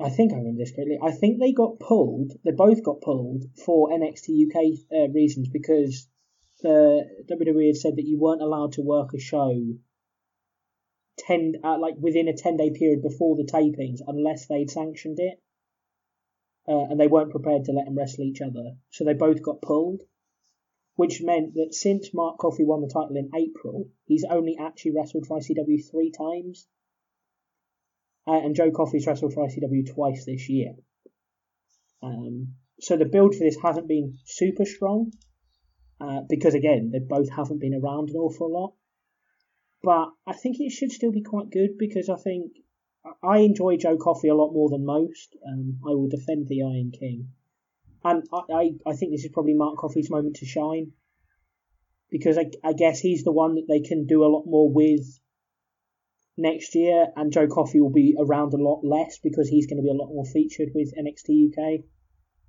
I 0.00 0.08
think 0.08 0.32
I 0.32 0.36
remember 0.36 0.58
this 0.58 0.72
correctly. 0.72 0.98
I 1.02 1.12
think 1.12 1.38
they 1.38 1.52
got 1.52 1.78
pulled. 1.78 2.32
They 2.42 2.52
both 2.52 2.82
got 2.82 3.02
pulled 3.02 3.44
for 3.66 3.90
NXT 3.90 4.46
UK 4.46 4.78
uh, 4.90 5.12
reasons 5.12 5.50
because 5.50 6.08
the 6.62 7.06
WWE 7.30 7.66
had 7.66 7.76
said 7.76 7.96
that 7.96 8.06
you 8.06 8.18
weren't 8.18 8.42
allowed 8.42 8.72
to 8.72 8.82
work 8.82 9.12
a 9.12 9.20
show 9.20 9.54
ten 11.18 11.54
uh, 11.62 11.78
like 11.78 11.94
within 11.98 12.28
a 12.28 12.36
ten 12.36 12.56
day 12.56 12.70
period 12.70 13.02
before 13.02 13.36
the 13.36 13.44
tapings 13.50 14.00
unless 14.06 14.46
they'd 14.46 14.70
sanctioned 14.70 15.18
it. 15.18 15.40
Uh, 16.68 16.84
and 16.90 17.00
they 17.00 17.08
weren't 17.08 17.30
prepared 17.30 17.64
to 17.64 17.72
let 17.72 17.86
them 17.86 17.96
wrestle 17.96 18.24
each 18.24 18.40
other, 18.40 18.76
so 18.90 19.04
they 19.04 19.14
both 19.14 19.42
got 19.42 19.62
pulled 19.62 20.02
which 21.00 21.22
meant 21.22 21.54
that 21.54 21.72
since 21.72 22.12
Mark 22.12 22.36
Coffey 22.36 22.62
won 22.62 22.82
the 22.82 22.86
title 22.86 23.16
in 23.16 23.30
April, 23.34 23.88
he's 24.04 24.26
only 24.28 24.58
actually 24.60 24.90
wrestled 24.90 25.24
for 25.26 25.38
ICW 25.38 25.90
three 25.90 26.10
times. 26.10 26.66
Uh, 28.28 28.44
and 28.44 28.54
Joe 28.54 28.70
Coffey's 28.70 29.06
wrestled 29.06 29.32
for 29.32 29.48
ICW 29.48 29.94
twice 29.94 30.26
this 30.26 30.50
year. 30.50 30.74
Um, 32.02 32.48
so 32.80 32.98
the 32.98 33.06
build 33.06 33.34
for 33.34 33.44
this 33.44 33.56
hasn't 33.62 33.88
been 33.88 34.18
super 34.26 34.66
strong, 34.66 35.12
uh, 36.02 36.20
because 36.28 36.52
again, 36.52 36.90
they 36.92 36.98
both 36.98 37.30
haven't 37.30 37.60
been 37.60 37.80
around 37.82 38.10
an 38.10 38.16
awful 38.16 38.52
lot. 38.52 38.74
But 39.82 40.10
I 40.26 40.34
think 40.34 40.60
it 40.60 40.70
should 40.72 40.92
still 40.92 41.12
be 41.12 41.22
quite 41.22 41.50
good 41.50 41.78
because 41.78 42.08
I 42.08 42.16
think 42.16 42.52
I 43.22 43.38
enjoy 43.38 43.76
Joe 43.76 43.96
Coffey 43.96 44.28
a 44.28 44.34
lot 44.34 44.52
more 44.52 44.68
than 44.68 44.84
most. 44.84 45.36
Um, 45.46 45.80
I 45.86 45.90
will 45.90 46.08
defend 46.08 46.48
the 46.48 46.62
Iron 46.62 46.90
King. 46.90 47.32
And 48.04 48.24
I, 48.32 48.40
I, 48.52 48.70
I 48.86 48.92
think 48.94 49.12
this 49.12 49.24
is 49.24 49.32
probably 49.32 49.54
Mark 49.54 49.78
Coffey's 49.78 50.10
moment 50.10 50.36
to 50.36 50.46
shine. 50.46 50.92
Because 52.10 52.36
I, 52.36 52.50
I 52.62 52.72
guess 52.72 53.00
he's 53.00 53.24
the 53.24 53.32
one 53.32 53.54
that 53.54 53.66
they 53.68 53.80
can 53.80 54.06
do 54.06 54.24
a 54.24 54.32
lot 54.32 54.44
more 54.46 54.70
with 54.70 55.18
next 56.36 56.74
year, 56.74 57.06
and 57.16 57.32
Joe 57.32 57.46
Coffey 57.46 57.80
will 57.80 57.92
be 57.92 58.16
around 58.18 58.52
a 58.52 58.62
lot 58.62 58.82
less 58.82 59.18
because 59.18 59.48
he's 59.48 59.66
going 59.66 59.76
to 59.76 59.82
be 59.82 59.90
a 59.90 59.94
lot 59.94 60.08
more 60.08 60.24
featured 60.24 60.70
with 60.74 60.94
NXT 60.96 61.50
UK. 61.50 61.84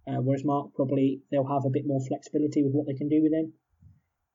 Uh, 0.08 0.20
whereas 0.22 0.44
Mark 0.44 0.74
probably 0.74 1.22
they'll 1.30 1.48
have 1.48 1.66
a 1.66 1.70
bit 1.70 1.86
more 1.86 2.02
flexibility 2.08 2.64
with 2.64 2.74
what 2.74 2.88
they 2.88 2.96
can 2.96 3.08
do 3.08 3.22
with 3.22 3.34
him. 3.34 3.54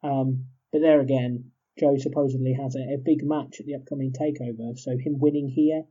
Um, 0.02 0.44
but 0.72 0.80
there 0.80 1.00
again, 1.00 1.50
Joe 1.78 1.96
supposedly 1.98 2.54
has 2.54 2.74
a, 2.74 2.94
a 2.94 2.98
big 2.98 3.22
match 3.22 3.60
at 3.60 3.66
the 3.66 3.74
upcoming 3.74 4.12
takeover, 4.12 4.78
so 4.78 4.96
him 4.96 5.18
winning 5.18 5.48
here 5.48 5.84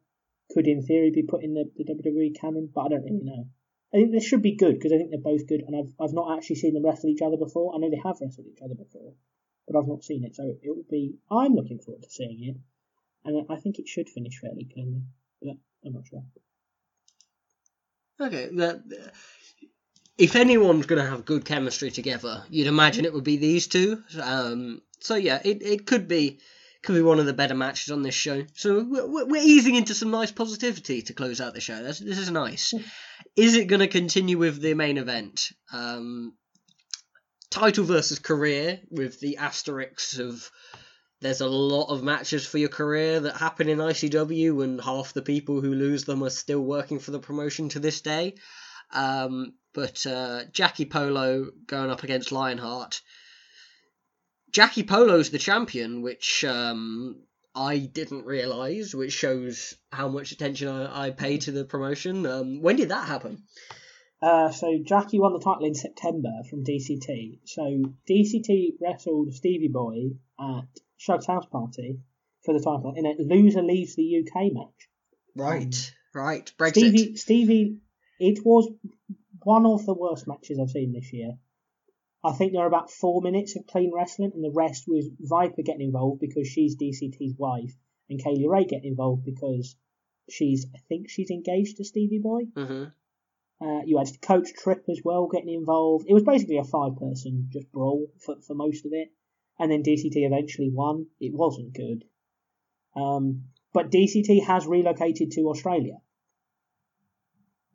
could 0.52 0.68
in 0.68 0.82
theory 0.82 1.12
be 1.12 1.24
put 1.24 1.44
in 1.44 1.54
the, 1.54 1.70
the 1.76 1.84
WWE 1.84 2.40
canon, 2.40 2.70
but 2.74 2.82
I 2.82 2.88
don't 2.90 3.04
really 3.04 3.24
know. 3.24 3.48
I 3.94 3.98
think 3.98 4.12
this 4.12 4.26
should 4.26 4.42
be 4.42 4.56
good 4.56 4.76
because 4.76 4.92
I 4.92 4.98
think 4.98 5.12
they're 5.12 5.20
both 5.20 5.48
good, 5.48 5.62
and 5.66 5.76
I've 5.76 5.94
I've 6.00 6.14
not 6.14 6.38
actually 6.38 6.58
seen 6.58 6.74
them 6.74 6.84
wrestle 6.84 7.10
each 7.10 7.22
other 7.22 7.38
before. 7.38 7.74
I 7.74 7.78
know 7.78 7.90
they 7.90 8.02
have 8.04 8.18
wrestled 8.20 8.48
each 8.48 8.62
other 8.64 8.76
before, 8.76 9.14
but 9.68 9.78
I've 9.78 9.88
not 9.88 10.04
seen 10.04 10.24
it, 10.24 10.36
so 10.36 10.44
it 10.44 10.70
will 10.70 10.84
be. 10.90 11.16
I'm 11.32 11.54
looking 11.54 11.80
forward 11.80 12.04
to 12.04 12.10
seeing 12.10 12.44
it, 12.44 12.58
and 13.24 13.46
I 13.50 13.56
think 13.58 13.80
it 13.80 13.88
should 13.88 14.10
finish 14.10 14.40
fairly 14.40 14.68
cleanly. 14.72 15.04
But 15.42 15.58
I'm 15.86 15.94
not 15.94 16.08
sure. 16.08 16.24
Okay, 18.20 18.50
that, 18.54 18.82
if 20.18 20.36
anyone's 20.36 20.86
going 20.86 21.04
to 21.04 21.10
have 21.10 21.26
good 21.26 21.44
chemistry 21.44 21.92
together, 21.92 22.44
you'd 22.50 22.68
imagine 22.68 23.06
it 23.06 23.14
would 23.14 23.26
be 23.26 23.38
these 23.38 23.68
two. 23.68 24.02
Um, 24.22 24.82
so 25.00 25.16
yeah, 25.16 25.42
it, 25.44 25.62
it 25.62 25.86
could 25.86 26.08
be 26.08 26.40
could 26.84 26.96
be 26.96 27.02
one 27.02 27.20
of 27.20 27.26
the 27.26 27.34
better 27.34 27.56
matches 27.56 27.92
on 27.92 28.04
this 28.04 28.14
show. 28.14 28.44
So 28.54 28.86
we're, 28.88 29.26
we're 29.26 29.42
easing 29.42 29.76
into 29.76 29.96
some 29.96 30.12
nice 30.12 30.32
positivity 30.32 31.02
to 31.04 31.14
close 31.14 31.42
out 31.42 31.56
the 31.56 31.62
show. 31.62 31.82
That's, 31.82 32.00
this 32.00 32.20
is 32.20 32.30
nice. 32.30 32.74
Is 33.36 33.56
it 33.56 33.66
going 33.66 33.80
to 33.80 33.88
continue 33.88 34.38
with 34.38 34.62
the 34.62 34.76
main 34.76 35.00
event? 35.00 35.50
Um, 35.74 36.36
title 37.50 37.86
versus 37.86 38.20
career 38.20 38.82
with 38.92 39.20
the 39.20 39.38
asterisks 39.38 40.20
of 40.20 40.52
there's 41.22 41.42
a 41.42 41.48
lot 41.48 41.90
of 41.90 42.04
matches 42.04 42.46
for 42.46 42.58
your 42.58 42.70
career 42.70 43.22
that 43.22 43.38
happen 43.38 43.70
in 43.70 43.80
ICW, 43.80 44.64
and 44.64 44.82
half 44.82 45.14
the 45.14 45.22
people 45.22 45.62
who 45.62 45.74
lose 45.74 46.04
them 46.04 46.24
are 46.24 46.30
still 46.30 46.60
working 46.60 47.00
for 47.00 47.12
the 47.12 47.20
promotion 47.20 47.70
to 47.70 47.80
this 47.80 48.02
day. 48.02 48.36
Um, 48.94 49.54
but 49.74 50.06
uh, 50.06 50.44
Jackie 50.52 50.86
Polo 50.86 51.48
going 51.66 51.90
up 51.90 52.04
against 52.04 52.32
Lionheart. 52.32 53.02
Jackie 54.56 54.84
Polo's 54.84 55.32
the 55.32 55.38
champion, 55.38 56.02
which 56.02 56.46
um, 56.46 57.18
I 57.54 57.78
didn't 57.78 58.24
realise, 58.24 58.96
which 58.96 59.12
shows 59.12 59.76
how 59.92 60.08
much 60.08 60.32
attention 60.32 60.70
I, 60.70 61.08
I 61.08 61.10
pay 61.12 61.40
to 61.40 61.52
the 61.52 61.66
promotion. 61.66 62.26
Um, 62.26 62.62
when 62.62 62.78
did 62.78 62.88
that 62.88 63.06
happen? 63.06 63.44
Uh, 64.22 64.52
so 64.52 64.80
Jackie 64.82 65.20
won 65.20 65.34
the 65.34 65.40
title 65.40 65.66
in 65.66 65.76
September 65.76 66.30
from 66.50 66.64
DCT. 66.64 67.40
So 67.44 67.84
DCT 68.10 68.76
wrestled 68.82 69.34
Stevie 69.34 69.68
Boy 69.68 70.12
at 70.40 70.70
Shug's 70.96 71.28
House 71.28 71.48
Party 71.52 72.00
for 72.46 72.54
the 72.54 72.64
title 72.64 72.94
in 72.96 73.06
a 73.06 73.14
loser 73.20 73.62
leaves 73.62 73.98
the 73.98 74.24
UK 74.24 74.54
match. 74.54 74.90
Right, 75.36 75.94
right. 76.14 76.50
Brexit. 76.58 76.78
Stevie, 76.78 77.16
Stevie, 77.18 77.78
it 78.22 78.40
was 78.46 78.70
one 79.44 79.66
of 79.66 79.86
the 79.86 79.94
worst 79.94 80.30
matches 80.30 80.60
I've 80.62 80.70
seen 80.70 80.94
this 80.94 81.12
year. 81.12 81.34
I 82.26 82.34
think 82.34 82.52
there 82.54 82.64
are 82.64 82.68
about 82.68 82.92
four 82.92 83.22
minutes 83.22 83.56
of 83.56 83.68
clean 83.68 83.92
wrestling, 83.94 84.32
and 84.34 84.44
the 84.44 84.52
rest 84.52 84.86
was 84.88 85.08
Viper 85.20 85.62
getting 85.62 85.86
involved 85.88 86.20
because 86.20 86.48
she's 86.48 86.76
DCT's 86.76 87.38
wife, 87.38 87.76
and 88.10 88.22
Kay 88.22 88.36
Lee 88.36 88.48
Ray 88.48 88.66
getting 88.66 88.90
involved 88.92 89.24
because 89.24 89.76
she's, 90.30 90.66
I 90.74 90.80
think 90.90 91.10
she's 91.10 91.30
engaged 91.30 91.78
to 91.78 91.84
Stevie 91.84 92.20
Boy. 92.20 92.46
hmm 92.56 92.86
Uh, 93.62 93.82
you 93.86 93.98
had 93.98 94.10
Coach 94.22 94.54
Tripp 94.54 94.90
as 94.90 95.02
well 95.04 95.28
getting 95.28 95.54
involved. 95.54 96.06
It 96.10 96.14
was 96.14 96.24
basically 96.24 96.58
a 96.58 96.64
five 96.64 96.98
person 96.98 97.48
just 97.52 97.72
brawl 97.72 98.08
for, 98.20 98.36
for 98.42 98.54
most 98.54 98.86
of 98.86 98.92
it. 98.94 99.10
And 99.58 99.72
then 99.72 99.84
DCT 99.84 100.18
eventually 100.26 100.70
won. 100.70 101.06
It 101.22 101.34
wasn't 101.34 101.74
good. 101.74 102.04
Um, 102.96 103.46
but 103.72 103.92
DCT 103.92 104.44
has 104.44 104.68
relocated 104.68 105.32
to 105.32 105.48
Australia. 105.50 105.98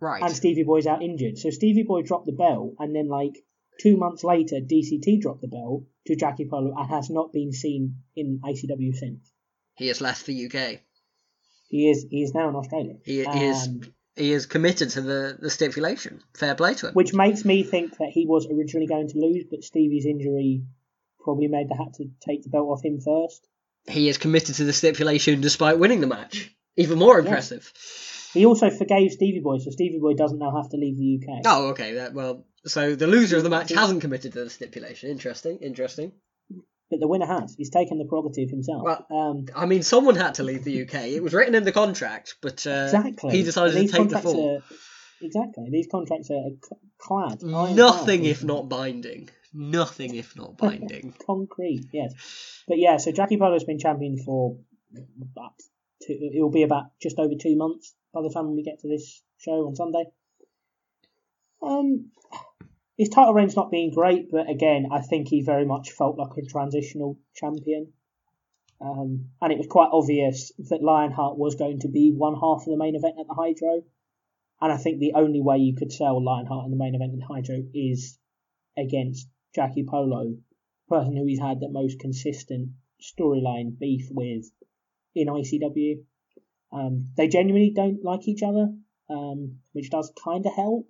Right. 0.00 0.22
And 0.22 0.32
Stevie 0.32 0.64
Boy's 0.64 0.86
out 0.86 1.02
injured. 1.02 1.38
So 1.38 1.50
Stevie 1.50 1.84
Boy 1.84 2.02
dropped 2.02 2.26
the 2.26 2.32
belt, 2.32 2.74
and 2.78 2.94
then 2.94 3.08
like 3.08 3.36
two 3.80 3.96
months 3.96 4.22
later, 4.24 4.56
DCT 4.56 5.20
dropped 5.20 5.40
the 5.40 5.48
belt 5.48 5.84
to 6.06 6.16
Jackie 6.16 6.46
Polo 6.48 6.74
and 6.76 6.88
has 6.90 7.10
not 7.10 7.32
been 7.32 7.52
seen 7.52 7.96
in 8.16 8.40
ICW 8.44 8.94
since. 8.94 9.30
he 9.76 9.88
has 9.88 10.00
left 10.00 10.26
the 10.26 10.46
UK. 10.46 10.80
He 11.68 11.88
is 11.90 12.06
he 12.10 12.22
is 12.22 12.34
now 12.34 12.48
in 12.48 12.56
Australia. 12.56 12.96
He, 13.04 13.24
he 13.24 13.44
is 13.46 13.68
um, 13.68 13.80
he 14.16 14.32
is 14.32 14.46
committed 14.46 14.90
to 14.90 15.00
the, 15.00 15.36
the 15.40 15.50
stipulation. 15.50 16.20
Fair 16.34 16.54
play 16.54 16.74
to 16.74 16.88
him. 16.88 16.94
which 16.94 17.14
makes 17.14 17.44
me 17.44 17.62
think 17.62 17.96
that 17.98 18.10
he 18.12 18.26
was 18.26 18.46
originally 18.46 18.86
going 18.86 19.08
to 19.08 19.18
lose, 19.18 19.44
but 19.50 19.62
Stevie's 19.62 20.04
injury 20.04 20.64
probably 21.20 21.48
made 21.48 21.68
the 21.68 21.76
hat 21.76 21.94
to 21.94 22.10
take 22.26 22.42
the 22.42 22.48
belt 22.50 22.68
off 22.68 22.84
him 22.84 22.98
first. 23.00 23.46
he 23.88 24.08
is 24.08 24.18
committed 24.18 24.56
to 24.56 24.64
the 24.64 24.72
stipulation 24.72 25.40
despite 25.40 25.78
winning 25.78 26.00
the 26.00 26.06
match. 26.06 26.50
Even 26.76 26.98
more 26.98 27.18
impressive. 27.18 27.72
He 28.32 28.46
also 28.46 28.70
forgave 28.70 29.12
Stevie 29.12 29.40
Boy, 29.40 29.58
so 29.58 29.70
Stevie 29.70 29.98
Boy 29.98 30.14
doesn't 30.14 30.38
now 30.38 30.54
have 30.56 30.70
to 30.70 30.76
leave 30.76 30.96
the 30.96 31.20
UK. 31.20 31.42
Oh, 31.46 31.68
okay. 31.70 31.94
That, 31.94 32.14
well, 32.14 32.44
so 32.66 32.94
the 32.94 33.06
loser 33.06 33.36
of 33.36 33.42
the 33.42 33.50
match 33.50 33.70
hasn't 33.70 34.00
committed 34.00 34.32
to 34.34 34.44
the 34.44 34.50
stipulation. 34.50 35.10
Interesting. 35.10 35.58
Interesting. 35.58 36.12
But 36.90 36.98
the 36.98 37.06
winner 37.06 37.26
has. 37.26 37.54
He's 37.56 37.70
taken 37.70 37.98
the 37.98 38.04
prerogative 38.04 38.50
himself. 38.50 38.82
Well, 38.82 39.06
um, 39.10 39.46
I 39.54 39.66
mean, 39.66 39.82
someone 39.82 40.16
had 40.16 40.34
to 40.34 40.42
leave 40.42 40.64
the 40.64 40.82
UK. 40.82 40.94
It 41.06 41.22
was 41.22 41.32
written 41.32 41.54
in 41.54 41.62
the 41.62 41.72
contract, 41.72 42.34
but 42.42 42.66
uh, 42.66 42.90
exactly. 42.92 43.30
he 43.30 43.42
decided 43.44 43.74
to 43.74 43.86
take 43.86 44.08
the 44.08 44.18
fall. 44.18 44.56
Are, 44.56 44.74
exactly. 45.24 45.68
These 45.70 45.86
contracts 45.88 46.30
are 46.30 46.50
clad. 46.98 47.42
Nothing 47.42 48.24
if 48.24 48.42
not 48.42 48.68
binding. 48.68 49.30
Nothing 49.54 50.16
if 50.16 50.36
not 50.36 50.58
binding. 50.58 51.14
concrete. 51.24 51.86
Yes, 51.92 52.12
but 52.66 52.78
yeah. 52.78 52.96
So 52.96 53.12
Jackie 53.12 53.36
Polo's 53.36 53.64
been 53.64 53.78
champion 53.78 54.18
for 54.18 54.56
about 55.22 55.54
two, 56.06 56.18
it 56.20 56.42
will 56.42 56.50
be 56.50 56.64
about 56.64 56.86
just 57.00 57.18
over 57.18 57.34
two 57.40 57.56
months 57.56 57.94
by 58.12 58.22
the 58.22 58.30
time 58.30 58.54
we 58.54 58.64
get 58.64 58.80
to 58.80 58.88
this 58.88 59.22
show 59.38 59.66
on 59.66 59.76
Sunday. 59.76 60.04
Um, 61.62 62.10
his 62.96 63.08
title 63.08 63.34
reign's 63.34 63.56
not 63.56 63.70
been 63.70 63.94
great, 63.94 64.30
but 64.30 64.50
again, 64.50 64.88
I 64.92 65.00
think 65.00 65.28
he 65.28 65.42
very 65.42 65.64
much 65.64 65.90
felt 65.92 66.18
like 66.18 66.36
a 66.36 66.46
transitional 66.46 67.18
champion. 67.34 67.92
Um, 68.80 69.30
and 69.40 69.52
it 69.52 69.58
was 69.58 69.66
quite 69.66 69.90
obvious 69.92 70.52
that 70.70 70.82
Lionheart 70.82 71.38
was 71.38 71.54
going 71.54 71.80
to 71.80 71.88
be 71.88 72.12
one 72.12 72.34
half 72.34 72.60
of 72.60 72.66
the 72.66 72.76
main 72.76 72.96
event 72.96 73.16
at 73.20 73.26
the 73.26 73.34
Hydro. 73.34 73.82
And 74.60 74.72
I 74.72 74.76
think 74.76 74.98
the 74.98 75.14
only 75.14 75.40
way 75.40 75.58
you 75.58 75.74
could 75.74 75.92
sell 75.92 76.22
Lionheart 76.22 76.66
in 76.66 76.70
the 76.70 76.76
main 76.76 76.94
event 76.94 77.12
in 77.12 77.18
the 77.18 77.26
Hydro 77.26 77.62
is 77.74 78.18
against 78.76 79.28
Jackie 79.54 79.84
Polo, 79.84 80.36
person 80.88 81.16
who 81.16 81.26
he's 81.26 81.40
had 81.40 81.60
the 81.60 81.68
most 81.68 81.98
consistent 81.98 82.70
storyline 83.00 83.78
beef 83.78 84.08
with 84.10 84.50
in 85.14 85.28
ICW. 85.28 86.04
Um, 86.72 87.08
they 87.16 87.28
genuinely 87.28 87.70
don't 87.70 88.04
like 88.04 88.28
each 88.28 88.42
other, 88.42 88.74
um, 89.08 89.58
which 89.72 89.90
does 89.90 90.12
kind 90.22 90.44
of 90.46 90.54
help. 90.54 90.86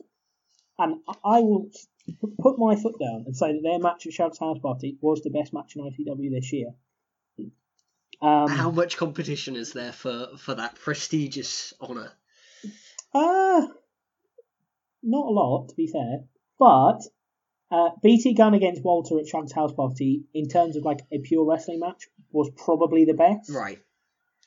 And 0.81 1.03
I 1.23 1.41
will 1.41 1.71
put 2.41 2.59
my 2.59 2.75
foot 2.75 2.99
down 2.99 3.25
and 3.27 3.37
say 3.37 3.53
that 3.53 3.63
their 3.63 3.79
match 3.79 4.07
at 4.07 4.15
Shug's 4.15 4.39
House 4.39 4.59
Party 4.59 4.97
was 5.03 5.21
the 5.21 5.29
best 5.29 5.53
match 5.53 5.77
in 5.77 5.83
ICW 5.83 6.31
this 6.31 6.51
year. 6.55 6.73
Um, 8.23 8.49
How 8.49 8.71
much 8.71 8.97
competition 8.97 9.57
is 9.57 9.75
there 9.75 9.93
for, 9.93 10.29
for 10.39 10.55
that 10.55 10.77
prestigious 10.77 11.75
honour? 11.83 12.11
Uh, 13.15 13.67
not 15.03 15.27
a 15.27 15.31
lot, 15.31 15.69
to 15.69 15.75
be 15.75 15.87
fair. 15.87 16.25
But 16.59 17.01
uh, 17.71 17.91
BT 18.03 18.33
Gunn 18.33 18.55
against 18.55 18.83
Walter 18.83 19.19
at 19.19 19.29
Shug's 19.29 19.53
House 19.53 19.73
Party, 19.73 20.25
in 20.33 20.49
terms 20.49 20.77
of 20.77 20.85
like 20.85 21.01
a 21.13 21.19
pure 21.19 21.45
wrestling 21.45 21.81
match, 21.81 22.09
was 22.33 22.51
probably 22.57 23.05
the 23.05 23.15
best. 23.15 23.51
Right. 23.51 23.79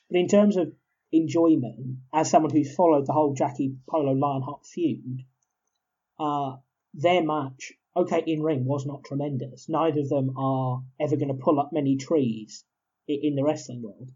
But 0.10 0.18
in 0.18 0.28
terms 0.28 0.58
of 0.58 0.74
enjoyment, 1.12 1.98
as 2.12 2.32
someone 2.32 2.52
who's 2.52 2.74
followed 2.74 3.06
the 3.06 3.14
whole 3.14 3.36
Jackie 3.36 3.76
Polo 3.88 4.14
Lionheart 4.14 4.66
feud, 4.66 5.26
uh, 6.24 6.56
their 6.94 7.24
match, 7.24 7.74
okay, 7.98 8.24
in 8.26 8.42
ring 8.42 8.66
was 8.66 8.86
not 8.86 9.04
tremendous. 9.04 9.68
Neither 9.68 10.00
of 10.02 10.10
them 10.10 10.38
are 10.38 10.84
ever 11.00 11.18
going 11.18 11.36
to 11.36 11.44
pull 11.44 11.60
up 11.60 11.72
many 11.74 11.98
trees 11.98 12.64
in 13.08 13.36
the 13.36 13.44
wrestling 13.44 13.82
world. 13.82 14.10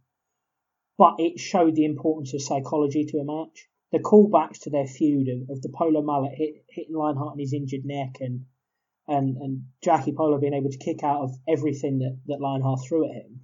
But 0.98 1.16
it 1.20 1.40
showed 1.40 1.76
the 1.76 1.86
importance 1.86 2.34
of 2.34 2.42
psychology 2.42 3.06
to 3.06 3.18
a 3.18 3.26
match. 3.26 3.68
The 3.92 4.00
callbacks 4.00 4.62
to 4.62 4.70
their 4.70 4.88
feud 4.88 5.28
of, 5.28 5.50
of 5.50 5.62
the 5.62 5.70
Polo 5.70 6.02
Mallet 6.02 6.34
hit, 6.34 6.66
hitting 6.70 6.96
Lionheart 6.96 7.34
on 7.34 7.40
his 7.40 7.54
injured 7.54 7.86
neck 7.86 8.18
and, 8.22 8.46
and, 9.08 9.38
and 9.38 9.64
Jackie 9.84 10.14
Polo 10.14 10.40
being 10.40 10.54
able 10.54 10.72
to 10.72 10.78
kick 10.78 11.04
out 11.04 11.24
of 11.24 11.32
everything 11.48 12.00
that, 12.00 12.20
that 12.28 12.42
Lionheart 12.42 12.82
threw 12.88 13.06
at 13.06 13.16
him. 13.16 13.42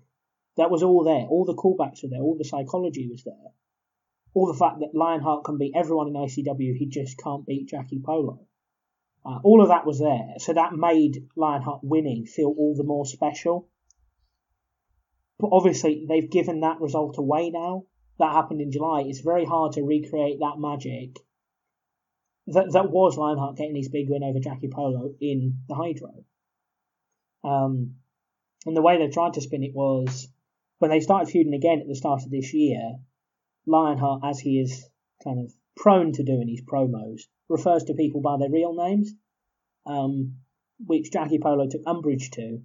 That 0.58 0.72
was 0.72 0.84
all 0.84 1.04
there. 1.04 1.28
All 1.28 1.46
the 1.46 1.56
callbacks 1.56 2.04
were 2.04 2.10
there. 2.10 2.22
All 2.22 2.38
the 2.38 2.44
psychology 2.46 3.10
was 3.10 3.24
there. 3.24 3.52
All 4.34 4.48
the 4.48 4.58
fact 4.58 4.80
that 4.80 4.96
Lionheart 4.96 5.44
can 5.44 5.58
beat 5.58 5.74
everyone 5.76 6.08
in 6.08 6.14
ICW, 6.14 6.76
he 6.76 6.88
just 6.88 7.18
can't 7.18 7.46
beat 7.46 7.68
Jackie 7.70 8.02
Polo. 8.04 8.48
Uh, 9.26 9.40
all 9.44 9.62
of 9.62 9.70
that 9.70 9.86
was 9.86 10.00
there. 10.00 10.34
So 10.38 10.54
that 10.54 10.74
made 10.74 11.28
Lionheart 11.36 11.82
winning 11.84 12.26
feel 12.26 12.54
all 12.58 12.76
the 12.76 12.84
more 12.84 13.06
special. 13.06 13.70
But 15.40 15.50
obviously, 15.52 16.06
they've 16.08 16.30
given 16.30 16.62
that 16.62 16.82
result 16.82 17.18
away 17.18 17.50
now. 17.50 17.86
That 18.20 18.34
happened 18.34 18.62
in 18.62 18.72
July. 18.72 19.04
It's 19.08 19.22
very 19.22 19.46
hard 19.46 19.74
to 19.74 19.82
recreate 19.82 20.40
that 20.40 20.60
magic 20.60 21.20
that 22.48 22.72
that 22.74 22.92
was 22.92 23.18
Lionheart 23.18 23.58
getting 23.58 23.76
his 23.76 23.90
big 23.90 24.10
win 24.10 24.24
over 24.24 24.40
Jackie 24.40 24.70
Polo 24.70 25.14
in 25.22 25.60
the 25.68 25.76
Hydro. 25.76 26.26
Um, 27.44 27.96
and 28.66 28.76
the 28.76 28.82
way 28.82 28.98
they 28.98 29.10
tried 29.10 29.34
to 29.34 29.42
spin 29.42 29.64
it 29.64 29.74
was 29.74 30.28
when 30.80 30.92
they 30.92 31.00
started 31.00 31.32
feuding 31.32 31.54
again 31.54 31.80
at 31.80 31.88
the 31.88 31.96
start 31.96 32.24
of 32.24 32.32
this 32.32 32.54
year, 32.54 32.98
Lionheart, 33.66 34.22
as 34.26 34.40
he 34.40 34.60
is 34.60 34.86
kind 35.24 35.40
of 35.40 35.54
prone 35.76 36.14
to 36.14 36.24
doing 36.24 36.48
his 36.48 36.62
promos, 36.62 37.22
refers 37.50 37.86
to 37.86 37.94
people 37.94 38.22
by 38.22 38.38
their 38.38 38.50
real 38.50 38.74
names, 38.74 39.14
um, 39.86 40.38
which 40.86 41.12
Jackie 41.12 41.40
Polo 41.40 41.68
took 41.68 41.82
umbrage 41.86 42.32
to, 42.32 42.62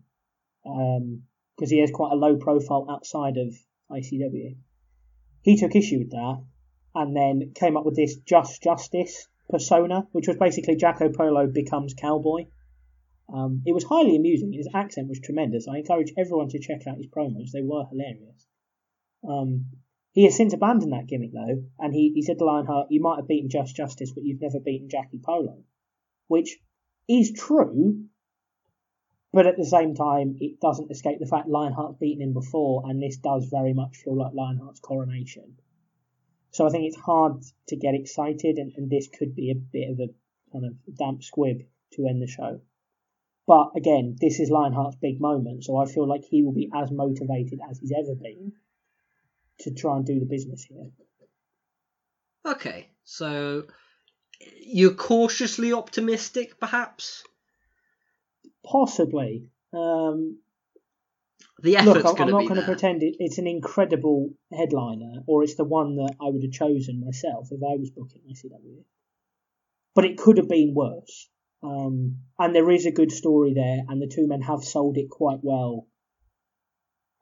because 0.63 1.71
he 1.71 1.79
has 1.81 1.91
quite 1.91 2.13
a 2.13 2.17
low 2.17 2.37
profile 2.37 2.87
outside 2.91 3.37
of 3.37 3.55
ICW. 3.91 4.57
He 5.43 5.57
took 5.57 5.75
issue 5.75 5.99
with 5.99 6.11
that, 6.11 6.45
and 6.95 7.17
then 7.17 7.53
came 7.55 7.77
up 7.77 7.85
with 7.85 7.97
this 7.97 8.17
Just 8.17 8.63
Justice 8.63 9.29
persona, 9.49 10.07
which 10.13 10.29
was 10.29 10.37
basically 10.37 10.77
Jacko 10.77 11.11
Polo 11.11 11.47
becomes 11.47 11.95
cowboy. 11.95 12.47
Um, 13.33 13.63
it 13.67 13.73
was 13.73 13.85
highly 13.85 14.17
amusing. 14.17 14.53
His 14.53 14.69
accent 14.75 15.09
was 15.09 15.21
tremendous. 15.21 15.69
I 15.69 15.79
encourage 15.79 16.13
everyone 16.17 16.49
to 16.49 16.59
check 16.59 16.87
out 16.87 16.97
his 16.97 17.07
promos. 17.07 17.53
They 17.53 17.63
were 17.63 17.85
hilarious. 17.87 18.47
Um, 19.29 19.67
he 20.19 20.25
has 20.25 20.35
since 20.35 20.53
abandoned 20.53 20.93
that 20.93 21.07
gimmick 21.07 21.31
though, 21.31 21.63
and 21.79 21.95
he, 21.95 22.11
he 22.13 22.23
said 22.23 22.39
to 22.39 22.45
Lionheart, 22.45 22.91
"You 22.91 23.01
might 23.01 23.19
have 23.19 23.29
beaten 23.29 23.49
Just 23.49 23.77
Justice, 23.77 24.11
but 24.11 24.25
you've 24.25 24.41
never 24.41 24.59
beaten 24.59 24.89
Jackie 24.89 25.21
Polo," 25.25 25.63
which 26.27 26.59
is 27.07 27.31
true. 27.31 28.05
But 29.33 29.47
at 29.47 29.57
the 29.57 29.65
same 29.65 29.95
time, 29.95 30.37
it 30.41 30.59
doesn't 30.59 30.91
escape 30.91 31.21
the 31.21 31.27
fact 31.27 31.49
Lionheart's 31.49 32.01
beaten 32.01 32.21
him 32.21 32.33
before, 32.33 32.83
and 32.91 33.01
this 33.01 33.19
does 33.19 33.47
very 33.47 33.73
much 33.73 33.99
feel 33.99 34.17
like 34.17 34.35
Lionheart's 34.35 34.81
coronation. 34.81 35.57
So 36.51 36.67
I 36.67 36.71
think 36.71 36.87
it's 36.87 36.97
hard 36.97 37.45
to 37.69 37.77
get 37.77 37.95
excited, 37.95 38.59
and, 38.59 38.73
and 38.77 38.91
this 38.91 39.07
could 39.07 39.37
be 39.37 39.53
a 39.53 39.55
bit 39.55 39.89
of 39.89 40.01
a 40.01 40.09
kind 40.51 40.65
of 40.65 40.97
damp 40.97 41.23
squib 41.23 41.63
to 41.93 42.07
end 42.09 42.21
the 42.21 42.27
show. 42.27 42.61
But 43.47 43.71
again, 43.77 44.17
this 44.21 44.41
is 44.41 44.51
Lionheart's 44.51 44.97
big 44.97 45.21
moment, 45.21 45.63
so 45.63 45.77
I 45.77 45.87
feel 45.87 46.09
like 46.09 46.25
he 46.25 46.43
will 46.43 46.55
be 46.55 46.73
as 46.75 46.91
motivated 46.91 47.61
as 47.71 47.79
he's 47.79 47.93
ever 47.93 48.17
been 48.17 48.55
to 49.61 49.73
try 49.73 49.97
and 49.97 50.07
do 50.07 50.19
the 50.21 50.27
business 50.27 50.65
here. 50.65 50.91
Okay, 52.47 52.89
so 53.05 53.65
you're 54.63 54.95
cautiously 54.95 55.73
optimistic, 55.73 56.59
perhaps? 56.61 57.25
Possibly. 58.65 59.49
Um, 59.73 60.39
The 61.63 61.73
look, 61.73 61.99
effort's 61.99 62.11
I'm, 62.11 62.15
going 62.15 62.29
I'm 62.29 62.43
not 62.43 62.49
going 62.49 62.61
to 62.61 62.67
pretend 62.67 63.03
it, 63.03 63.17
it's 63.19 63.39
an 63.39 63.47
incredible 63.47 64.31
headliner, 64.57 65.23
or 65.27 65.43
it's 65.43 65.57
the 65.57 65.65
one 65.65 65.97
that 65.97 66.15
I 66.21 66.29
would 66.31 66.43
have 66.43 66.53
chosen 66.53 67.05
myself 67.05 67.49
if 67.51 67.61
I 67.63 67.77
was 67.77 67.91
booking 67.91 68.23
ICW. 68.31 68.85
But 69.95 70.05
it 70.05 70.17
could 70.17 70.37
have 70.39 70.49
been 70.49 70.75
worse. 70.75 71.29
Um, 71.63 72.19
and 72.39 72.55
there 72.55 72.71
is 72.71 72.87
a 72.87 72.93
good 72.93 73.11
story 73.11 73.53
there, 73.55 73.81
and 73.89 74.01
the 74.01 74.07
two 74.07 74.29
men 74.29 74.43
have 74.43 74.63
sold 74.63 74.97
it 74.97 75.11
quite 75.11 75.41
well. 75.43 75.87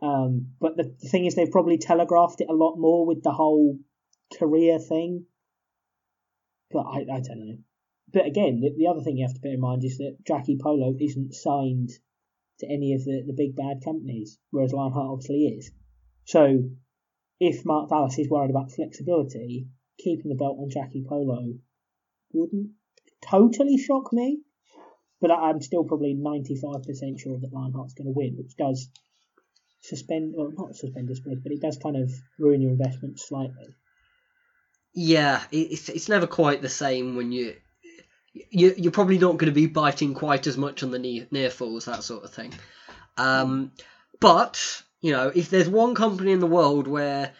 Um, 0.02 0.52
but 0.60 0.76
the, 0.76 0.84
thing 1.08 1.24
is, 1.24 1.34
they've 1.34 1.50
probably 1.50 1.78
telegraphed 1.78 2.40
it 2.40 2.50
a 2.50 2.54
lot 2.54 2.76
more 2.76 3.06
with 3.06 3.22
the 3.22 3.32
whole 3.32 3.78
career 4.38 4.78
thing. 4.78 5.26
But 6.70 6.82
I, 6.82 7.00
I 7.00 7.20
don't 7.20 7.46
know. 7.46 7.58
But 8.12 8.26
again, 8.26 8.60
the, 8.60 8.74
the 8.76 8.86
other 8.88 9.00
thing 9.02 9.16
you 9.16 9.26
have 9.26 9.34
to 9.34 9.40
bear 9.40 9.54
in 9.54 9.60
mind 9.60 9.84
is 9.84 9.98
that 9.98 10.18
Jackie 10.26 10.58
Polo 10.60 10.94
isn't 11.00 11.34
signed 11.34 11.90
to 12.60 12.66
any 12.66 12.94
of 12.94 13.04
the, 13.04 13.22
the 13.26 13.34
big 13.36 13.56
bad 13.56 13.82
companies, 13.84 14.38
whereas 14.50 14.72
Lionheart 14.72 15.10
obviously 15.10 15.46
is. 15.46 15.70
So, 16.24 16.70
if 17.38 17.64
Mark 17.64 17.90
Dallas 17.90 18.18
is 18.18 18.28
worried 18.28 18.50
about 18.50 18.72
flexibility, 18.72 19.68
keeping 19.98 20.28
the 20.28 20.36
belt 20.36 20.58
on 20.58 20.70
Jackie 20.70 21.04
Polo 21.06 21.54
wouldn't 22.32 22.70
totally 23.22 23.76
shock 23.78 24.12
me. 24.12 24.40
But 25.20 25.30
I'm 25.30 25.60
still 25.62 25.84
probably 25.84 26.14
95% 26.14 27.18
sure 27.18 27.38
that 27.38 27.52
Lionheart's 27.52 27.94
going 27.94 28.06
to 28.06 28.12
win, 28.14 28.36
which 28.36 28.56
does 28.56 28.90
suspend, 29.86 30.34
well, 30.36 30.52
not 30.56 30.76
suspend 30.76 31.08
disbelief, 31.08 31.38
but 31.42 31.52
it 31.52 31.60
does 31.60 31.78
kind 31.78 31.96
of 31.96 32.12
ruin 32.38 32.60
your 32.60 32.72
investment 32.72 33.20
slightly. 33.20 33.74
Yeah, 34.94 35.42
it's 35.52 35.88
it's 35.88 36.08
never 36.08 36.26
quite 36.26 36.62
the 36.62 36.70
same 36.70 37.16
when 37.16 37.30
you 37.30 37.54
you 38.50 38.74
you're 38.76 38.92
probably 38.92 39.18
not 39.18 39.36
going 39.36 39.52
to 39.52 39.60
be 39.60 39.66
biting 39.66 40.14
quite 40.14 40.46
as 40.46 40.56
much 40.56 40.82
on 40.82 40.90
the 40.90 40.98
near, 40.98 41.26
near 41.30 41.50
falls 41.50 41.84
that 41.84 42.02
sort 42.02 42.24
of 42.24 42.32
thing. 42.32 42.52
Um, 43.18 43.72
but 44.20 44.82
you 45.00 45.12
know, 45.12 45.30
if 45.34 45.50
there's 45.50 45.68
one 45.68 45.94
company 45.94 46.32
in 46.32 46.40
the 46.40 46.46
world 46.46 46.86
where 46.86 47.32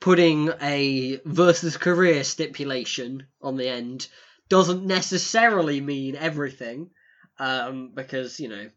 putting 0.00 0.50
a 0.60 1.20
versus 1.24 1.76
career 1.76 2.24
stipulation 2.24 3.26
on 3.40 3.56
the 3.56 3.68
end 3.68 4.08
doesn't 4.48 4.84
necessarily 4.84 5.80
mean 5.80 6.16
everything, 6.16 6.90
um, 7.38 7.92
because 7.94 8.40
you 8.40 8.48
know 8.48 8.68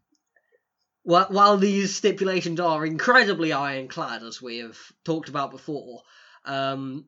while, 1.10 1.58
these 1.58 1.96
stipulations 1.96 2.60
are 2.60 2.86
incredibly 2.86 3.52
ironclad, 3.52 4.22
as 4.22 4.42
we 4.42 4.60
have 4.60 4.78
talked 5.04 5.28
about 5.28 5.50
before, 5.50 6.04
um, 6.46 7.06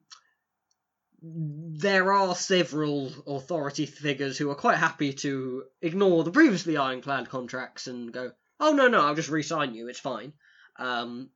there 1.21 2.11
are 2.11 2.33
several 2.33 3.11
authority 3.27 3.85
figures 3.85 4.39
who 4.39 4.49
are 4.49 4.55
quite 4.55 4.77
happy 4.77 5.13
to 5.13 5.65
ignore 5.81 6.23
the 6.23 6.31
previously 6.31 6.77
ironclad 6.77 7.29
contracts 7.29 7.85
and 7.85 8.11
go, 8.11 8.31
"Oh 8.59 8.73
no, 8.73 8.87
no, 8.87 9.01
I'll 9.01 9.15
just 9.15 9.29
re-sign 9.29 9.75
you. 9.75 9.87
It's 9.87 9.99
fine," 9.99 10.33
um, 10.77 11.29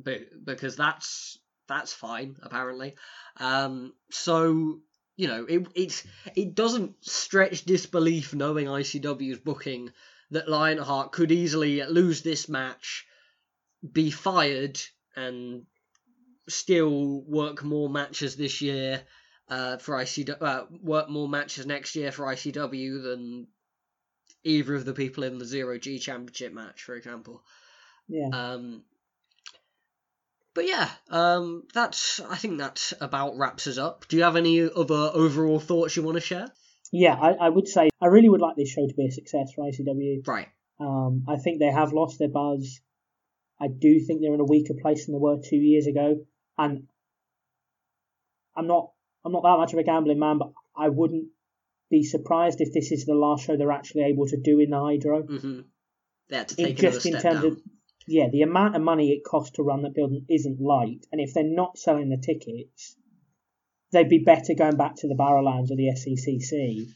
because 0.00 0.76
that's 0.76 1.38
that's 1.66 1.92
fine 1.92 2.36
apparently. 2.40 2.94
Um, 3.36 3.94
so 4.10 4.80
you 5.16 5.26
know, 5.26 5.44
it 5.44 5.66
it's 5.74 6.04
it 6.36 6.54
doesn't 6.54 7.04
stretch 7.04 7.64
disbelief 7.64 8.32
knowing 8.32 8.66
ICW's 8.66 9.40
booking 9.40 9.90
that 10.30 10.48
Lionheart 10.48 11.12
could 11.12 11.32
easily 11.32 11.82
lose 11.84 12.22
this 12.22 12.48
match, 12.48 13.06
be 13.92 14.10
fired, 14.10 14.80
and 15.16 15.64
still 16.48 17.22
work 17.22 17.62
more 17.62 17.88
matches 17.88 18.36
this 18.36 18.60
year 18.60 19.02
uh, 19.48 19.78
for 19.78 19.96
ICW, 19.96 20.40
uh, 20.40 20.64
work 20.82 21.08
more 21.08 21.28
matches 21.28 21.66
next 21.66 21.96
year 21.96 22.12
for 22.12 22.26
ICW 22.26 23.02
than 23.02 23.48
either 24.44 24.74
of 24.74 24.84
the 24.84 24.94
people 24.94 25.24
in 25.24 25.38
the 25.38 25.44
Zero 25.44 25.78
G 25.78 25.98
Championship 25.98 26.52
match, 26.52 26.82
for 26.82 26.94
example. 26.94 27.42
Yeah. 28.08 28.28
Um, 28.32 28.84
but 30.54 30.66
yeah, 30.66 30.90
um, 31.10 31.64
that's 31.74 32.20
I 32.20 32.36
think 32.36 32.58
that 32.58 32.92
about 33.00 33.36
wraps 33.36 33.66
us 33.66 33.78
up. 33.78 34.06
Do 34.08 34.16
you 34.16 34.24
have 34.24 34.36
any 34.36 34.62
other 34.62 35.10
overall 35.14 35.60
thoughts 35.60 35.96
you 35.96 36.02
want 36.02 36.16
to 36.16 36.20
share? 36.20 36.50
Yeah, 36.92 37.14
I, 37.14 37.32
I 37.32 37.48
would 37.48 37.68
say 37.68 37.88
I 38.00 38.06
really 38.06 38.28
would 38.28 38.40
like 38.40 38.56
this 38.56 38.70
show 38.70 38.86
to 38.86 38.94
be 38.94 39.06
a 39.06 39.10
success 39.10 39.52
for 39.54 39.64
ICW. 39.64 40.26
Right. 40.26 40.48
Um, 40.80 41.24
I 41.28 41.36
think 41.36 41.58
they 41.58 41.70
have 41.70 41.92
lost 41.92 42.18
their 42.18 42.28
buzz. 42.28 42.80
I 43.60 43.68
do 43.68 44.00
think 44.00 44.20
they're 44.20 44.34
in 44.34 44.40
a 44.40 44.44
weaker 44.44 44.74
place 44.80 45.06
than 45.06 45.14
they 45.14 45.20
were 45.20 45.38
two 45.38 45.56
years 45.56 45.86
ago, 45.86 46.24
and 46.56 46.88
I'm 48.56 48.66
not 48.66 48.90
I'm 49.24 49.32
not 49.32 49.42
that 49.42 49.58
much 49.58 49.72
of 49.72 49.78
a 49.78 49.82
gambling 49.82 50.18
man, 50.18 50.38
but 50.38 50.52
I 50.76 50.88
wouldn't 50.88 51.28
be 51.90 52.02
surprised 52.02 52.60
if 52.60 52.72
this 52.72 52.90
is 52.90 53.04
the 53.04 53.14
last 53.14 53.44
show 53.44 53.56
they're 53.56 53.72
actually 53.72 54.04
able 54.04 54.26
to 54.28 54.36
do 54.36 54.58
in 54.60 54.70
the 54.70 54.80
Hydro. 54.80 55.22
Mm-hmm. 55.24 55.60
They 56.28 56.36
had 56.36 56.48
to 56.48 56.56
take 56.56 56.78
It 56.78 56.80
just 56.80 57.04
in 57.04 57.20
terms 57.20 57.42
down. 57.42 57.46
of 57.46 57.60
yeah, 58.06 58.28
the 58.32 58.42
amount 58.42 58.76
of 58.76 58.82
money 58.82 59.10
it 59.10 59.22
costs 59.24 59.56
to 59.56 59.62
run 59.62 59.82
that 59.82 59.94
building 59.94 60.24
isn't 60.28 60.60
light, 60.60 61.06
and 61.12 61.20
if 61.20 61.34
they're 61.34 61.44
not 61.44 61.78
selling 61.78 62.08
the 62.08 62.16
tickets, 62.16 62.96
they'd 63.92 64.08
be 64.08 64.18
better 64.18 64.54
going 64.54 64.76
back 64.76 64.96
to 64.96 65.08
the 65.08 65.14
Barrowlands 65.14 65.70
or 65.70 65.76
the 65.76 65.90
SECC 65.94 66.88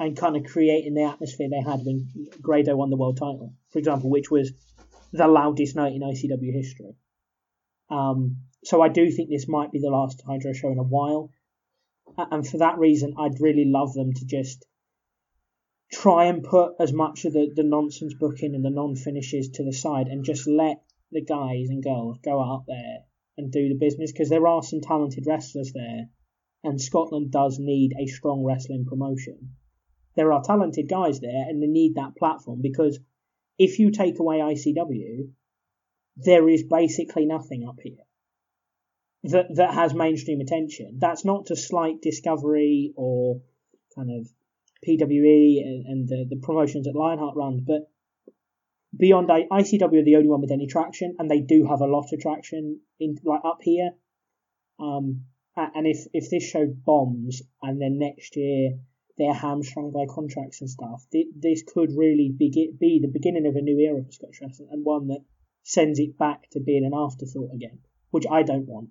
and 0.00 0.16
kind 0.16 0.36
of 0.36 0.44
creating 0.44 0.94
the 0.94 1.04
atmosphere 1.04 1.48
they 1.50 1.60
had 1.60 1.80
when 1.84 2.08
Grado 2.40 2.74
won 2.76 2.90
the 2.90 2.96
world 2.96 3.18
title, 3.18 3.54
for 3.70 3.78
example, 3.78 4.10
which 4.10 4.30
was 4.30 4.52
the 5.12 5.28
loudest 5.28 5.76
night 5.76 5.92
in 5.92 6.00
ICW 6.00 6.52
history. 6.52 6.96
Um, 7.90 8.38
so 8.64 8.80
I 8.80 8.88
do 8.88 9.10
think 9.10 9.28
this 9.28 9.48
might 9.48 9.70
be 9.70 9.80
the 9.80 9.90
last 9.90 10.22
Hydro 10.26 10.54
show 10.54 10.70
in 10.70 10.78
a 10.78 10.82
while, 10.82 11.30
and 12.16 12.46
for 12.46 12.58
that 12.58 12.78
reason, 12.78 13.14
I'd 13.18 13.40
really 13.40 13.66
love 13.66 13.92
them 13.92 14.12
to 14.14 14.24
just 14.24 14.64
try 15.92 16.24
and 16.24 16.42
put 16.42 16.74
as 16.80 16.92
much 16.92 17.26
of 17.26 17.34
the, 17.34 17.52
the 17.54 17.62
nonsense 17.62 18.14
booking 18.14 18.54
and 18.54 18.64
the 18.64 18.70
non 18.70 18.96
finishes 18.96 19.50
to 19.50 19.64
the 19.64 19.72
side 19.72 20.08
and 20.08 20.24
just 20.24 20.48
let 20.48 20.82
the 21.10 21.22
guys 21.22 21.68
and 21.68 21.84
girls 21.84 22.18
go 22.24 22.42
out 22.42 22.64
there 22.66 23.00
and 23.36 23.52
do 23.52 23.68
the 23.68 23.74
business 23.74 24.10
because 24.10 24.30
there 24.30 24.46
are 24.46 24.62
some 24.62 24.80
talented 24.80 25.24
wrestlers 25.26 25.72
there 25.74 26.08
and 26.64 26.80
Scotland 26.80 27.30
does 27.30 27.58
need 27.58 27.92
a 27.98 28.06
strong 28.06 28.44
wrestling 28.44 28.84
promotion. 28.84 29.54
There 30.16 30.32
are 30.32 30.42
talented 30.42 30.88
guys 30.88 31.20
there 31.20 31.44
and 31.48 31.62
they 31.62 31.66
need 31.66 31.94
that 31.94 32.16
platform 32.16 32.60
because 32.62 32.98
if 33.58 33.78
you 33.78 33.90
take 33.90 34.18
away 34.18 34.38
ICW, 34.38 35.30
there 36.16 36.48
is 36.48 36.62
basically 36.62 37.26
nothing 37.26 37.66
up 37.66 37.78
here 37.82 38.04
that 39.24 39.54
that 39.54 39.74
has 39.74 39.94
mainstream 39.94 40.40
attention. 40.40 40.98
That's 40.98 41.24
not 41.24 41.46
to 41.46 41.56
slight 41.56 42.02
Discovery 42.02 42.92
or 42.96 43.40
kind 43.94 44.10
of 44.10 44.28
PWE 44.86 45.60
and, 45.62 45.86
and 45.86 46.08
the, 46.08 46.26
the 46.28 46.40
promotions 46.42 46.86
that 46.86 46.96
Lionheart 46.96 47.36
runs, 47.36 47.60
but 47.60 47.88
beyond 48.96 49.28
ICW 49.28 50.00
are 50.00 50.04
the 50.04 50.16
only 50.16 50.28
one 50.28 50.40
with 50.40 50.50
any 50.50 50.66
traction, 50.66 51.14
and 51.18 51.30
they 51.30 51.40
do 51.40 51.66
have 51.66 51.80
a 51.80 51.86
lot 51.86 52.08
of 52.12 52.20
traction 52.20 52.80
in 52.98 53.16
like 53.24 53.40
up 53.44 53.58
here. 53.62 53.92
Um, 54.80 55.26
and 55.56 55.86
if 55.86 56.06
if 56.12 56.30
this 56.30 56.42
show 56.44 56.66
bombs 56.66 57.42
and 57.62 57.80
then 57.80 57.98
next 57.98 58.36
year 58.36 58.78
they're 59.18 59.34
hamstrung 59.34 59.90
by 59.92 60.06
contracts 60.12 60.60
and 60.62 60.70
stuff, 60.70 61.04
thi- 61.12 61.30
this 61.36 61.62
could 61.62 61.90
really 61.96 62.30
be 62.36 62.48
be 62.80 63.00
the 63.02 63.08
beginning 63.12 63.46
of 63.46 63.56
a 63.56 63.60
new 63.60 63.78
era 63.78 64.02
for 64.02 64.12
Scottish 64.12 64.40
wrestling 64.40 64.68
and 64.72 64.84
one 64.84 65.08
that 65.08 65.20
sends 65.62 65.98
it 65.98 66.16
back 66.18 66.48
to 66.50 66.60
being 66.60 66.84
an 66.84 66.92
afterthought 66.94 67.50
again, 67.54 67.78
which 68.10 68.24
I 68.30 68.42
don't 68.42 68.66
want. 68.66 68.88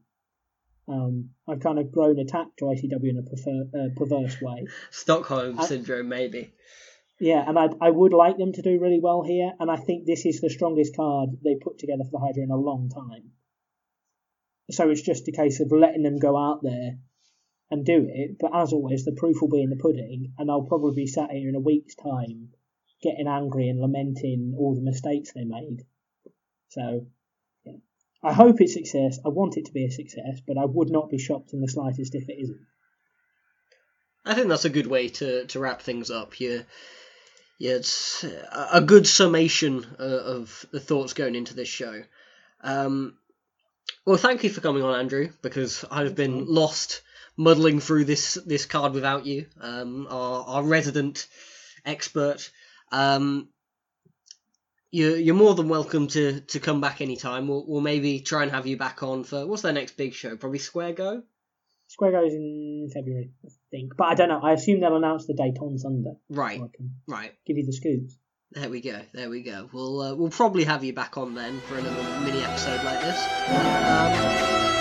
Um, 0.88 1.30
I've 1.48 1.60
kind 1.60 1.80
of 1.80 1.92
grown 1.92 2.20
attached 2.20 2.58
to 2.58 2.66
ICW 2.66 3.10
in 3.10 3.18
a 3.18 3.24
prefer, 3.24 3.64
uh, 3.74 3.90
perverse 3.96 4.42
way. 4.42 4.68
Stockholm 4.92 5.60
I- 5.60 5.66
syndrome, 5.66 6.10
maybe. 6.10 6.54
Yeah, 7.20 7.44
and 7.48 7.58
I 7.58 7.68
I 7.80 7.92
would 7.92 8.14
like 8.14 8.38
them 8.38 8.52
to 8.54 8.62
do 8.64 8.80
really 8.80 9.00
well 9.00 9.22
here, 9.22 9.52
and 9.60 9.70
I 9.70 9.76
think 9.78 10.06
this 10.06 10.26
is 10.26 10.42
the 10.42 10.50
strongest 10.50 10.96
card 10.96 11.30
they 11.44 11.56
put 11.56 11.78
together 11.78 12.04
for 12.04 12.12
the 12.12 12.18
Hydro 12.20 12.44
in 12.44 12.50
a 12.52 12.58
long 12.58 12.90
time. 12.90 13.32
So 14.70 14.90
it's 14.90 15.02
just 15.02 15.28
a 15.28 15.32
case 15.32 15.60
of 15.60 15.72
letting 15.72 16.04
them 16.04 16.20
go 16.20 16.38
out 16.38 16.62
there 16.64 16.98
and 17.70 17.86
do 17.86 18.06
it. 18.08 18.38
But 18.40 18.56
as 18.56 18.74
always, 18.74 19.06
the 19.06 19.14
proof 19.14 19.42
will 19.42 19.50
be 19.50 19.64
in 19.64 19.70
the 19.70 19.76
pudding, 19.76 20.34
and 20.38 20.52
I'll 20.52 20.64
probably 20.64 20.96
be 20.96 21.08
sat 21.08 21.32
here 21.32 21.50
in 21.50 21.56
a 21.56 21.60
week's 21.60 21.96
time, 21.96 22.50
getting 23.02 23.28
angry 23.28 23.70
and 23.70 23.80
lamenting 23.80 24.56
all 24.58 24.76
the 24.76 24.82
mistakes 24.82 25.32
they 25.34 25.46
made. 25.46 25.86
So, 26.70 27.08
yeah. 27.66 27.74
I 28.24 28.34
hope 28.34 28.62
it's 28.62 28.74
success. 28.74 29.20
I 29.26 29.30
want 29.30 29.58
it 29.58 29.66
to 29.66 29.74
be 29.74 29.86
a 29.86 29.92
success, 29.92 30.42
but 30.46 30.58
I 30.58 30.66
would 30.66 30.90
not 30.90 31.10
be 31.10 31.18
shocked 31.18 31.54
in 31.54 31.62
the 31.62 31.68
slightest 31.68 32.16
if 32.16 32.30
it 32.30 32.38
isn't. 32.40 32.62
I 34.24 34.36
think 34.36 34.50
that's 34.50 34.66
a 34.66 34.70
good 34.70 34.88
way 34.88 35.10
to, 35.10 35.46
to 35.48 35.60
wrap 35.60 35.82
things 35.82 36.12
up. 36.12 36.40
Yeah, 36.40 36.62
yeah, 37.58 37.74
it's 37.74 38.24
a 38.24 38.82
good 38.82 39.08
summation 39.08 39.86
uh, 40.00 40.04
of 40.04 40.66
the 40.72 40.80
thoughts 40.80 41.14
going 41.14 41.36
into 41.36 41.56
this 41.56 41.68
show. 41.68 42.04
Um, 42.62 43.18
well, 44.06 44.18
thank 44.18 44.44
you 44.44 44.50
for 44.50 44.62
coming 44.62 44.84
on, 44.84 45.00
Andrew, 45.00 45.30
because 45.42 45.86
I've 45.90 46.16
been 46.16 46.46
lost 46.46 47.02
muddling 47.38 47.80
through 47.80 48.06
this 48.06 48.36
this 48.46 48.66
card 48.66 48.94
without 48.94 49.26
you, 49.26 49.48
um, 49.60 50.08
our, 50.10 50.44
our 50.46 50.64
resident 50.64 51.28
expert. 51.86 52.50
Um, 52.92 53.50
you're, 54.92 55.16
you're 55.16 55.36
more 55.36 55.56
than 55.56 55.70
welcome 55.70 56.08
to, 56.08 56.42
to 56.42 56.60
come 56.60 56.82
back 56.82 57.00
anytime. 57.00 57.48
We'll, 57.48 57.66
we'll 57.66 57.82
maybe 57.82 58.20
try 58.20 58.44
and 58.44 58.52
have 58.52 58.68
you 58.68 58.76
back 58.76 59.04
on 59.04 59.24
for 59.24 59.48
what's 59.48 59.62
their 59.62 59.72
next 59.72 59.96
big 59.96 60.14
show? 60.14 60.36
Probably 60.36 60.60
Square 60.60 60.94
Go. 60.94 61.24
Square 61.88 62.12
Go's 62.12 62.34
in 62.34 62.90
February, 62.94 63.32
I 63.46 63.50
think. 63.70 63.96
But 63.98 64.08
I 64.08 64.16
don't 64.16 64.30
know. 64.30 64.42
I 64.42 64.54
assume 64.54 64.82
they'll 64.82 64.98
announce 64.98 65.28
the 65.28 65.34
date 65.34 65.58
on 65.62 65.78
Sunday. 65.78 66.14
Right, 66.30 66.60
So 66.60 66.70
right. 67.08 67.34
give 67.46 67.58
you 67.58 67.66
the 67.66 67.74
scoops. 67.74 68.18
There 68.52 68.70
we 68.70 68.82
go. 68.82 69.00
There 69.14 69.30
we 69.30 69.44
go. 69.44 69.70
We'll 69.72 70.02
uh, 70.02 70.16
we'll 70.16 70.30
probably 70.30 70.66
have 70.66 70.84
you 70.84 70.92
back 70.92 71.18
on 71.18 71.36
then 71.36 71.62
for 71.62 71.78
another 71.78 72.20
mini 72.20 72.44
episode 72.44 72.84
like 72.84 73.00
this. 73.00 73.18
Um, 73.48 74.81